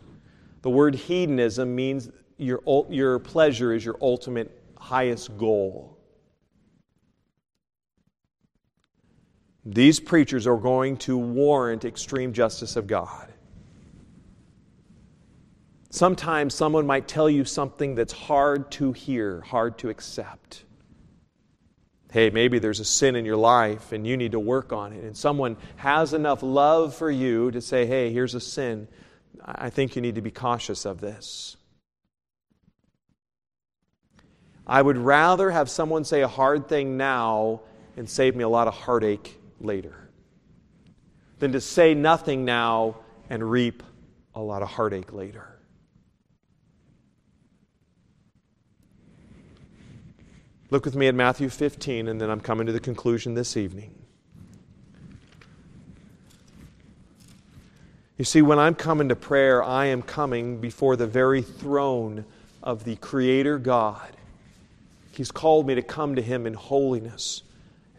The 0.62 0.70
word 0.70 0.96
hedonism 0.96 1.76
means 1.76 2.10
your, 2.38 2.62
your 2.90 3.20
pleasure 3.20 3.74
is 3.74 3.84
your 3.86 3.98
ultimate 4.02 4.52
highest 4.78 5.38
goal. 5.38 5.98
These 9.66 10.00
preachers 10.00 10.48
are 10.48 10.58
going 10.58 10.98
to 10.98 11.18
warrant 11.18 11.86
extreme 11.86 12.34
justice 12.34 12.76
of 12.76 12.88
God. 12.88 13.32
Sometimes 15.92 16.54
someone 16.54 16.88
might 16.88 17.08
tell 17.08 17.30
you 17.30 17.46
something 17.46 17.96
that's 17.96 18.14
hard 18.14 18.72
to 18.72 18.94
hear, 18.94 19.42
hard 19.42 19.78
to 19.80 19.90
accept. 19.90 20.64
Hey, 22.12 22.30
maybe 22.30 22.60
there's 22.60 22.80
a 22.80 22.86
sin 22.86 23.16
in 23.16 23.26
your 23.26 23.38
life 23.38 23.92
and 23.92 24.08
you 24.08 24.18
need 24.18 24.32
to 24.32 24.40
work 24.40 24.74
on 24.74 24.94
it. 24.94 25.04
And 25.04 25.16
someone 25.16 25.58
has 25.76 26.14
enough 26.14 26.44
love 26.44 26.96
for 26.96 27.12
you 27.12 27.52
to 27.52 27.62
say, 27.62 27.86
hey, 27.86 28.12
here's 28.12 28.36
a 28.36 28.40
sin. 28.40 28.88
I 29.44 29.70
think 29.70 29.96
you 29.96 30.02
need 30.02 30.16
to 30.16 30.22
be 30.22 30.32
cautious 30.32 30.86
of 30.86 31.02
this. 31.02 31.58
I 34.66 34.82
would 34.82 34.98
rather 34.98 35.52
have 35.52 35.70
someone 35.70 36.06
say 36.06 36.22
a 36.22 36.28
hard 36.28 36.68
thing 36.68 36.96
now 36.96 37.62
and 37.98 38.10
save 38.10 38.36
me 38.36 38.44
a 38.44 38.50
lot 38.50 38.68
of 38.68 38.74
heartache 38.74 39.41
later 39.64 40.10
than 41.40 41.52
to 41.52 41.62
say 41.62 41.94
nothing 41.94 42.46
now 42.46 42.98
and 43.30 43.50
reap 43.50 43.84
a 44.36 44.42
lot 44.42 44.62
of 44.62 44.70
heartache 44.70 45.12
later. 45.14 45.48
Look 50.70 50.86
with 50.86 50.96
me 50.96 51.08
at 51.08 51.16
Matthew 51.16 51.50
15, 51.50 52.08
and 52.08 52.22
then 52.22 52.30
I'm 52.30 52.40
coming 52.40 52.66
to 52.68 52.72
the 52.72 52.80
conclusion 52.80 53.34
this 53.34 53.58
evening. 53.58 53.94
You 58.18 58.24
see, 58.24 58.42
when 58.42 58.60
I'm 58.60 58.76
coming 58.76 59.10
to 59.10 59.16
prayer, 59.16 59.64
I 59.64 59.88
am 59.88 60.02
coming 60.02 60.62
before 60.62 60.96
the 60.96 61.08
very 61.08 61.42
throne 61.42 62.24
of 62.64 62.84
the 62.86 62.96
Creator 62.98 63.58
God 63.58 64.16
He's 65.12 65.32
called 65.32 65.68
me 65.68 65.76
to 65.76 65.82
come 65.82 66.16
to 66.16 66.22
Him 66.22 66.48
in 66.48 66.54
holiness. 66.54 67.44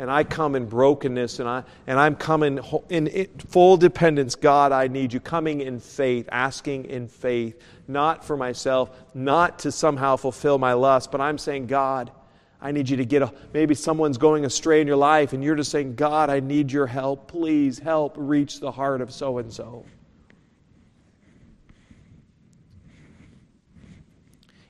And 0.03 0.11
I 0.11 0.25
come 0.25 0.57
in 0.57 0.67
brokenness, 0.67 1.39
and, 1.39 1.49
I, 1.49 1.63
and 1.87 1.97
I'm 1.97 2.17
coming 2.17 2.59
in, 2.89 3.29
full 3.39 3.77
dependence. 3.77 4.35
God, 4.35 4.73
I 4.73 4.89
need 4.89 5.13
you. 5.13 5.21
Coming 5.21 5.61
in 5.61 5.79
faith, 5.79 6.29
asking 6.33 6.87
in 6.87 7.07
faith, 7.07 7.63
not 7.87 8.25
for 8.25 8.37
myself, 8.37 8.91
not 9.15 9.61
to 9.61 9.71
somehow 9.71 10.17
fulfill 10.17 10.59
my 10.59 10.73
lust, 10.73 11.13
but 11.13 11.21
I'm 11.21 11.39
saying, 11.39 11.69
God, 11.69 12.11
I 12.61 12.73
need 12.73 12.91
you 12.91 12.97
to 12.97 13.05
get 13.05 13.23
a, 13.23 13.33
maybe 13.53 13.77
someone's 13.77 14.19
going 14.19 14.45
astray 14.45 14.81
in 14.81 14.89
your 14.89 14.97
life, 14.97 15.35
and 15.35 15.45
you're 15.45 15.55
just 15.55 15.71
saying, 15.71 15.95
God, 15.95 16.31
I 16.31 16.41
need 16.41 16.73
your 16.73 16.89
help. 16.89 17.29
Please 17.29 17.79
help 17.79 18.17
reach 18.19 18.59
the 18.59 18.73
heart 18.73 19.03
of 19.03 19.13
so 19.13 19.39
and 19.39 19.53
so. 19.53 19.87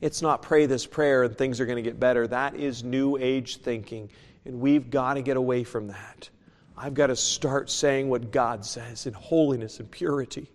It's 0.03 0.20
not 0.20 0.43
pray 0.43 0.66
this 0.66 0.85
prayer 0.85 1.22
and 1.22 1.39
things 1.39 1.59
are 1.59 1.64
going 1.64 1.76
to 1.76 1.83
get 1.83 1.99
better. 1.99 2.26
That 2.26 2.55
is 2.55 2.85
new 2.85 3.16
age 3.16 3.59
thinking. 3.59 4.11
And 4.45 4.61
we've 4.61 4.90
got 4.90 5.14
to 5.14 5.22
get 5.22 5.36
away 5.36 5.64
from 5.64 5.88
that. 5.88 6.30
I've 6.76 6.95
got 6.95 7.09
to 7.09 7.16
start 7.16 7.70
saying 7.70 8.09
what 8.09 8.32
God 8.32 8.64
says 8.64 9.07
in 9.07 9.12
holiness 9.12 9.78
and 9.78 9.90
purity. 9.90 10.51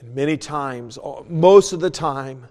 And 0.00 0.14
many 0.14 0.36
times, 0.36 0.98
uh, 0.98 1.22
most 1.28 1.72
of 1.72 1.80
the 1.80 1.90
time, 1.90 2.48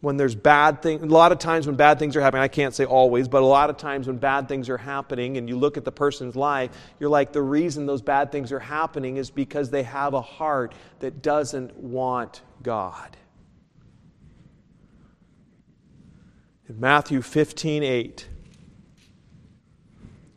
when 0.00 0.16
there's 0.16 0.34
bad 0.34 0.80
things, 0.80 1.02
a 1.02 1.06
lot 1.06 1.32
of 1.32 1.38
times 1.38 1.66
when 1.66 1.74
bad 1.74 1.98
things 1.98 2.14
are 2.14 2.20
happening, 2.20 2.42
I 2.42 2.48
can't 2.48 2.72
say 2.72 2.84
always, 2.84 3.26
but 3.26 3.42
a 3.42 3.46
lot 3.46 3.68
of 3.68 3.76
times 3.78 4.06
when 4.06 4.16
bad 4.18 4.48
things 4.48 4.68
are 4.68 4.78
happening 4.78 5.38
and 5.38 5.48
you 5.48 5.58
look 5.58 5.76
at 5.76 5.84
the 5.84 5.92
person's 5.92 6.36
life, 6.36 6.70
you're 7.00 7.10
like, 7.10 7.32
the 7.32 7.42
reason 7.42 7.84
those 7.84 8.02
bad 8.02 8.30
things 8.30 8.52
are 8.52 8.60
happening 8.60 9.16
is 9.16 9.30
because 9.30 9.70
they 9.70 9.82
have 9.82 10.14
a 10.14 10.20
heart 10.20 10.74
that 11.00 11.20
doesn't 11.20 11.76
want 11.76 12.42
God. 12.62 13.16
In 16.68 16.78
Matthew 16.78 17.22
15 17.22 17.82
8, 17.82 18.28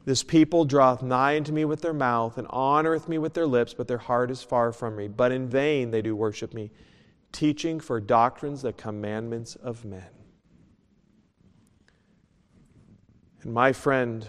This 0.03 0.23
people 0.23 0.65
draweth 0.65 1.03
nigh 1.03 1.37
unto 1.37 1.51
me 1.51 1.63
with 1.65 1.81
their 1.81 1.93
mouth, 1.93 2.37
and 2.37 2.47
honoreth 2.47 3.07
me 3.07 3.17
with 3.17 3.33
their 3.33 3.45
lips, 3.45 3.73
but 3.73 3.87
their 3.87 3.99
heart 3.99 4.31
is 4.31 4.41
far 4.41 4.71
from 4.71 4.95
me. 4.95 5.07
But 5.07 5.31
in 5.31 5.47
vain 5.47 5.91
they 5.91 6.01
do 6.01 6.15
worship 6.15 6.53
me, 6.53 6.71
teaching 7.31 7.79
for 7.79 7.99
doctrines 7.99 8.63
the 8.63 8.73
commandments 8.73 9.55
of 9.55 9.85
men. 9.85 10.09
And 13.43 13.53
my 13.53 13.73
friend, 13.73 14.27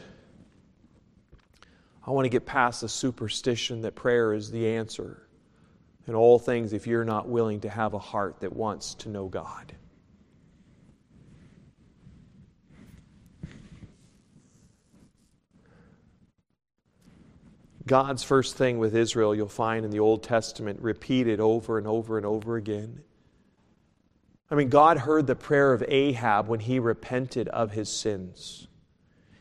I 2.06 2.10
want 2.10 2.24
to 2.26 2.30
get 2.30 2.46
past 2.46 2.80
the 2.80 2.88
superstition 2.88 3.82
that 3.82 3.94
prayer 3.94 4.34
is 4.34 4.50
the 4.50 4.68
answer 4.68 5.26
in 6.06 6.14
all 6.14 6.38
things 6.38 6.72
if 6.72 6.86
you're 6.86 7.04
not 7.04 7.28
willing 7.28 7.60
to 7.60 7.70
have 7.70 7.94
a 7.94 7.98
heart 7.98 8.40
that 8.40 8.52
wants 8.52 8.94
to 8.96 9.08
know 9.08 9.28
God. 9.28 9.74
God's 17.92 18.24
first 18.24 18.56
thing 18.56 18.78
with 18.78 18.96
Israel, 18.96 19.34
you'll 19.34 19.48
find 19.48 19.84
in 19.84 19.90
the 19.90 20.00
Old 20.00 20.22
Testament, 20.22 20.80
repeated 20.80 21.40
over 21.40 21.76
and 21.76 21.86
over 21.86 22.16
and 22.16 22.24
over 22.24 22.56
again. 22.56 23.02
I 24.50 24.54
mean, 24.54 24.70
God 24.70 24.96
heard 24.96 25.26
the 25.26 25.36
prayer 25.36 25.74
of 25.74 25.84
Ahab 25.86 26.48
when 26.48 26.60
he 26.60 26.78
repented 26.78 27.48
of 27.48 27.72
his 27.72 27.90
sins. 27.90 28.66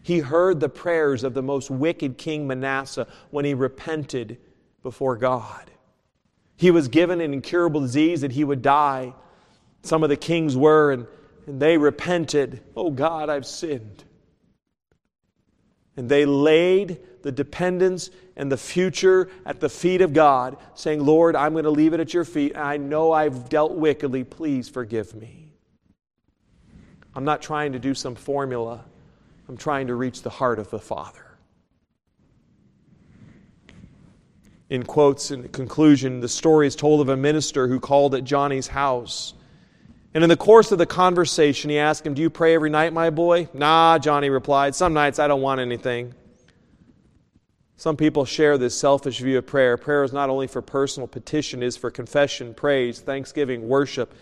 He 0.04 0.20
heard 0.20 0.60
the 0.60 0.68
prayers 0.68 1.24
of 1.24 1.34
the 1.34 1.42
most 1.42 1.72
wicked 1.72 2.18
king 2.18 2.46
Manasseh 2.46 3.08
when 3.30 3.46
he 3.46 3.54
repented 3.54 4.38
before 4.84 5.16
God. 5.16 5.72
He 6.58 6.72
was 6.72 6.90
given 6.90 7.22
an 7.22 7.32
incurable 7.32 7.80
disease 7.80 8.20
that 8.20 8.34
he 8.34 8.44
would 8.44 8.62
die. 8.62 9.14
Some 9.84 10.04
of 10.04 10.10
the 10.10 10.18
kings 10.18 10.58
were, 10.58 10.92
and, 10.92 11.08
and 11.48 11.62
they 11.62 11.78
repented. 11.78 12.62
Oh 12.76 12.92
God, 12.92 13.30
I've 13.30 13.46
sinned. 13.46 14.04
And 15.96 16.10
they 16.10 16.26
laid 16.26 17.00
the 17.24 17.32
dependence 17.32 18.10
and 18.36 18.52
the 18.52 18.58
future 18.58 19.30
at 19.46 19.60
the 19.60 19.70
feet 19.70 20.02
of 20.02 20.14
God, 20.14 20.58
saying, 20.76 21.04
Lord, 21.06 21.36
I'm 21.36 21.54
going 21.54 21.66
to 21.66 21.72
leave 21.72 21.94
it 21.94 22.00
at 22.00 22.14
your 22.14 22.26
feet. 22.26 22.58
I 22.58 22.78
know 22.78 23.12
I've 23.12 23.50
dealt 23.50 23.74
wickedly. 23.74 24.24
Please 24.24 24.70
forgive 24.70 25.16
me. 25.16 25.54
I'm 27.16 27.26
not 27.26 27.42
trying 27.42 27.74
to 27.74 27.80
do 27.80 27.94
some 27.94 28.16
formula. 28.16 28.84
I'm 29.50 29.58
trying 29.58 29.88
to 29.88 29.96
reach 29.96 30.22
the 30.22 30.30
heart 30.30 30.60
of 30.60 30.70
the 30.70 30.80
Father. 30.80 31.26
In 34.70 34.84
quotes, 34.84 35.32
in 35.32 35.50
conclusion, 35.50 36.22
the 36.22 36.30
story 36.30 36.66
is 36.66 36.78
told 36.78 37.02
of 37.02 37.10
a 37.10 37.18
minister 37.18 37.68
who 37.68 37.80
called 37.80 38.16
at 38.16 38.24
Johnny's 38.24 38.68
house. 38.68 39.34
And 40.14 40.24
in 40.24 40.30
the 40.30 40.38
course 40.38 40.72
of 40.72 40.78
the 40.78 40.86
conversation, 40.86 41.70
he 41.70 41.78
asked 41.78 42.08
him, 42.08 42.14
Do 42.14 42.22
you 42.22 42.30
pray 42.30 42.56
every 42.56 42.70
night, 42.70 42.94
my 42.94 43.10
boy? 43.10 43.50
Nah, 43.54 43.98
Johnny 44.00 44.30
replied. 44.30 44.74
Some 44.74 44.94
nights 44.94 45.20
I 45.20 45.28
don't 45.28 45.42
want 45.42 45.60
anything. 45.60 46.14
Some 47.82 47.98
people 47.98 48.26
share 48.26 48.60
this 48.60 48.78
selfish 48.78 49.22
view 49.22 49.40
of 49.40 49.48
prayer. 49.48 49.76
Prayer 49.76 50.04
is 50.04 50.14
not 50.14 50.30
only 50.30 50.46
for 50.46 50.62
personal 50.62 51.08
petition, 51.08 51.64
it 51.64 51.66
is 51.66 51.78
for 51.78 51.90
confession, 51.90 52.54
praise, 52.54 53.00
thanksgiving, 53.00 53.68
worship, 53.68 54.14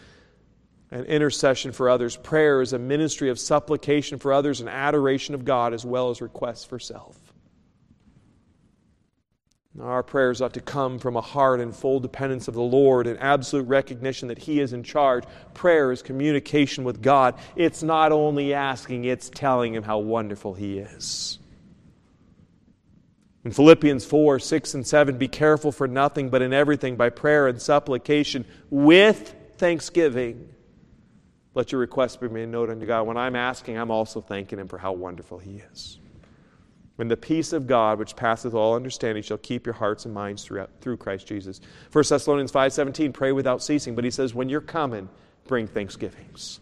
and 0.91 1.05
intercession 1.07 1.73
for 1.73 1.89
others. 1.89 2.15
Prayer 2.15 2.61
is 2.61 2.71
a 2.71 2.79
ministry 2.79 3.29
of 3.29 3.37
supplication 3.37 4.17
for 4.17 4.31
others 4.31 4.61
and 4.61 4.69
adoration 4.69 5.35
of 5.35 5.43
God 5.43 5.73
as 5.73 5.83
well 5.83 6.09
as 6.09 6.21
requests 6.21 6.63
for 6.63 6.79
self. 6.79 7.19
Our 9.77 10.03
prayers 10.03 10.41
ought 10.41 10.53
to 10.53 10.61
come 10.61 10.97
from 10.97 11.17
a 11.17 11.21
heart 11.21 11.59
in 11.59 11.73
full 11.73 11.99
dependence 11.99 12.47
of 12.47 12.53
the 12.53 12.61
Lord 12.61 13.07
and 13.07 13.19
absolute 13.19 13.67
recognition 13.67 14.29
that 14.29 14.37
He 14.37 14.61
is 14.61 14.71
in 14.71 14.83
charge. 14.83 15.25
Prayer 15.53 15.91
is 15.91 16.01
communication 16.01 16.85
with 16.85 17.01
God. 17.01 17.35
It's 17.57 17.83
not 17.83 18.13
only 18.13 18.53
asking, 18.53 19.03
it's 19.03 19.29
telling 19.29 19.73
Him 19.73 19.83
how 19.83 19.99
wonderful 19.99 20.53
He 20.53 20.77
is. 20.77 21.39
In 23.45 23.51
Philippians 23.51 24.05
4 24.05 24.39
6 24.39 24.73
and 24.73 24.85
7, 24.85 25.17
be 25.17 25.27
careful 25.27 25.71
for 25.71 25.87
nothing, 25.87 26.29
but 26.29 26.41
in 26.41 26.53
everything 26.53 26.95
by 26.95 27.09
prayer 27.09 27.47
and 27.47 27.61
supplication 27.61 28.45
with 28.69 29.35
thanksgiving 29.57 30.49
let 31.59 31.71
your 31.71 31.81
requests 31.81 32.15
be 32.15 32.29
made 32.29 32.49
known 32.49 32.69
unto 32.69 32.85
God. 32.85 33.03
When 33.03 33.17
I'm 33.17 33.35
asking, 33.35 33.77
I'm 33.77 33.91
also 33.91 34.21
thanking 34.21 34.59
Him 34.59 34.67
for 34.67 34.77
how 34.77 34.93
wonderful 34.93 35.39
He 35.39 35.61
is. 35.71 35.99
When 36.95 37.07
the 37.07 37.17
peace 37.17 37.53
of 37.53 37.65
God, 37.65 37.97
which 37.97 38.15
passeth 38.15 38.53
all 38.53 38.75
understanding, 38.75 39.23
shall 39.23 39.37
keep 39.37 39.65
your 39.65 39.73
hearts 39.73 40.05
and 40.05 40.13
minds 40.13 40.43
throughout, 40.43 40.69
through 40.81 40.97
Christ 40.97 41.27
Jesus. 41.27 41.61
1 41.91 42.03
Thessalonians 42.07 42.51
5.17, 42.51 43.13
pray 43.13 43.31
without 43.31 43.63
ceasing. 43.63 43.95
But 43.95 44.03
he 44.03 44.11
says, 44.11 44.35
when 44.35 44.49
you're 44.49 44.61
coming, 44.61 45.09
bring 45.47 45.67
thanksgivings. 45.67 46.59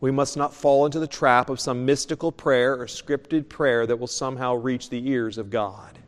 We 0.00 0.10
must 0.10 0.36
not 0.36 0.54
fall 0.54 0.86
into 0.86 0.98
the 0.98 1.06
trap 1.06 1.50
of 1.50 1.60
some 1.60 1.84
mystical 1.84 2.32
prayer 2.32 2.74
or 2.80 2.86
scripted 2.86 3.48
prayer 3.48 3.86
that 3.86 3.98
will 3.98 4.06
somehow 4.06 4.54
reach 4.54 4.88
the 4.88 5.08
ears 5.08 5.36
of 5.36 5.50
God. 5.50 5.98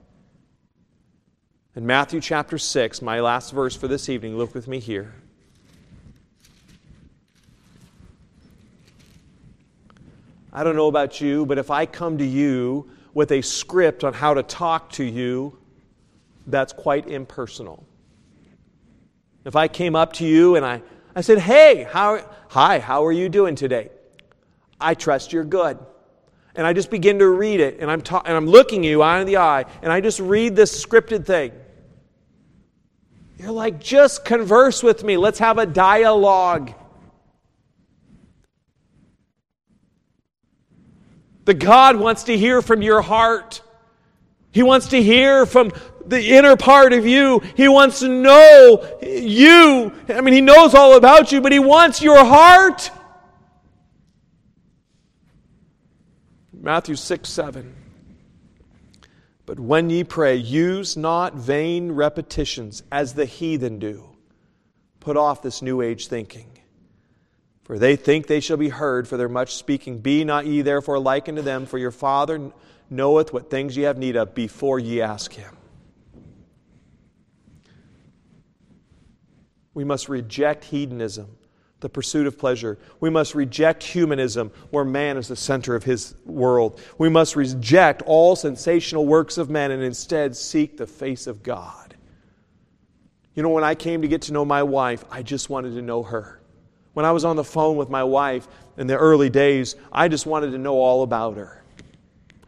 In 1.76 1.86
Matthew 1.86 2.20
chapter 2.20 2.59
6, 2.59 3.03
my 3.03 3.20
last 3.20 3.53
verse 3.53 3.76
for 3.76 3.88
this 3.88 4.09
evening, 4.09 4.36
look 4.36 4.55
with 4.55 4.66
me 4.66 4.78
here. 4.78 5.14
I 10.53 10.64
don't 10.64 10.76
know 10.76 10.88
about 10.88 11.20
you, 11.20 11.47
but 11.47 11.59
if 11.59 11.70
I 11.70 11.86
come 11.86 12.18
to 12.18 12.26
you 12.26 12.90
with 13.14 13.32
a 13.32 13.40
script 13.40 14.05
on 14.05 14.12
how 14.12 14.34
to 14.34 14.43
talk 14.43 14.90
to 14.93 15.05
you, 15.05 15.59
that's 16.47 16.72
quite 16.72 17.09
impersonal. 17.09 17.86
If 19.45 19.57
I 19.57 19.68
came 19.68 19.97
up 19.97 20.12
to 20.14 20.26
you 20.26 20.57
and 20.57 20.64
I, 20.64 20.82
I 21.14 21.20
said, 21.22 21.38
Hey, 21.38 21.86
how, 21.90 22.22
hi, 22.53 22.78
how 22.78 23.07
are 23.07 23.12
you 23.12 23.30
doing 23.30 23.55
today? 23.55 23.88
I 24.78 24.92
trust 24.92 25.32
you're 25.32 25.42
good. 25.42 25.78
And 26.55 26.66
I 26.66 26.74
just 26.74 26.90
begin 26.90 27.20
to 27.20 27.26
read 27.26 27.61
it, 27.61 27.78
and 27.80 27.90
I'm, 27.90 28.03
ta- 28.03 28.20
and 28.26 28.36
I'm 28.36 28.46
looking 28.46 28.84
you 28.84 29.00
eye 29.00 29.22
in 29.22 29.26
the 29.26 29.38
eye, 29.38 29.64
and 29.80 29.90
I 29.90 30.03
just 30.03 30.20
read 30.20 30.55
this 30.55 30.84
scripted 30.84 31.24
thing. 31.24 31.53
You're 33.38 33.53
like, 33.53 33.80
just 33.80 34.26
converse 34.26 34.82
with 34.82 35.03
me. 35.03 35.16
Let's 35.16 35.38
have 35.38 35.57
a 35.57 35.64
dialogue. 35.64 36.74
The 41.46 41.55
God 41.55 41.96
wants 41.96 42.24
to 42.24 42.36
hear 42.36 42.61
from 42.61 42.82
your 42.82 43.00
heart. 43.00 43.62
He 44.50 44.62
wants 44.62 44.88
to 44.88 45.03
hear 45.03 45.46
from 45.46 45.72
the 46.07 46.36
inner 46.36 46.57
part 46.57 46.92
of 46.92 47.07
you. 47.07 47.40
He 47.57 47.68
wants 47.68 48.00
to 48.00 48.09
know 48.09 48.98
you. 49.03 49.92
I 50.09 50.20
mean, 50.20 50.34
He 50.34 50.40
knows 50.40 50.74
all 50.74 50.96
about 50.96 51.32
you, 51.32 51.40
but 51.40 51.53
He 51.53 51.59
wants 51.59 52.03
your 52.03 52.24
heart. 52.24 52.90
Matthew 56.53 56.96
6 56.96 57.28
7. 57.28 57.74
But 59.44 59.59
when 59.59 59.90
ye 59.90 60.05
pray, 60.05 60.36
use 60.36 60.96
not 60.96 61.34
vain 61.34 61.92
repetitions 61.92 62.82
as 62.92 63.14
the 63.14 63.26
heathen 63.26 63.78
do. 63.78 64.05
Put 65.00 65.16
off 65.16 65.42
this 65.42 65.62
new 65.62 65.80
age 65.80 66.07
thinking 66.07 66.53
for 67.64 67.78
they 67.78 67.96
think 67.96 68.26
they 68.26 68.40
shall 68.40 68.57
be 68.57 68.68
heard 68.68 69.07
for 69.07 69.16
their 69.16 69.28
much 69.28 69.55
speaking. 69.55 69.98
Be 69.98 70.24
not 70.24 70.46
ye 70.46 70.62
therefore 70.62 70.98
like 70.98 71.28
unto 71.28 71.42
them, 71.42 71.66
for 71.66 71.78
your 71.78 71.90
Father 71.90 72.53
knoweth 72.90 73.32
what 73.32 73.50
things 73.50 73.76
ye 73.76 73.84
have 73.84 73.98
need 73.98 74.16
of 74.16 74.34
before 74.34 74.78
ye 74.78 75.00
ask 75.00 75.32
him. 75.32 75.57
We 79.74 79.84
must 79.84 80.08
reject 80.08 80.64
hedonism, 80.64 81.28
the 81.80 81.88
pursuit 81.88 82.26
of 82.26 82.38
pleasure. 82.38 82.78
We 83.00 83.10
must 83.10 83.34
reject 83.34 83.82
humanism, 83.82 84.52
where 84.70 84.84
man 84.84 85.16
is 85.16 85.28
the 85.28 85.36
center 85.36 85.74
of 85.74 85.84
his 85.84 86.14
world. 86.24 86.80
We 86.98 87.08
must 87.08 87.36
reject 87.36 88.02
all 88.02 88.36
sensational 88.36 89.06
works 89.06 89.38
of 89.38 89.50
men 89.50 89.70
and 89.70 89.82
instead 89.82 90.36
seek 90.36 90.76
the 90.76 90.86
face 90.86 91.26
of 91.26 91.42
God. 91.42 91.96
You 93.34 93.42
know, 93.42 93.48
when 93.48 93.64
I 93.64 93.74
came 93.74 94.02
to 94.02 94.08
get 94.08 94.22
to 94.22 94.32
know 94.32 94.44
my 94.44 94.62
wife, 94.62 95.04
I 95.10 95.22
just 95.22 95.48
wanted 95.48 95.74
to 95.74 95.82
know 95.82 96.02
her. 96.02 96.40
When 96.92 97.06
I 97.06 97.12
was 97.12 97.24
on 97.24 97.36
the 97.36 97.44
phone 97.44 97.76
with 97.76 97.88
my 97.88 98.04
wife 98.04 98.46
in 98.76 98.86
the 98.86 98.98
early 98.98 99.30
days, 99.30 99.76
I 99.90 100.08
just 100.08 100.26
wanted 100.26 100.50
to 100.50 100.58
know 100.58 100.74
all 100.74 101.02
about 101.02 101.38
her. 101.38 101.64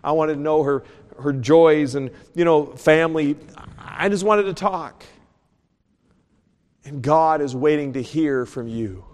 I 0.03 0.13
wanted 0.13 0.35
to 0.35 0.41
know 0.41 0.63
her, 0.63 0.85
her 1.19 1.33
joys 1.33 1.95
and, 1.95 2.11
you 2.35 2.45
know, 2.45 2.67
family. 2.67 3.37
I 3.79 4.11
just 4.11 4.25
wanted 4.25 4.43
to 4.43 4.53
talk. 4.53 5.05
And 6.85 7.03
God 7.03 7.41
is 7.41 7.57
waiting 7.57 7.95
to 7.95 8.03
hear 8.03 8.45
from 8.45 8.69
you. 8.69 9.05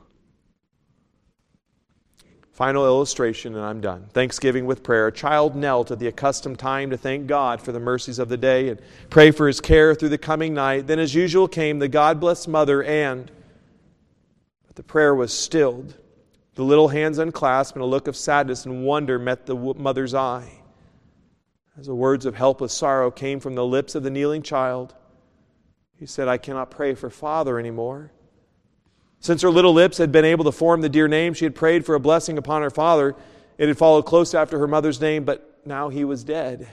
Final 2.52 2.84
illustration, 2.84 3.54
and 3.54 3.64
I'm 3.64 3.80
done. 3.80 4.06
Thanksgiving 4.12 4.66
with 4.66 4.82
prayer. 4.82 5.06
A 5.06 5.12
child 5.12 5.56
knelt 5.56 5.90
at 5.90 5.98
the 5.98 6.08
accustomed 6.08 6.58
time 6.58 6.90
to 6.90 6.96
thank 6.98 7.26
God 7.26 7.62
for 7.62 7.72
the 7.72 7.80
mercies 7.80 8.18
of 8.18 8.28
the 8.28 8.36
day 8.36 8.68
and 8.68 8.80
pray 9.08 9.30
for 9.30 9.46
his 9.46 9.62
care 9.62 9.94
through 9.94 10.10
the 10.10 10.18
coming 10.18 10.52
night. 10.52 10.86
Then, 10.86 10.98
as 10.98 11.14
usual, 11.14 11.48
came 11.48 11.78
the 11.78 11.88
God 11.88 12.20
blessed 12.20 12.48
mother 12.48 12.82
and 12.82 13.30
but 14.66 14.76
the 14.76 14.82
prayer 14.82 15.14
was 15.14 15.32
stilled. 15.32 15.96
The 16.54 16.62
little 16.62 16.88
hands 16.88 17.18
unclasped, 17.18 17.76
and 17.76 17.82
a 17.82 17.86
look 17.86 18.06
of 18.06 18.16
sadness 18.16 18.66
and 18.66 18.84
wonder 18.84 19.18
met 19.18 19.46
the 19.46 19.56
mother's 19.56 20.14
eye. 20.14 20.60
As 21.78 21.86
the 21.86 21.94
words 21.94 22.26
of 22.26 22.34
helpless 22.34 22.72
sorrow 22.74 23.10
came 23.10 23.40
from 23.40 23.54
the 23.54 23.64
lips 23.64 23.94
of 23.94 24.02
the 24.02 24.10
kneeling 24.10 24.42
child, 24.42 24.94
he 26.00 26.06
said, 26.06 26.28
I 26.28 26.38
cannot 26.38 26.70
pray 26.70 26.94
for 26.94 27.10
father 27.10 27.58
anymore. 27.58 28.10
Since 29.20 29.42
her 29.42 29.50
little 29.50 29.74
lips 29.74 29.98
had 29.98 30.10
been 30.10 30.24
able 30.24 30.46
to 30.46 30.52
form 30.52 30.80
the 30.80 30.88
dear 30.88 31.08
name, 31.08 31.34
she 31.34 31.44
had 31.44 31.54
prayed 31.54 31.84
for 31.84 31.94
a 31.94 32.00
blessing 32.00 32.38
upon 32.38 32.62
her 32.62 32.70
father. 32.70 33.14
It 33.58 33.68
had 33.68 33.76
followed 33.76 34.06
close 34.06 34.32
after 34.32 34.58
her 34.58 34.66
mother's 34.66 34.98
name, 34.98 35.24
but 35.24 35.60
now 35.66 35.90
he 35.90 36.04
was 36.04 36.24
dead. 36.24 36.66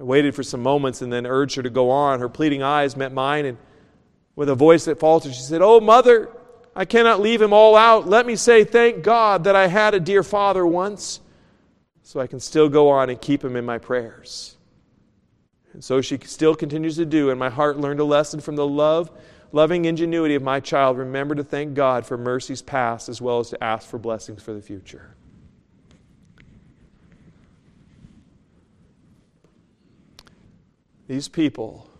I 0.00 0.02
waited 0.02 0.34
for 0.34 0.42
some 0.42 0.62
moments 0.62 1.02
and 1.02 1.12
then 1.12 1.26
urged 1.26 1.56
her 1.56 1.62
to 1.62 1.68
go 1.68 1.90
on. 1.90 2.18
Her 2.18 2.30
pleading 2.30 2.62
eyes 2.62 2.96
met 2.96 3.12
mine, 3.12 3.44
and 3.44 3.58
with 4.34 4.48
a 4.48 4.54
voice 4.54 4.86
that 4.86 4.98
faltered, 4.98 5.34
she 5.34 5.42
said, 5.42 5.60
Oh, 5.60 5.80
mother, 5.80 6.30
I 6.74 6.86
cannot 6.86 7.20
leave 7.20 7.42
him 7.42 7.52
all 7.52 7.76
out. 7.76 8.08
Let 8.08 8.24
me 8.24 8.36
say, 8.36 8.64
thank 8.64 9.04
God 9.04 9.44
that 9.44 9.54
I 9.54 9.66
had 9.66 9.92
a 9.92 10.00
dear 10.00 10.22
father 10.22 10.66
once, 10.66 11.20
so 12.02 12.20
I 12.20 12.26
can 12.26 12.40
still 12.40 12.70
go 12.70 12.88
on 12.88 13.10
and 13.10 13.20
keep 13.20 13.44
him 13.44 13.54
in 13.54 13.66
my 13.66 13.76
prayers. 13.76 14.56
And 15.74 15.82
so 15.82 16.00
she 16.00 16.18
still 16.24 16.54
continues 16.54 16.96
to 16.96 17.04
do, 17.04 17.30
and 17.30 17.38
my 17.38 17.50
heart 17.50 17.78
learned 17.78 17.98
a 17.98 18.04
lesson 18.04 18.40
from 18.40 18.54
the 18.54 18.66
love, 18.66 19.10
loving 19.50 19.84
ingenuity 19.84 20.36
of 20.36 20.42
my 20.42 20.60
child. 20.60 20.96
Remember 20.96 21.34
to 21.34 21.42
thank 21.42 21.74
God 21.74 22.06
for 22.06 22.16
mercies 22.16 22.62
past 22.62 23.08
as 23.08 23.20
well 23.20 23.40
as 23.40 23.50
to 23.50 23.62
ask 23.62 23.88
for 23.88 23.98
blessings 23.98 24.40
for 24.40 24.54
the 24.54 24.62
future. 24.62 25.16
These 31.08 31.28
people 31.28 31.90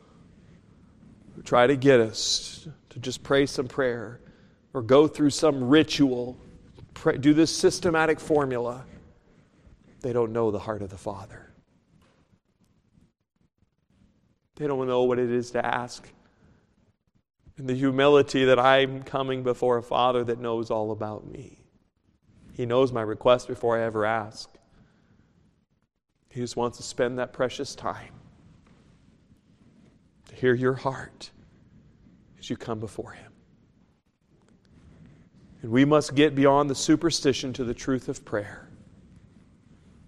who 1.35 1.43
try 1.43 1.67
to 1.67 1.77
get 1.77 2.01
us 2.01 2.69
to 2.91 3.01
just 3.01 3.25
pray 3.25 3.45
some 3.45 3.67
prayer 3.67 4.21
or 4.73 4.83
go 4.83 5.09
through 5.09 5.31
some 5.31 5.69
ritual, 5.69 6.39
pray, 6.95 7.19
do 7.19 7.35
this 7.35 7.55
systematic 7.55 8.21
formula, 8.21 8.85
they 10.01 10.13
don't 10.13 10.33
know 10.33 10.53
the 10.53 10.61
heart 10.61 10.81
of 10.81 10.91
the 10.91 10.97
Father. 10.97 11.51
They 14.57 14.67
don't 14.67 14.87
know 14.87 15.03
what 15.03 15.19
it 15.19 15.31
is 15.31 15.51
to 15.53 15.65
ask. 15.65 16.09
And 17.57 17.69
the 17.69 17.75
humility 17.75 18.45
that 18.45 18.59
I'm 18.59 19.03
coming 19.03 19.43
before 19.43 19.79
a 19.79 19.83
Father 19.83 20.25
that 20.25 20.41
knows 20.41 20.71
all 20.71 20.91
about 20.91 21.27
me. 21.27 21.65
He 22.53 22.67
knows 22.67 22.93
my 22.93 23.03
request 23.03 23.49
before 23.49 23.79
I 23.79 23.85
ever 23.85 24.05
ask. 24.05 24.49
He 26.31 26.41
just 26.41 26.57
wants 26.57 26.79
to 26.79 26.83
spend 26.83 27.19
that 27.19 27.33
precious 27.33 27.75
time 27.75 28.13
to 30.29 30.35
hear 30.35 30.55
your 30.55 30.75
heart 30.75 31.31
as 32.39 32.51
you 32.51 32.57
come 32.57 32.81
before 32.81 33.13
Him. 33.13 33.33
And 35.63 35.71
we 35.71 35.85
must 35.85 36.15
get 36.15 36.35
beyond 36.35 36.69
the 36.69 36.75
superstition 36.75 37.53
to 37.55 37.65
the 37.65 37.75
truth 37.75 38.09
of 38.09 38.25
prayer. 38.25 38.69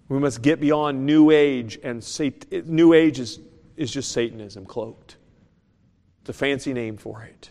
We 0.08 0.18
must 0.18 0.42
get 0.42 0.60
beyond 0.60 1.06
New 1.06 1.30
Age, 1.30 1.78
and 1.82 2.04
New 2.66 2.92
Age 2.92 3.18
is, 3.18 3.40
is 3.76 3.90
just 3.90 4.12
Satanism 4.12 4.64
cloaked. 4.66 5.16
It's 6.20 6.30
a 6.30 6.32
fancy 6.32 6.72
name 6.72 6.96
for 6.96 7.22
it. 7.22 7.50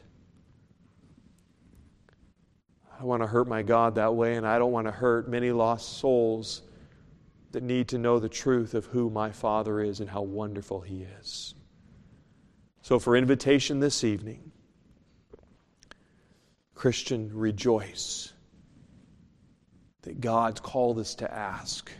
I 2.99 3.03
want 3.03 3.23
to 3.23 3.27
hurt 3.27 3.47
my 3.47 3.61
God 3.61 3.95
that 3.95 4.15
way, 4.15 4.35
and 4.35 4.47
I 4.47 4.57
don't 4.57 4.71
want 4.71 4.87
to 4.87 4.91
hurt 4.91 5.29
many 5.29 5.51
lost 5.51 5.97
souls 5.99 6.61
that 7.51 7.63
need 7.63 7.89
to 7.89 7.97
know 7.97 8.19
the 8.19 8.29
truth 8.29 8.73
of 8.73 8.85
who 8.85 9.09
my 9.09 9.31
Father 9.31 9.81
is 9.81 9.99
and 9.99 10.09
how 10.09 10.21
wonderful 10.21 10.81
He 10.81 11.05
is. 11.19 11.55
So, 12.81 12.99
for 12.99 13.15
invitation 13.15 13.79
this 13.79 14.03
evening, 14.03 14.51
Christian, 16.73 17.31
rejoice 17.33 18.31
that 20.03 20.21
God's 20.21 20.59
called 20.59 20.99
us 20.99 21.15
to 21.15 21.33
ask, 21.33 21.91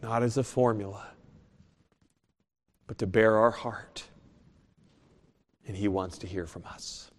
not 0.00 0.22
as 0.22 0.36
a 0.36 0.44
formula, 0.44 1.06
but 2.86 2.98
to 2.98 3.06
bear 3.06 3.36
our 3.36 3.50
heart. 3.50 4.04
And 5.66 5.76
He 5.76 5.88
wants 5.88 6.18
to 6.18 6.26
hear 6.26 6.46
from 6.46 6.64
us. 6.64 7.10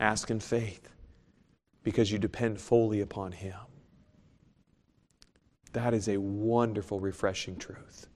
Ask 0.00 0.30
in 0.30 0.40
faith 0.40 0.88
because 1.82 2.10
you 2.10 2.18
depend 2.18 2.60
fully 2.60 3.00
upon 3.00 3.32
Him. 3.32 3.56
That 5.72 5.94
is 5.94 6.08
a 6.08 6.18
wonderful, 6.18 7.00
refreshing 7.00 7.56
truth. 7.56 8.06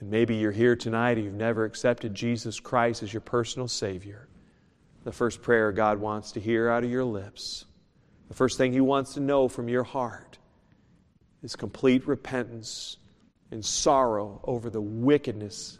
And 0.00 0.10
maybe 0.10 0.36
you're 0.36 0.52
here 0.52 0.76
tonight 0.76 1.16
and 1.16 1.24
you've 1.24 1.34
never 1.34 1.64
accepted 1.64 2.14
Jesus 2.14 2.60
Christ 2.60 3.02
as 3.02 3.12
your 3.12 3.20
personal 3.20 3.68
Savior. 3.68 4.28
The 5.04 5.12
first 5.12 5.42
prayer 5.42 5.72
God 5.72 5.98
wants 5.98 6.32
to 6.32 6.40
hear 6.40 6.68
out 6.68 6.84
of 6.84 6.90
your 6.90 7.04
lips, 7.04 7.64
the 8.28 8.34
first 8.34 8.58
thing 8.58 8.72
He 8.72 8.80
wants 8.80 9.14
to 9.14 9.20
know 9.20 9.48
from 9.48 9.68
your 9.68 9.84
heart 9.84 10.38
is 11.42 11.56
complete 11.56 12.06
repentance 12.06 12.98
and 13.50 13.64
sorrow 13.64 14.40
over 14.44 14.70
the 14.70 14.80
wickedness 14.80 15.78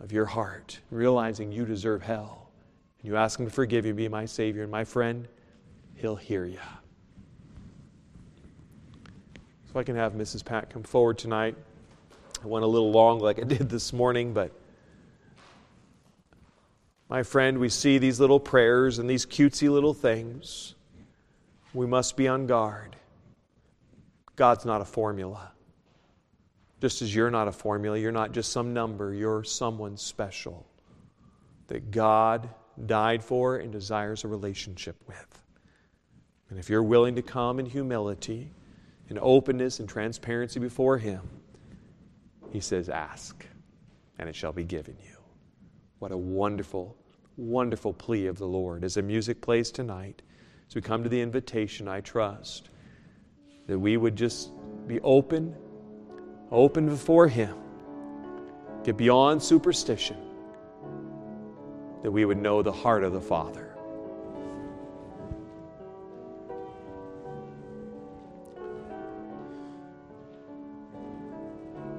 of 0.00 0.12
your 0.12 0.26
heart, 0.26 0.78
realizing 0.90 1.50
you 1.50 1.64
deserve 1.64 2.02
hell. 2.02 2.50
And 2.98 3.08
you 3.08 3.16
ask 3.16 3.38
Him 3.38 3.46
to 3.46 3.52
forgive 3.52 3.86
you, 3.86 3.94
be 3.94 4.08
my 4.08 4.26
Savior. 4.26 4.62
And 4.62 4.70
my 4.70 4.84
friend, 4.84 5.26
He'll 5.94 6.16
hear 6.16 6.44
you. 6.44 6.58
So 9.72 9.80
I 9.80 9.82
can 9.82 9.96
have 9.96 10.12
Mrs. 10.12 10.44
Pat 10.44 10.70
come 10.70 10.82
forward 10.82 11.18
tonight. 11.18 11.56
I 12.42 12.46
went 12.46 12.64
a 12.64 12.68
little 12.68 12.90
long 12.90 13.18
like 13.18 13.38
I 13.38 13.42
did 13.44 13.68
this 13.68 13.92
morning, 13.92 14.32
but 14.32 14.52
my 17.08 17.22
friend, 17.22 17.58
we 17.58 17.68
see 17.68 17.98
these 17.98 18.18
little 18.18 18.40
prayers 18.40 18.98
and 18.98 19.08
these 19.08 19.24
cutesy 19.24 19.70
little 19.70 19.94
things. 19.94 20.74
We 21.72 21.86
must 21.86 22.16
be 22.16 22.26
on 22.26 22.46
guard. 22.46 22.96
God's 24.34 24.64
not 24.64 24.80
a 24.80 24.84
formula. 24.84 25.52
Just 26.80 27.02
as 27.02 27.14
you're 27.14 27.30
not 27.30 27.48
a 27.48 27.52
formula, 27.52 27.98
you're 27.98 28.12
not 28.12 28.32
just 28.32 28.52
some 28.52 28.74
number, 28.74 29.14
you're 29.14 29.44
someone 29.44 29.96
special 29.96 30.66
that 31.68 31.90
God 31.90 32.48
died 32.84 33.24
for 33.24 33.56
and 33.56 33.72
desires 33.72 34.24
a 34.24 34.28
relationship 34.28 34.96
with. 35.06 35.42
And 36.50 36.58
if 36.58 36.68
you're 36.68 36.82
willing 36.82 37.16
to 37.16 37.22
come 37.22 37.58
in 37.58 37.66
humility, 37.66 38.52
in 39.08 39.18
openness 39.20 39.80
and 39.80 39.88
transparency 39.88 40.60
before 40.60 40.98
Him, 40.98 41.22
He 42.52 42.60
says, 42.60 42.88
Ask, 42.88 43.46
and 44.18 44.28
it 44.28 44.34
shall 44.34 44.52
be 44.52 44.64
given 44.64 44.96
you. 45.02 45.16
What 45.98 46.12
a 46.12 46.16
wonderful, 46.16 46.96
wonderful 47.36 47.92
plea 47.94 48.26
of 48.26 48.38
the 48.38 48.46
Lord. 48.46 48.84
As 48.84 48.94
the 48.94 49.02
music 49.02 49.40
plays 49.40 49.70
tonight, 49.70 50.22
as 50.68 50.74
we 50.74 50.82
come 50.82 51.02
to 51.02 51.08
the 51.08 51.20
invitation, 51.20 51.88
I 51.88 52.00
trust 52.00 52.68
that 53.66 53.78
we 53.78 53.96
would 53.96 54.14
just 54.14 54.50
be 54.86 55.00
open, 55.00 55.54
open 56.50 56.88
before 56.88 57.28
Him, 57.28 57.56
get 58.84 58.96
beyond 58.96 59.42
superstition, 59.42 60.16
that 62.02 62.10
we 62.10 62.24
would 62.24 62.38
know 62.38 62.62
the 62.62 62.72
heart 62.72 63.04
of 63.04 63.12
the 63.12 63.20
Father. 63.20 63.72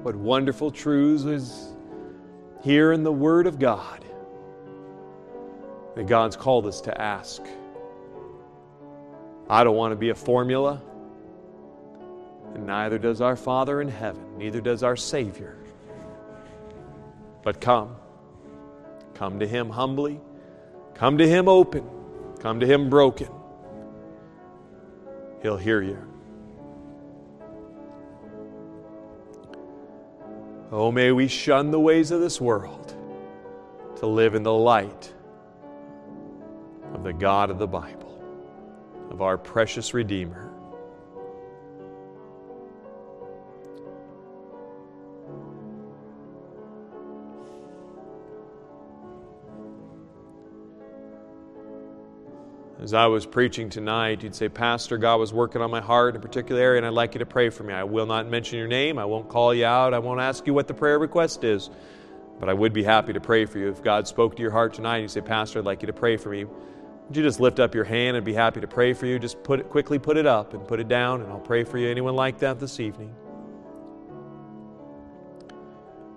What 0.02 0.16
wonderful 0.16 0.70
truths 0.70 1.24
is 1.24 1.74
here 2.62 2.92
in 2.92 3.02
the 3.02 3.12
Word 3.12 3.46
of 3.46 3.58
God 3.58 4.04
that 5.98 6.06
God's 6.06 6.36
called 6.36 6.66
us 6.66 6.80
to 6.82 7.00
ask. 7.00 7.42
I 9.50 9.64
don't 9.64 9.74
want 9.74 9.90
to 9.92 9.96
be 9.96 10.10
a 10.10 10.14
formula, 10.14 10.80
neither 12.68 12.98
does 12.98 13.20
our 13.20 13.34
Father 13.34 13.80
in 13.80 13.88
heaven, 13.88 14.38
neither 14.38 14.60
does 14.60 14.82
our 14.82 14.94
Savior. 14.94 15.56
But 17.42 17.60
come. 17.60 17.96
Come 19.14 19.40
to 19.40 19.48
Him 19.48 19.70
humbly, 19.70 20.20
come 20.94 21.18
to 21.18 21.26
Him 21.26 21.48
open, 21.48 21.84
come 22.38 22.60
to 22.60 22.66
Him 22.66 22.88
broken. 22.88 23.28
He'll 25.42 25.56
hear 25.56 25.82
you. 25.82 25.98
Oh, 30.70 30.92
may 30.92 31.10
we 31.10 31.26
shun 31.26 31.70
the 31.70 31.80
ways 31.80 32.10
of 32.10 32.20
this 32.20 32.40
world 32.40 32.94
to 33.96 34.06
live 34.06 34.34
in 34.34 34.42
the 34.42 34.52
light 34.52 35.12
of 36.92 37.02
the 37.02 37.12
God 37.12 37.50
of 37.50 37.58
the 37.58 37.66
Bible, 37.66 38.22
of 39.10 39.22
our 39.22 39.38
precious 39.38 39.94
Redeemer. 39.94 40.47
As 52.88 52.94
I 52.94 53.06
was 53.06 53.26
preaching 53.26 53.68
tonight, 53.68 54.22
you'd 54.22 54.34
say, 54.34 54.48
Pastor, 54.48 54.96
God 54.96 55.20
was 55.20 55.30
working 55.30 55.60
on 55.60 55.70
my 55.70 55.82
heart 55.82 56.14
in 56.14 56.20
a 56.22 56.22
particular 56.22 56.58
area, 56.58 56.78
and 56.78 56.86
I'd 56.86 56.94
like 56.94 57.14
you 57.14 57.18
to 57.18 57.26
pray 57.26 57.50
for 57.50 57.62
me. 57.62 57.74
I 57.74 57.84
will 57.84 58.06
not 58.06 58.26
mention 58.26 58.58
your 58.58 58.66
name. 58.66 58.98
I 58.98 59.04
won't 59.04 59.28
call 59.28 59.52
you 59.52 59.66
out. 59.66 59.92
I 59.92 59.98
won't 59.98 60.22
ask 60.22 60.46
you 60.46 60.54
what 60.54 60.68
the 60.68 60.72
prayer 60.72 60.98
request 60.98 61.44
is. 61.44 61.68
But 62.40 62.48
I 62.48 62.54
would 62.54 62.72
be 62.72 62.82
happy 62.82 63.12
to 63.12 63.20
pray 63.20 63.44
for 63.44 63.58
you. 63.58 63.68
If 63.68 63.82
God 63.82 64.08
spoke 64.08 64.36
to 64.36 64.42
your 64.42 64.52
heart 64.52 64.72
tonight, 64.72 65.02
you 65.02 65.08
say, 65.08 65.20
Pastor, 65.20 65.58
I'd 65.58 65.66
like 65.66 65.82
you 65.82 65.86
to 65.88 65.92
pray 65.92 66.16
for 66.16 66.30
me. 66.30 66.44
Would 66.44 67.14
you 67.14 67.22
just 67.22 67.40
lift 67.40 67.60
up 67.60 67.74
your 67.74 67.84
hand 67.84 68.16
and 68.16 68.24
be 68.24 68.32
happy 68.32 68.62
to 68.62 68.66
pray 68.66 68.94
for 68.94 69.04
you? 69.04 69.18
Just 69.18 69.42
put 69.42 69.60
it 69.60 69.68
quickly, 69.68 69.98
put 69.98 70.16
it 70.16 70.24
up 70.24 70.54
and 70.54 70.66
put 70.66 70.80
it 70.80 70.88
down, 70.88 71.20
and 71.20 71.30
I'll 71.30 71.40
pray 71.40 71.64
for 71.64 71.76
you. 71.76 71.90
Anyone 71.90 72.16
like 72.16 72.38
that 72.38 72.58
this 72.58 72.80
evening? 72.80 73.14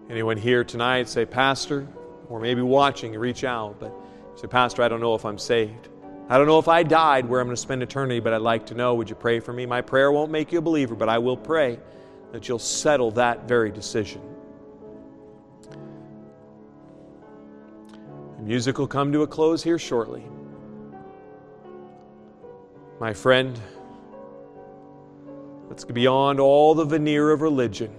Anyone 0.10 0.38
here 0.38 0.64
tonight 0.64 1.10
say, 1.10 1.26
Pastor, 1.26 1.86
or 2.30 2.40
maybe 2.40 2.62
watching, 2.62 3.12
reach 3.20 3.44
out, 3.44 3.78
but 3.78 3.94
say, 4.36 4.48
Pastor, 4.48 4.84
I 4.84 4.88
don't 4.88 5.02
know 5.02 5.16
if 5.16 5.26
I'm 5.26 5.38
saved. 5.38 5.90
I 6.32 6.38
don't 6.38 6.48
know 6.48 6.60
if 6.60 6.70
I 6.70 6.84
died 6.84 7.28
where 7.28 7.42
I'm 7.42 7.48
going 7.48 7.58
to 7.58 7.62
spend 7.62 7.84
eternity, 7.84 8.22
but 8.22 8.32
I'd 8.32 8.40
like 8.40 8.66
to 8.68 8.74
know. 8.74 8.96
Would 8.96 9.10
you 9.10 9.18
pray 9.18 9.42
for 9.42 9.52
me? 9.52 9.66
My 9.66 9.82
prayer 9.82 10.14
won't 10.14 10.32
make 10.32 10.54
you 10.54 10.60
a 10.60 10.62
believer, 10.62 10.96
but 10.96 11.10
I 11.10 11.18
will 11.18 11.36
pray 11.36 11.78
that 12.32 12.48
you'll 12.48 12.58
settle 12.58 13.12
that 13.12 13.50
very 13.50 13.70
decision. 13.70 14.22
The 18.38 18.44
music 18.44 18.78
will 18.78 18.88
come 18.88 19.12
to 19.12 19.24
a 19.24 19.28
close 19.28 19.62
here 19.62 19.78
shortly. 19.78 20.24
My 23.02 23.12
friend, 23.12 23.60
let's 25.68 25.84
go 25.84 25.94
beyond 25.94 26.40
all 26.40 26.74
the 26.74 26.86
veneer 26.86 27.32
of 27.32 27.42
religion. 27.42 27.94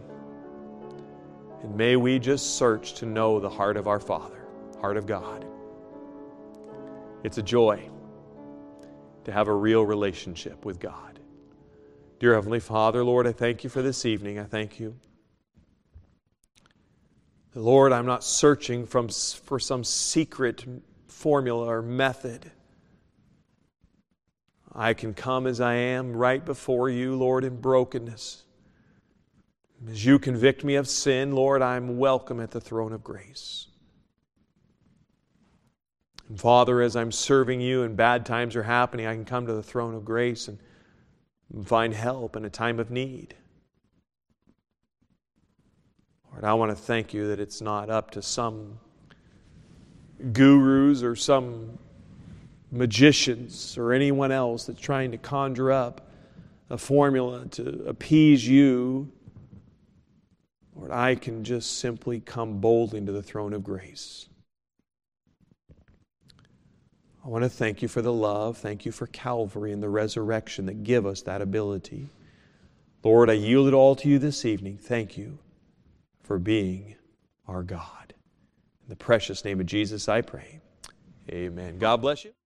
And 1.63 1.77
may 1.77 1.97
we 1.97 2.19
just 2.19 2.57
search 2.57 2.95
to 2.95 3.05
know 3.05 3.41
the 3.41 3.51
heart 3.51 3.77
of 3.77 3.89
our 3.89 4.01
Father, 4.01 4.47
heart 4.81 4.97
of 4.97 5.05
God. 5.05 5.45
It's 7.25 7.37
a 7.37 7.43
joy 7.43 7.92
to 9.25 9.33
have 9.33 9.49
a 9.49 9.55
real 9.55 9.85
relationship 9.85 10.65
with 10.65 10.81
God. 10.81 11.19
Dear 12.19 12.35
Heavenly 12.35 12.61
Father, 12.61 13.03
Lord, 13.03 13.27
I 13.27 13.33
thank 13.33 13.65
you 13.65 13.71
for 13.71 13.83
this 13.83 14.07
evening. 14.07 14.39
I 14.39 14.45
thank 14.45 14.79
you. 14.79 14.97
Lord, 17.55 17.93
I'm 17.93 18.07
not 18.07 18.25
searching 18.25 18.87
from, 18.87 19.09
for 19.09 19.59
some 19.59 19.85
secret 19.85 20.65
formula 21.09 21.67
or 21.67 21.83
method. 21.83 22.51
I 24.75 24.95
can 24.95 25.13
come 25.13 25.47
as 25.47 25.61
I 25.61 25.75
am 25.75 26.15
right 26.17 26.43
before 26.43 26.89
you, 26.89 27.15
Lord, 27.15 27.45
in 27.45 27.61
brokenness. 27.61 28.45
As 29.91 30.05
you 30.05 30.19
convict 30.19 30.65
me 30.65 30.77
of 30.77 30.89
sin, 30.89 31.33
Lord, 31.35 31.61
I'm 31.61 31.99
welcome 31.99 32.41
at 32.41 32.53
the 32.53 32.61
throne 32.61 32.93
of 32.93 33.03
grace. 33.03 33.67
Father, 36.37 36.81
as 36.81 36.97
I'm 36.97 37.13
serving 37.13 37.61
you 37.61 37.83
and 37.83 37.97
bad 37.97 38.25
times 38.25 38.57
are 38.57 38.63
happening, 38.63 39.07
I 39.07 39.15
can 39.15 39.25
come 39.25 39.47
to 39.47 39.53
the 39.53 39.63
throne 39.63 39.95
of 39.95 40.05
grace 40.05 40.49
and 40.49 40.59
find 41.67 41.93
help 41.93 42.37
in 42.37 42.45
a 42.45 42.51
time 42.51 42.81
of 42.81 42.91
need. 42.91 43.35
Lord, 46.31 46.45
I 46.45 46.55
want 46.55 46.71
to 46.71 46.77
thank 46.77 47.13
you 47.13 47.29
that 47.29 47.41
it's 47.41 47.61
not 47.61 47.91
up 47.91 48.13
to 48.13 48.23
some 48.23 48.79
gurus 50.33 51.03
or 51.03 51.17
some 51.17 51.79
magicians 52.71 53.77
or 53.77 53.93
anyone 53.93 54.33
else 54.33 54.65
that's 54.65 54.81
trying 54.81 55.11
to 55.11 55.19
conjure 55.19 55.71
up 55.71 56.11
a 56.71 56.79
formula 56.79 57.47
to 57.49 57.85
appease 57.87 58.47
you. 58.49 59.13
Lord, 60.75 60.91
I 60.91 61.17
can 61.17 61.45
just 61.45 61.79
simply 61.79 62.21
come 62.21 62.61
boldly 62.61 63.05
to 63.05 63.13
the 63.13 63.23
throne 63.23 63.53
of 63.53 63.63
grace. 63.63 64.29
I 67.25 67.29
want 67.29 67.45
to 67.45 67.49
thank 67.49 67.83
you 67.83 67.89
for 67.89 68.03
the 68.03 68.13
love. 68.13 68.59
Thank 68.59 68.85
you 68.85 68.91
for 68.91 69.07
Calvary 69.07 69.73
and 69.73 69.83
the 69.83 69.89
resurrection 69.89 70.67
that 70.67 70.83
give 70.83 71.07
us 71.07 71.23
that 71.23 71.41
ability. 71.41 72.09
Lord, 73.05 73.31
I 73.31 73.35
yield 73.35 73.69
it 73.69 73.75
all 73.75 73.95
to 73.97 74.09
you 74.09 74.19
this 74.19 74.45
evening. 74.45 74.77
Thank 74.77 75.17
you 75.17 75.39
for 76.25 76.39
being 76.39 76.97
our 77.47 77.63
God. 77.63 78.15
In 78.83 78.89
the 78.89 78.97
precious 78.97 79.45
name 79.45 79.61
of 79.61 79.67
Jesus, 79.67 80.09
I 80.09 80.21
pray. 80.21 80.61
Amen. 81.31 81.79
God 81.79 81.99
bless 81.99 82.25
you. 82.25 82.33